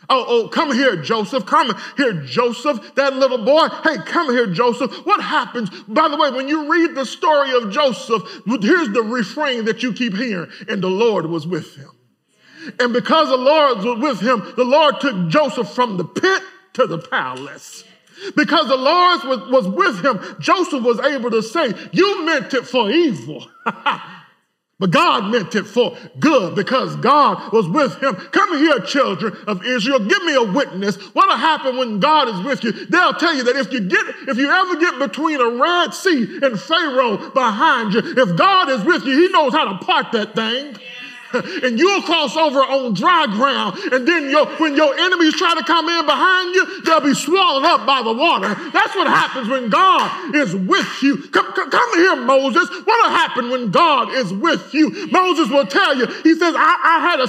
Oh, 0.09 0.25
oh, 0.29 0.49
come 0.49 0.73
here, 0.73 0.97
Joseph. 0.97 1.47
Come 1.47 1.75
here, 1.97 2.13
Joseph, 2.13 2.95
that 2.95 3.15
little 3.15 3.45
boy. 3.45 3.69
Hey, 3.83 3.97
come 4.05 4.31
here, 4.31 4.47
Joseph. 4.47 4.93
What 5.07 5.23
happens? 5.23 5.71
By 5.89 6.09
the 6.09 6.17
way, 6.17 6.31
when 6.31 6.49
you 6.49 6.71
read 6.71 6.95
the 6.95 7.07
story 7.07 7.53
of 7.53 7.71
Joseph, 7.71 8.23
here's 8.47 8.91
the 8.91 9.03
refrain 9.03 9.65
that 9.65 9.83
you 9.83 9.93
keep 9.93 10.15
hearing 10.15 10.51
and 10.69 10.83
the 10.83 10.91
Lord 10.91 11.27
was 11.27 11.47
with 11.47 11.77
him. 11.77 11.91
And 12.81 12.93
because 12.93 13.29
the 13.29 13.37
Lord 13.37 13.79
was 13.79 13.99
with 13.99 14.21
him, 14.21 14.55
the 14.57 14.65
Lord 14.65 15.01
took 15.01 15.29
Joseph 15.29 15.71
from 15.71 15.97
the 15.97 16.05
pit 16.05 16.43
to 16.75 16.87
the 16.87 16.99
palace. 16.99 17.85
Because 18.37 18.69
the 18.69 18.77
Lord 18.77 19.25
was, 19.25 19.51
was 19.51 19.69
with 19.69 20.05
him, 20.05 20.37
Joseph 20.41 20.83
was 20.83 21.01
able 21.01 21.31
to 21.31 21.43
say, 21.43 21.75
You 21.93 22.25
meant 22.25 22.55
it 22.55 22.67
for 22.67 22.91
evil. 22.91 23.47
But 24.81 24.91
God 24.91 25.31
meant 25.31 25.55
it 25.55 25.65
for 25.65 25.97
good 26.19 26.57
because 26.57 26.97
God 26.97 27.53
was 27.53 27.69
with 27.69 28.03
him. 28.03 28.17
Come 28.17 28.59
here, 28.59 28.81
children 28.81 29.37
of 29.47 29.65
Israel. 29.65 30.01
Give 30.01 30.23
me 30.25 30.35
a 30.35 30.43
witness. 30.43 30.97
What'll 31.15 31.37
happen 31.37 31.77
when 31.77 32.01
God 32.01 32.29
is 32.29 32.45
with 32.45 32.65
you? 32.65 32.73
They'll 32.87 33.15
tell 33.15 33.35
you 33.35 33.45
that 33.45 33.57
if 33.57 33.73
you 33.73 33.81
get, 33.81 34.05
if 34.29 34.37
you 34.37 34.51
ever 34.51 34.77
get 34.77 34.99
between 34.99 35.41
a 35.41 35.49
Red 35.49 35.95
Sea 35.95 36.41
and 36.43 36.59
Pharaoh 36.59 37.17
behind 37.31 37.95
you, 37.95 38.01
if 38.17 38.37
God 38.37 38.69
is 38.69 38.85
with 38.85 39.05
you, 39.05 39.13
he 39.13 39.29
knows 39.29 39.53
how 39.53 39.73
to 39.73 39.85
part 39.85 40.11
that 40.11 40.35
thing. 40.35 40.77
and 41.65 41.79
you'll 41.79 42.03
cross 42.03 42.37
over 42.37 42.61
on 42.61 42.95
dry 42.95 43.27
ground. 43.27 43.79
And 43.93 44.07
then 44.07 44.31
your, 44.31 44.47
when 44.57 44.77
your 44.77 44.95
enemies 44.99 45.35
try 45.37 45.55
to 45.55 45.65
come 45.65 45.89
in 45.89 46.07
behind 46.07 46.55
you, 46.55 46.83
they'll 46.83 47.01
be 47.01 47.15
swallowed 47.15 47.65
up 47.65 47.87
by 47.87 48.03
the 48.03 48.13
water. 48.13 48.55
That's 48.71 48.95
what 48.95 49.07
happens 49.07 49.49
when 49.49 49.69
God 49.69 50.35
is 50.35 50.55
with 50.55 51.03
you. 51.03 51.17
Come, 51.29 51.53
come, 51.53 51.71
come 51.71 51.99
here, 51.99 52.17
Moses. 52.17 52.69
What'll 52.85 53.11
happen 53.11 53.51
when 53.51 53.71
God 53.71 54.13
is 54.13 54.33
with 54.33 54.73
you? 54.73 55.09
Moses 55.11 55.51
will 55.51 55.67
tell 55.67 55.97
you, 55.97 56.07
he 56.23 56.35
says, 56.35 56.55
I, 56.57 56.79
I 56.83 57.01
had 57.11 57.21
a 57.21 57.29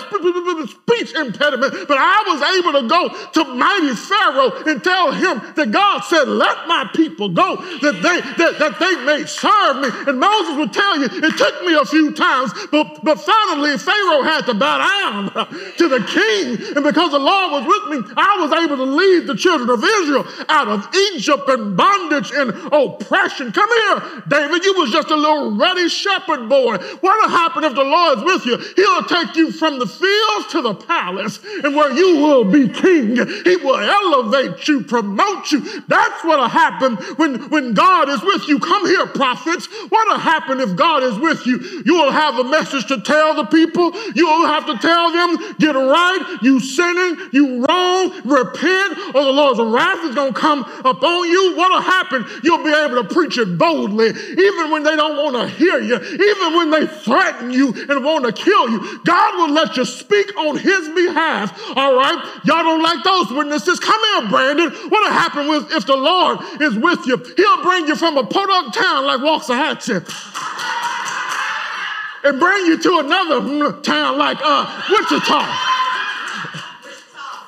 speech 0.67 1.15
impediment, 1.15 1.87
but 1.87 1.97
I 1.99 2.23
was 2.27 2.41
able 2.59 2.81
to 2.81 2.87
go 2.87 3.09
to 3.09 3.53
mighty 3.55 3.95
Pharaoh 3.95 4.51
and 4.65 4.83
tell 4.83 5.11
him 5.11 5.41
that 5.55 5.71
God 5.71 6.01
said, 6.01 6.27
let 6.27 6.67
my 6.67 6.89
people 6.93 7.29
go, 7.29 7.55
that 7.55 8.01
they, 8.01 8.21
that, 8.37 8.59
that 8.59 8.79
they 8.79 8.95
may 9.05 9.25
serve 9.25 9.77
me. 9.81 9.89
And 10.07 10.19
Moses 10.19 10.55
will 10.57 10.69
tell 10.69 10.99
you, 10.99 11.07
it 11.11 11.37
took 11.37 11.63
me 11.63 11.75
a 11.75 11.85
few 11.85 12.13
times, 12.13 12.51
but, 12.71 13.03
but 13.03 13.19
finally, 13.19 13.77
Pharaoh 13.77 13.94
Pharaoh 13.95 14.23
had 14.23 14.45
to 14.45 14.53
bow 14.53 14.77
down 14.77 15.25
to 15.77 15.87
the 15.87 15.99
king. 15.99 16.75
And 16.75 16.83
because 16.83 17.11
the 17.11 17.19
Lord 17.19 17.51
was 17.51 17.65
with 17.65 17.99
me, 17.99 18.13
I 18.17 18.37
was 18.39 18.51
able 18.63 18.77
to 18.77 18.83
lead 18.83 19.27
the 19.27 19.35
children 19.35 19.69
of 19.69 19.83
Israel 19.83 20.25
out 20.49 20.67
of 20.67 20.87
Egypt 21.13 21.47
and 21.49 21.77
bondage 21.77 22.31
and 22.31 22.51
oppression. 22.71 23.51
Come 23.51 23.69
here, 23.69 24.23
David. 24.27 24.63
You 24.63 24.73
was 24.75 24.91
just 24.91 25.09
a 25.11 25.15
little 25.15 25.55
ruddy 25.55 25.89
shepherd 25.89 26.49
boy. 26.49 26.77
What'll 26.77 27.29
happen 27.29 27.63
if 27.63 27.75
the 27.75 27.83
Lord's 27.83 28.23
with 28.23 28.45
you? 28.45 28.57
He'll 28.75 29.03
take 29.03 29.35
you 29.35 29.51
from 29.51 29.79
the 29.79 29.87
fields 29.87 30.51
to 30.51 30.61
the 30.61 30.73
palace 30.73 31.39
and 31.63 31.75
where 31.75 31.91
you 31.93 32.17
will 32.17 32.43
be 32.43 32.67
king. 32.67 33.15
He 33.15 33.55
will 33.57 33.79
elevate 33.79 34.67
you, 34.67 34.83
promote 34.83 35.51
you. 35.51 35.81
That's 35.87 36.23
what'll 36.23 36.47
happen 36.47 36.95
when, 37.17 37.49
when 37.49 37.73
God 37.73 38.09
is 38.09 38.21
with 38.21 38.47
you. 38.47 38.59
Come 38.59 38.85
here, 38.87 39.05
prophets. 39.07 39.67
What'll 39.89 40.19
happen 40.19 40.59
if 40.59 40.75
God 40.75 41.03
is 41.03 41.17
with 41.17 41.45
you? 41.45 41.59
You 41.85 41.93
will 41.95 42.11
have 42.11 42.39
a 42.39 42.43
message 42.43 42.87
to 42.87 43.01
tell 43.01 43.35
the 43.35 43.45
people 43.45 43.74
people, 43.75 43.91
you 44.15 44.25
will 44.25 44.47
have 44.47 44.65
to 44.65 44.77
tell 44.77 45.11
them, 45.11 45.37
get 45.59 45.75
right, 45.75 46.37
you 46.41 46.59
sinning, 46.59 47.17
you 47.31 47.65
wrong, 47.65 48.11
repent, 48.23 49.15
or 49.15 49.23
the 49.23 49.31
Lord's 49.31 49.59
wrath 49.59 50.03
is 50.05 50.15
going 50.15 50.33
to 50.33 50.39
come 50.39 50.63
upon 50.83 51.29
you. 51.29 51.55
What'll 51.55 51.81
happen? 51.81 52.25
You'll 52.43 52.63
be 52.63 52.73
able 52.73 53.03
to 53.03 53.13
preach 53.13 53.37
it 53.37 53.57
boldly, 53.57 54.09
even 54.09 54.71
when 54.71 54.83
they 54.83 54.95
don't 54.95 55.17
want 55.17 55.35
to 55.35 55.47
hear 55.55 55.79
you, 55.79 55.95
even 55.95 56.55
when 56.55 56.71
they 56.71 56.87
threaten 56.87 57.51
you 57.51 57.73
and 57.89 58.03
want 58.03 58.25
to 58.25 58.31
kill 58.31 58.69
you. 58.69 58.99
God 59.03 59.35
will 59.37 59.53
let 59.53 59.77
you 59.77 59.85
speak 59.85 60.35
on 60.37 60.57
his 60.57 60.89
behalf. 60.89 61.59
All 61.75 61.95
right? 61.95 62.17
Y'all 62.45 62.63
don't 62.63 62.81
like 62.81 63.03
those 63.03 63.31
witnesses. 63.31 63.79
Come 63.79 64.01
here, 64.13 64.29
Brandon. 64.29 64.71
What'll 64.89 65.11
happen 65.11 65.47
with, 65.47 65.71
if 65.71 65.85
the 65.85 65.95
Lord 65.95 66.39
is 66.61 66.75
with 66.75 67.05
you? 67.07 67.17
He'll 67.35 67.63
bring 67.63 67.87
you 67.87 67.95
from 67.95 68.17
a 68.17 68.25
podunk 68.25 68.73
town 68.73 69.05
like 69.05 69.19
Waxahachie 69.19 71.14
and 72.25 72.39
bring 72.39 72.65
you 72.65 72.77
to 72.77 72.99
another 72.99 73.71
town 73.81 74.17
like 74.17 74.39
uh, 74.41 74.81
Wichita. 74.89 75.84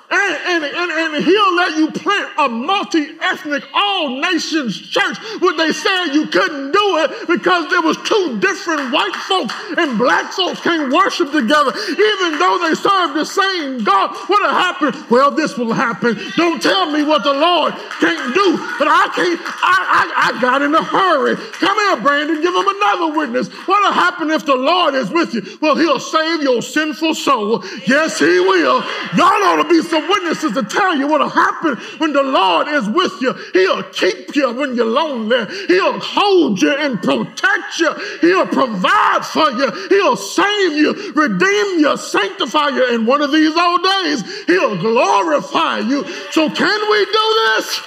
And, 0.10 0.64
and, 0.64 0.64
and, 0.64 1.16
and, 1.16 1.26
he'll 1.26 1.56
let 1.56 1.76
you 1.76 1.92
plant 1.92 2.32
a 2.38 2.48
multi-ethnic, 2.48 3.64
all-nations 3.74 4.80
church 4.90 5.18
when 5.42 5.58
they 5.58 5.74
said 5.74 6.14
you 6.14 6.28
couldn't 6.28 6.72
do 6.72 6.98
it 7.00 7.28
because 7.28 7.70
there 7.70 7.82
was 7.82 7.98
two 8.08 8.40
different 8.40 8.94
white 8.94 9.16
folks 9.28 9.54
and 9.78 9.98
black 9.98 10.32
folks 10.32 10.62
can't 10.62 10.94
worship 10.94 11.34
together, 11.34 11.74
even 11.76 12.40
though 12.40 12.58
they 12.64 12.74
serve 12.76 13.16
the 13.16 13.26
same 13.26 13.84
God. 13.84 14.16
What'll 14.28 14.50
happen? 14.50 14.96
Well, 15.10 15.32
this 15.32 15.58
will 15.58 15.74
happen. 15.74 16.18
Don't 16.38 16.62
tell 16.62 16.90
me 16.90 17.04
what 17.04 17.24
the 17.24 17.34
Lord 17.34 17.74
can't 18.00 18.34
do, 18.34 18.56
but 18.80 18.88
I 18.88 19.12
can't. 19.14 19.42
I, 19.44 20.32
I, 20.32 20.38
I 20.38 20.42
got 20.42 20.62
in 20.62 20.74
a 20.74 20.84
hurry. 20.84 21.36
Come 21.36 21.78
here, 21.80 21.98
Brandon. 21.98 22.42
Give 22.42 22.56
him 22.56 22.68
another 22.68 23.18
witness. 23.18 23.50
What'll 23.68 23.92
happen 23.92 24.32
if 24.32 24.46
the 24.46 24.56
Lord 24.56 24.96
is 24.96 25.10
with 25.10 25.34
you? 25.34 25.42
Well, 25.62 25.76
he'll 25.76 26.00
save 26.00 26.44
your 26.44 26.62
sinful 26.62 27.16
soul. 27.16 27.66
Yes, 27.86 28.20
he 28.20 28.40
will. 28.40 28.82
Y'all 29.18 29.44
ought 29.44 29.62
to 29.62 29.68
be 29.68 29.82
so 29.82 29.97
witnesses 30.00 30.54
to 30.54 30.64
tell 30.64 30.96
you 30.96 31.08
what'll 31.08 31.30
happen 31.30 31.76
when 32.00 32.14
the 32.14 32.24
Lord 32.24 32.68
is 32.68 32.88
with 32.90 33.14
you. 33.22 33.34
He'll 33.54 33.84
keep 33.84 34.36
you 34.36 34.54
when 34.54 34.76
you're 34.76 34.86
lonely. 34.86 35.46
He'll 35.68 36.00
hold 36.00 36.62
you 36.62 36.76
and 36.76 37.02
protect 37.02 37.80
you. 37.80 37.94
He'll 38.22 38.48
provide 38.48 39.26
for 39.26 39.52
you. 39.52 39.72
He'll 39.90 40.18
save 40.18 40.74
you, 40.74 41.14
redeem 41.14 41.80
you, 41.80 41.98
sanctify 41.98 42.70
you. 42.70 42.96
In 42.96 43.06
one 43.06 43.22
of 43.22 43.32
these 43.32 43.56
old 43.56 43.84
days, 43.84 44.46
He'll 44.46 44.78
glorify 44.78 45.80
you. 45.80 46.06
So 46.32 46.50
can 46.50 46.92
we 46.92 47.06
do 47.06 47.36
this? 47.56 47.82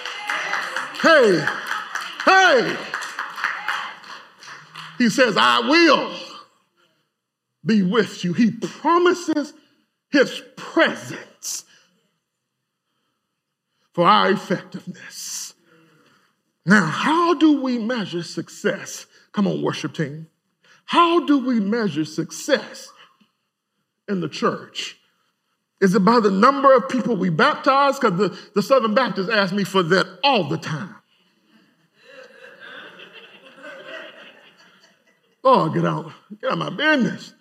Hey, 1.03 1.47
hey. 2.25 2.77
He 4.99 5.09
says, 5.11 5.37
I 5.39 5.61
will. 5.61 6.13
be 7.65 7.83
with 7.83 8.25
you. 8.25 8.33
He 8.33 8.51
promises 8.53 9.55
his 10.11 10.43
presence 10.57 11.21
for 13.93 14.07
our 14.07 14.31
effectiveness. 14.31 15.55
Now, 16.65 16.85
how 16.85 17.35
do 17.35 17.61
we 17.61 17.79
measure 17.79 18.23
success? 18.23 19.07
Come 19.33 19.47
on, 19.47 19.63
worship 19.63 19.95
team. 19.95 20.29
How 20.85 21.25
do 21.25 21.39
we 21.39 21.61
measure 21.61 22.05
success 22.05 22.93
in 24.09 24.21
the 24.21 24.29
church? 24.29 24.97
Is 25.81 25.95
it 25.95 26.05
by 26.05 26.21
the 26.21 26.31
number 26.31 26.75
of 26.75 26.89
people 26.89 27.17
we 27.17 27.31
baptize? 27.31 27.99
Because 27.99 28.19
the, 28.19 28.39
the 28.55 28.63
Southern 28.63 28.95
Baptists 28.95 29.31
ask 29.31 29.55
me 29.55 29.65
for 29.65 29.83
that 29.85 30.07
all 30.23 30.45
the 30.45 30.59
time. 30.59 30.95
Oh, 35.43 35.71
get 35.71 35.87
out, 35.87 36.13
get 36.41 36.53
out 36.53 36.53
of 36.53 36.59
my 36.59 36.71
business. 36.71 37.33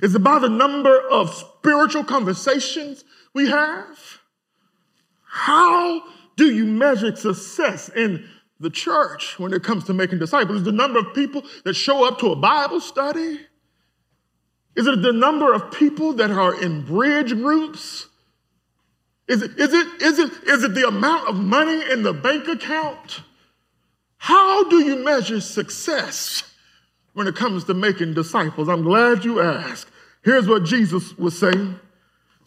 Is 0.00 0.14
it 0.14 0.20
by 0.20 0.38
the 0.38 0.48
number 0.48 1.00
of 1.10 1.34
spiritual 1.34 2.04
conversations 2.04 3.04
we 3.34 3.48
have? 3.48 3.98
How 5.24 6.02
do 6.36 6.46
you 6.46 6.64
measure 6.64 7.14
success 7.16 7.88
in 7.88 8.28
the 8.60 8.70
church 8.70 9.38
when 9.38 9.52
it 9.52 9.62
comes 9.62 9.84
to 9.84 9.94
making 9.94 10.18
disciples? 10.18 10.58
Is 10.58 10.64
the 10.64 10.72
number 10.72 10.98
of 10.98 11.14
people 11.14 11.42
that 11.64 11.74
show 11.74 12.06
up 12.06 12.18
to 12.20 12.32
a 12.32 12.36
Bible 12.36 12.80
study? 12.80 13.40
Is 14.74 14.86
it 14.86 15.02
the 15.02 15.12
number 15.12 15.52
of 15.52 15.72
people 15.72 16.14
that 16.14 16.30
are 16.30 16.60
in 16.62 16.84
bridge 16.84 17.30
groups? 17.34 18.08
Is 19.28 19.42
it, 19.42 19.58
is 19.58 19.72
it, 19.72 20.02
is 20.02 20.18
it, 20.18 20.32
is 20.44 20.64
it 20.64 20.74
the 20.74 20.86
amount 20.86 21.28
of 21.28 21.36
money 21.36 21.90
in 21.90 22.02
the 22.02 22.12
bank 22.12 22.48
account? 22.48 23.22
How 24.16 24.68
do 24.68 24.84
you 24.84 24.96
measure 24.96 25.40
success 25.40 26.42
when 27.12 27.26
it 27.26 27.34
comes 27.34 27.64
to 27.64 27.74
making 27.74 28.14
disciples? 28.14 28.68
I'm 28.68 28.82
glad 28.82 29.24
you 29.24 29.40
asked. 29.40 29.88
Here's 30.24 30.46
what 30.46 30.64
Jesus 30.64 31.16
was 31.18 31.38
saying. 31.38 31.78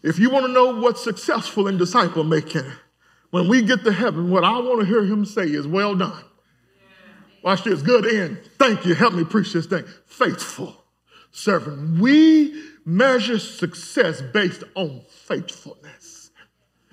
If 0.06 0.20
you 0.20 0.30
want 0.30 0.46
to 0.46 0.52
know 0.52 0.80
what's 0.80 1.04
successful 1.04 1.68
in 1.68 1.80
disciple 1.80 2.24
making, 2.24 2.72
when 3.32 3.48
we 3.48 3.64
get 3.64 3.84
to 3.86 3.92
heaven, 3.92 4.30
what 4.30 4.44
I 4.44 4.60
want 4.60 4.82
to 4.82 4.86
hear 4.86 5.04
him 5.04 5.26
say 5.26 5.46
is, 5.46 5.66
Well 5.66 5.96
done. 5.96 6.24
Watch 7.42 7.64
this, 7.64 7.82
good 7.82 8.06
end. 8.06 8.40
Thank 8.60 8.86
you. 8.86 8.94
Help 8.94 9.16
me 9.16 9.24
preach 9.24 9.54
this 9.54 9.66
thing. 9.66 9.84
Faithful 10.06 10.76
servant. 11.32 12.00
We 12.00 12.64
measure 12.86 13.40
success 13.40 14.22
based 14.22 14.64
on 14.76 15.02
faithfulness. 15.10 16.30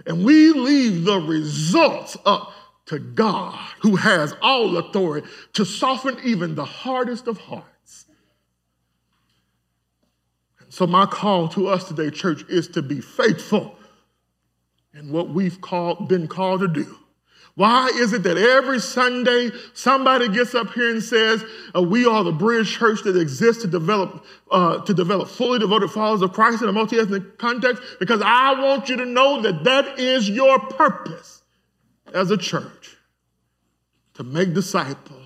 And 0.06 0.24
we 0.24 0.52
leave 0.52 1.04
the 1.04 1.20
results 1.20 2.16
up 2.24 2.52
to 2.86 2.98
God, 2.98 3.58
who 3.80 3.96
has 3.96 4.34
all 4.40 4.78
authority 4.78 5.28
to 5.52 5.66
soften 5.66 6.16
even 6.24 6.54
the 6.54 6.64
hardest 6.64 7.28
of 7.28 7.36
hearts. 7.36 7.66
So, 10.72 10.86
my 10.86 11.04
call 11.04 11.48
to 11.48 11.68
us 11.68 11.84
today, 11.84 12.08
church, 12.08 12.48
is 12.48 12.66
to 12.68 12.80
be 12.80 13.02
faithful 13.02 13.76
in 14.94 15.12
what 15.12 15.28
we've 15.28 15.60
called, 15.60 16.08
been 16.08 16.26
called 16.26 16.62
to 16.62 16.68
do. 16.68 16.96
Why 17.56 17.88
is 17.88 18.14
it 18.14 18.22
that 18.22 18.38
every 18.38 18.80
Sunday 18.80 19.50
somebody 19.74 20.30
gets 20.30 20.54
up 20.54 20.72
here 20.72 20.88
and 20.88 21.02
says, 21.02 21.44
uh, 21.76 21.82
"We 21.82 22.06
are 22.06 22.24
the 22.24 22.32
bridge 22.32 22.70
church 22.70 23.02
that 23.02 23.18
exists 23.18 23.60
to 23.64 23.68
develop 23.68 24.24
uh, 24.50 24.78
to 24.78 24.94
develop 24.94 25.28
fully 25.28 25.58
devoted 25.58 25.90
followers 25.90 26.22
of 26.22 26.32
Christ 26.32 26.62
in 26.62 26.70
a 26.70 26.72
multi-ethnic 26.72 27.36
context"? 27.36 27.82
Because 28.00 28.22
I 28.24 28.58
want 28.58 28.88
you 28.88 28.96
to 28.96 29.04
know 29.04 29.42
that 29.42 29.64
that 29.64 29.98
is 29.98 30.30
your 30.30 30.58
purpose 30.58 31.42
as 32.14 32.30
a 32.30 32.38
church 32.38 32.96
to 34.14 34.24
make 34.24 34.54
disciples 34.54 35.21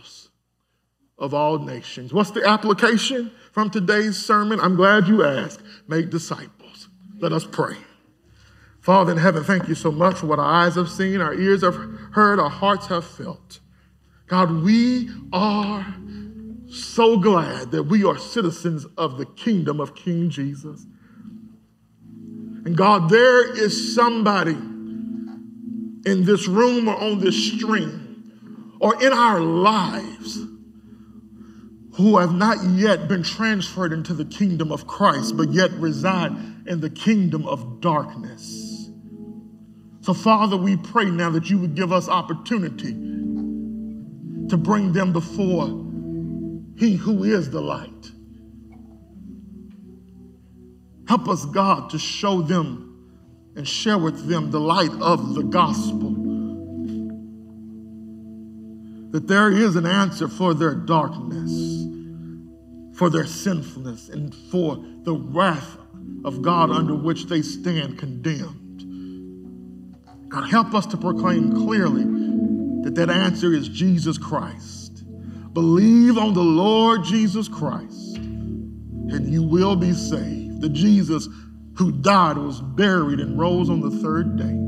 of 1.18 1.32
all 1.32 1.58
nations. 1.58 2.12
What's 2.12 2.30
the 2.30 2.46
application 2.46 3.32
from 3.52 3.70
today's 3.70 4.16
sermon? 4.16 4.60
I'm 4.60 4.76
glad 4.76 5.08
you 5.08 5.24
asked. 5.24 5.62
Make 5.88 6.10
disciples. 6.10 6.88
Let 7.18 7.32
us 7.32 7.46
pray. 7.46 7.76
Father 8.80 9.12
in 9.12 9.18
heaven, 9.18 9.42
thank 9.42 9.68
you 9.68 9.74
so 9.74 9.90
much 9.90 10.18
for 10.18 10.26
what 10.26 10.38
our 10.38 10.44
eyes 10.44 10.76
have 10.76 10.88
seen, 10.88 11.20
our 11.20 11.34
ears 11.34 11.62
have 11.62 11.74
heard, 12.12 12.38
our 12.38 12.50
hearts 12.50 12.86
have 12.86 13.04
felt. 13.04 13.60
God, 14.28 14.62
we 14.62 15.08
are 15.32 15.86
so 16.68 17.16
glad 17.16 17.70
that 17.70 17.84
we 17.84 18.04
are 18.04 18.18
citizens 18.18 18.84
of 18.96 19.18
the 19.18 19.26
kingdom 19.26 19.80
of 19.80 19.94
King 19.94 20.30
Jesus. 20.30 20.86
And 22.64 22.76
God, 22.76 23.08
there 23.08 23.56
is 23.56 23.94
somebody 23.94 24.52
in 24.52 26.24
this 26.24 26.46
room 26.46 26.88
or 26.88 26.96
on 26.96 27.20
this 27.20 27.52
stream 27.52 28.76
or 28.80 29.02
in 29.02 29.12
our 29.12 29.40
lives 29.40 30.38
who 31.96 32.18
have 32.18 32.34
not 32.34 32.62
yet 32.62 33.08
been 33.08 33.22
transferred 33.22 33.92
into 33.92 34.12
the 34.12 34.24
kingdom 34.24 34.70
of 34.70 34.86
Christ, 34.86 35.36
but 35.36 35.52
yet 35.52 35.72
reside 35.72 36.32
in 36.66 36.80
the 36.80 36.90
kingdom 36.90 37.46
of 37.46 37.80
darkness. 37.80 38.90
So, 40.02 40.14
Father, 40.14 40.56
we 40.56 40.76
pray 40.76 41.06
now 41.06 41.30
that 41.30 41.50
you 41.50 41.58
would 41.58 41.74
give 41.74 41.92
us 41.92 42.08
opportunity 42.08 42.92
to 42.92 44.56
bring 44.56 44.92
them 44.92 45.12
before 45.12 45.66
He 46.78 46.96
who 46.96 47.24
is 47.24 47.50
the 47.50 47.60
light. 47.60 47.90
Help 51.08 51.28
us, 51.28 51.44
God, 51.46 51.90
to 51.90 51.98
show 51.98 52.42
them 52.42 52.86
and 53.56 53.66
share 53.66 53.98
with 53.98 54.28
them 54.28 54.50
the 54.50 54.60
light 54.60 54.92
of 55.00 55.34
the 55.34 55.42
gospel. 55.42 56.10
That 59.12 59.26
there 59.28 59.50
is 59.50 59.76
an 59.76 59.86
answer 59.86 60.28
for 60.28 60.52
their 60.52 60.74
darkness, 60.74 61.75
for 62.96 63.10
their 63.10 63.26
sinfulness, 63.26 64.08
and 64.08 64.34
for 64.34 64.76
the 65.02 65.14
wrath 65.14 65.76
of 66.24 66.42
God 66.42 66.70
under 66.70 66.94
which 66.94 67.26
they 67.26 67.42
stand 67.42 67.98
condemned. 67.98 70.30
God, 70.30 70.48
help 70.48 70.74
us 70.74 70.86
to 70.86 70.96
proclaim 70.96 71.66
clearly 71.66 72.04
that 72.84 72.94
that 72.94 73.10
answer 73.10 73.52
is 73.52 73.68
Jesus 73.68 74.18
Christ. 74.18 75.04
Believe 75.52 76.18
on 76.18 76.34
the 76.34 76.42
Lord 76.42 77.04
Jesus 77.04 77.48
Christ, 77.48 78.16
and 78.16 79.30
you 79.30 79.42
will 79.42 79.76
be 79.76 79.92
saved. 79.92 80.60
The 80.60 80.68
Jesus 80.68 81.28
who 81.76 81.92
died, 81.92 82.38
was 82.38 82.60
buried, 82.60 83.20
and 83.20 83.38
rose 83.38 83.68
on 83.68 83.80
the 83.80 83.90
third 83.90 84.36
day. 84.36 84.62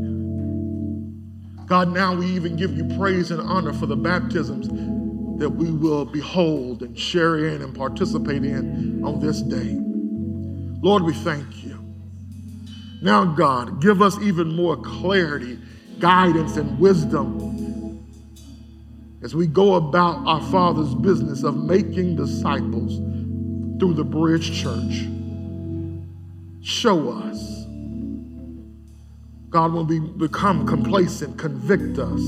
God, 1.66 1.92
now 1.92 2.14
we 2.14 2.26
even 2.26 2.56
give 2.56 2.76
you 2.76 2.84
praise 2.98 3.30
and 3.30 3.40
honor 3.40 3.72
for 3.72 3.86
the 3.86 3.96
baptisms 3.96 4.68
that 5.38 5.48
we 5.48 5.70
will 5.70 6.04
behold 6.04 6.82
and 6.82 6.98
share 6.98 7.46
in 7.46 7.62
and 7.62 7.74
participate 7.74 8.44
in 8.44 9.02
on 9.04 9.20
this 9.20 9.40
day. 9.40 9.76
Lord, 10.82 11.04
we 11.04 11.14
thank 11.14 11.64
you. 11.64 11.78
Now, 13.00 13.24
God, 13.24 13.80
give 13.80 14.02
us 14.02 14.18
even 14.20 14.54
more 14.54 14.76
clarity, 14.76 15.58
guidance, 16.00 16.56
and 16.56 16.78
wisdom 16.80 18.04
as 19.22 19.34
we 19.34 19.46
go 19.46 19.74
about 19.74 20.26
our 20.26 20.40
Father's 20.50 20.94
business 20.94 21.44
of 21.44 21.56
making 21.56 22.16
disciples 22.16 22.96
through 23.78 23.94
the 23.94 24.04
Bridge 24.04 24.60
Church. 24.60 25.06
Show 26.62 27.10
us. 27.10 27.64
God, 29.50 29.72
when 29.72 29.86
we 29.86 30.00
become 30.00 30.66
complacent, 30.66 31.38
convict 31.38 31.98
us. 31.98 32.20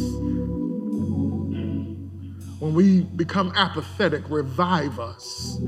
When 2.61 2.75
we 2.75 3.01
become 3.01 3.53
apathetic, 3.57 4.23
revive 4.29 5.01
us. 5.01 5.59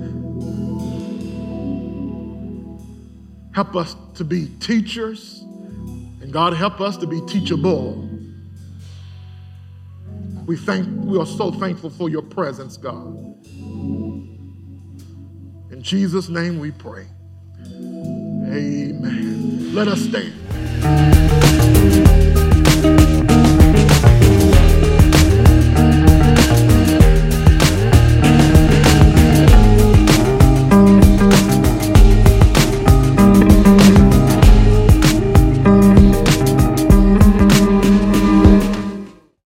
Help 3.54 3.74
us 3.74 3.96
to 4.14 4.24
be 4.24 4.48
teachers, 4.60 5.40
and 6.20 6.30
God 6.30 6.52
help 6.52 6.82
us 6.82 6.98
to 6.98 7.06
be 7.06 7.22
teachable. 7.22 8.08
We 10.44 10.56
thank 10.58 10.86
we 11.04 11.18
are 11.18 11.24
so 11.24 11.50
thankful 11.50 11.88
for 11.88 12.10
your 12.10 12.22
presence, 12.22 12.76
God. 12.76 13.06
In 15.70 15.80
Jesus' 15.80 16.28
name 16.28 16.58
we 16.58 16.72
pray. 16.72 17.06
Amen. 18.50 19.74
Let 19.74 19.88
us 19.88 20.02
stand. 20.02 20.34